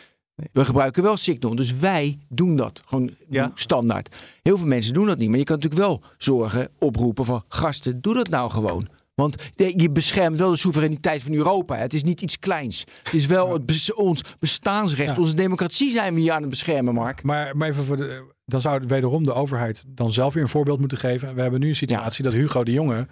[0.53, 3.53] We gebruiken wel Signal, dus wij doen dat gewoon Ja.
[3.55, 4.17] standaard.
[4.43, 8.01] Heel veel mensen doen dat niet, maar je kan natuurlijk wel zorgen, oproepen van gasten,
[8.01, 8.89] doe dat nou gewoon.
[9.15, 9.37] Want
[9.77, 11.77] je beschermt wel de soevereiniteit van Europa.
[11.77, 12.85] Het is niet iets kleins.
[13.03, 15.23] Het is wel het bes- ons bestaansrecht, Ja.
[15.23, 17.23] onze democratie zijn we hier aan het beschermen, Mark.
[17.23, 20.79] Maar, maar even voor de, dan zou wederom de overheid dan zelf weer een voorbeeld
[20.79, 21.35] moeten geven.
[21.35, 23.07] We hebben nu een situatie dat Hugo de Jonge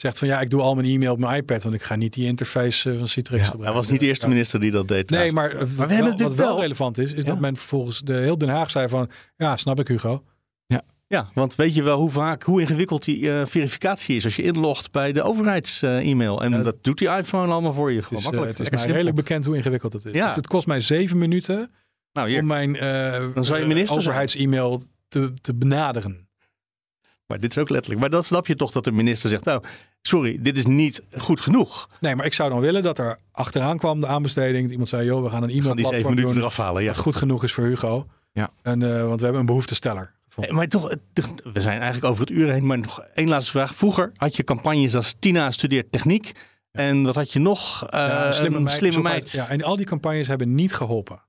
[0.00, 2.12] zegt van ja, ik doe al mijn e-mail op mijn iPad, want ik ga niet
[2.12, 3.80] die interface eh, van Citrix Hij gebruiken.
[3.80, 4.32] was niet de eerste Ja.
[4.32, 5.10] minister die dat deed.
[5.10, 7.30] Nee, maar, eh, wat, hebben wel, natuurlijk wat wel wel- relevant is, is Ja.
[7.30, 10.24] dat men volgens de heel Den Haag zei van ja, snap ik Hugo.
[11.06, 14.42] Ja, want weet je wel hoe vaak, hoe ingewikkeld die eh, verificatie is als je
[14.42, 16.42] inlogt bij de overheids-e-mail.
[16.42, 17.96] en Ja, dat doet die iPhone allemaal voor je.
[17.96, 18.50] Het Gewoon is, makkelijk.
[18.58, 19.04] het is lekker mij simpel.
[19.06, 20.12] redelijk bekend hoe ingewikkeld het is.
[20.12, 20.26] Ja.
[20.26, 21.70] Het, het kost mij zeven minuten
[22.12, 22.40] Nou, hier.
[22.40, 22.74] om mijn
[23.44, 23.88] zijn.
[23.88, 26.28] overheids-e-mail te, te benaderen.
[27.30, 28.00] Maar dit is ook letterlijk.
[28.00, 29.62] Maar dan snap je toch dat de minister zegt, nou,
[30.02, 31.88] sorry, dit is niet goed genoeg.
[32.00, 34.62] Nee, maar ik zou dan willen dat er achteraan kwam de aanbesteding.
[34.62, 36.82] Dat iemand zei, joh, we gaan een Van die zeven e-mailplatform minuten doen eraf halen.
[36.82, 36.88] Ja.
[36.88, 38.06] wat goed genoeg is voor Hugo.
[38.32, 38.50] Ja.
[38.62, 40.12] En, eh, want we hebben een behoeftesteller.
[40.36, 40.94] Eh, Maar toch,
[41.52, 42.66] we zijn eigenlijk over het uur heen.
[42.66, 43.74] Maar nog één laatste vraag.
[43.74, 46.32] Vroeger had je campagnes als Tina studeert techniek.
[46.72, 47.86] En wat had je nog?
[47.88, 48.82] Eh, Ja, een slimme meid.
[48.82, 51.22] is ook uit- Ja, en al die campagnes hebben niet geholpen.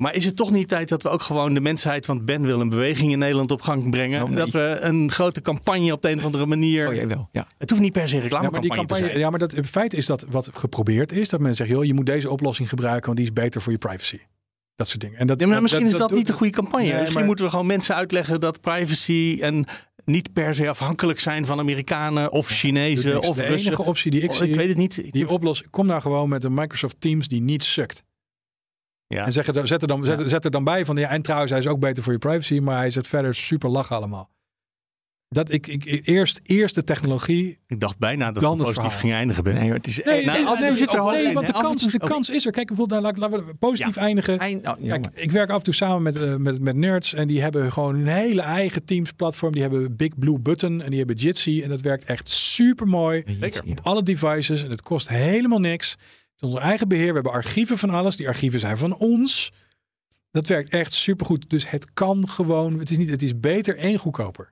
[0.00, 2.60] Maar is het toch niet tijd dat we ook gewoon de mensheid, want Ben wil
[2.60, 4.22] een beweging in Nederland op gang brengen.
[4.22, 4.36] Oh, nee.
[4.38, 6.88] Dat we een grote campagne op de een of andere manier.
[6.88, 7.46] Oh, jij wel, ja.
[7.58, 9.18] Het hoeft niet per se een Ja, maar die reclamecampagne te zijn.
[9.18, 11.94] ja, maar dat, het feit is dat wat geprobeerd is, dat men zegt, joh, je
[11.94, 14.18] moet deze oplossing gebruiken, want die is beter voor je privacy.
[14.76, 15.18] Dat soort dingen.
[15.18, 16.86] En dat, Ja, maar misschien is dat, niet de goede campagne.
[16.86, 19.64] Nee, misschien maar- moeten we gewoon mensen uitleggen dat privacy en
[20.04, 23.66] niet per se afhankelijk zijn van Amerikanen of Chinezen of De Russen.
[23.68, 24.98] enige optie die ik Oh, zie, ik weet het niet.
[25.06, 28.02] Ik- die oplossing, kom nou gewoon met een Microsoft Teams die niet sukt.
[29.14, 29.24] Ja.
[29.26, 31.50] En zeg er, zet, er dan, zet, zet er dan bij van, ja, en trouwens,
[31.50, 34.30] hij is ook beter voor je privacy, maar hij zet verder super lachen allemaal.
[35.28, 37.58] Dat ik, ik eerst, eerst de technologie.
[37.66, 39.00] Ik dacht bijna dat Dan het positief verhaal.
[39.00, 39.44] ging eindigen.
[39.44, 39.54] Ben.
[39.54, 42.30] Nee, het is Nee, nou, nee, nee, zit er nee, want de kans, de kans
[42.30, 42.52] is er.
[42.52, 44.38] Kijk, bijvoorbeeld, nou, laten we positief eindigen.
[44.38, 47.28] Eind, oh, Kijk, ik werk af en toe samen met, eh, met, met nerds en
[47.28, 49.52] die hebben gewoon hun hele eigen Teams platform.
[49.52, 53.22] Die hebben Big Blue Button en die hebben Jitsi en dat werkt echt super mooi
[53.40, 53.62] Zeker.
[53.66, 55.96] op alle devices en het kost helemaal niks.
[56.40, 57.06] Het is onze eigen beheer.
[57.08, 58.16] We hebben archieven van alles.
[58.16, 59.52] Die archieven zijn van ons.
[60.30, 61.50] Dat werkt echt super goed.
[61.50, 62.78] Dus het kan gewoon.
[62.78, 63.10] Het is niet.
[63.10, 64.50] Het is beter en goedkoper.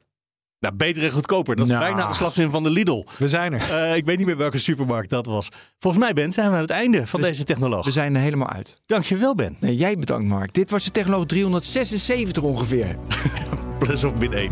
[0.60, 1.56] Nou, beter en goedkoper.
[1.56, 1.84] Dat is Nou.
[1.84, 3.04] bijna de slagzin van de Lidl.
[3.18, 3.70] We zijn er.
[3.70, 5.48] Eh, ik weet niet meer welke supermarkt dat was.
[5.78, 7.84] Volgens mij, Ben, zijn we aan het einde van Dus deze technoloog.
[7.84, 8.80] We zijn er helemaal uit.
[8.86, 9.56] Dankjewel, Ben.
[9.60, 10.54] Nee, jij bedankt, Mark.
[10.54, 12.96] Dit was de Technoloog 376 ongeveer.
[13.78, 14.50] Plus of min 1.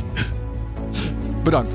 [1.43, 1.74] Bedankt.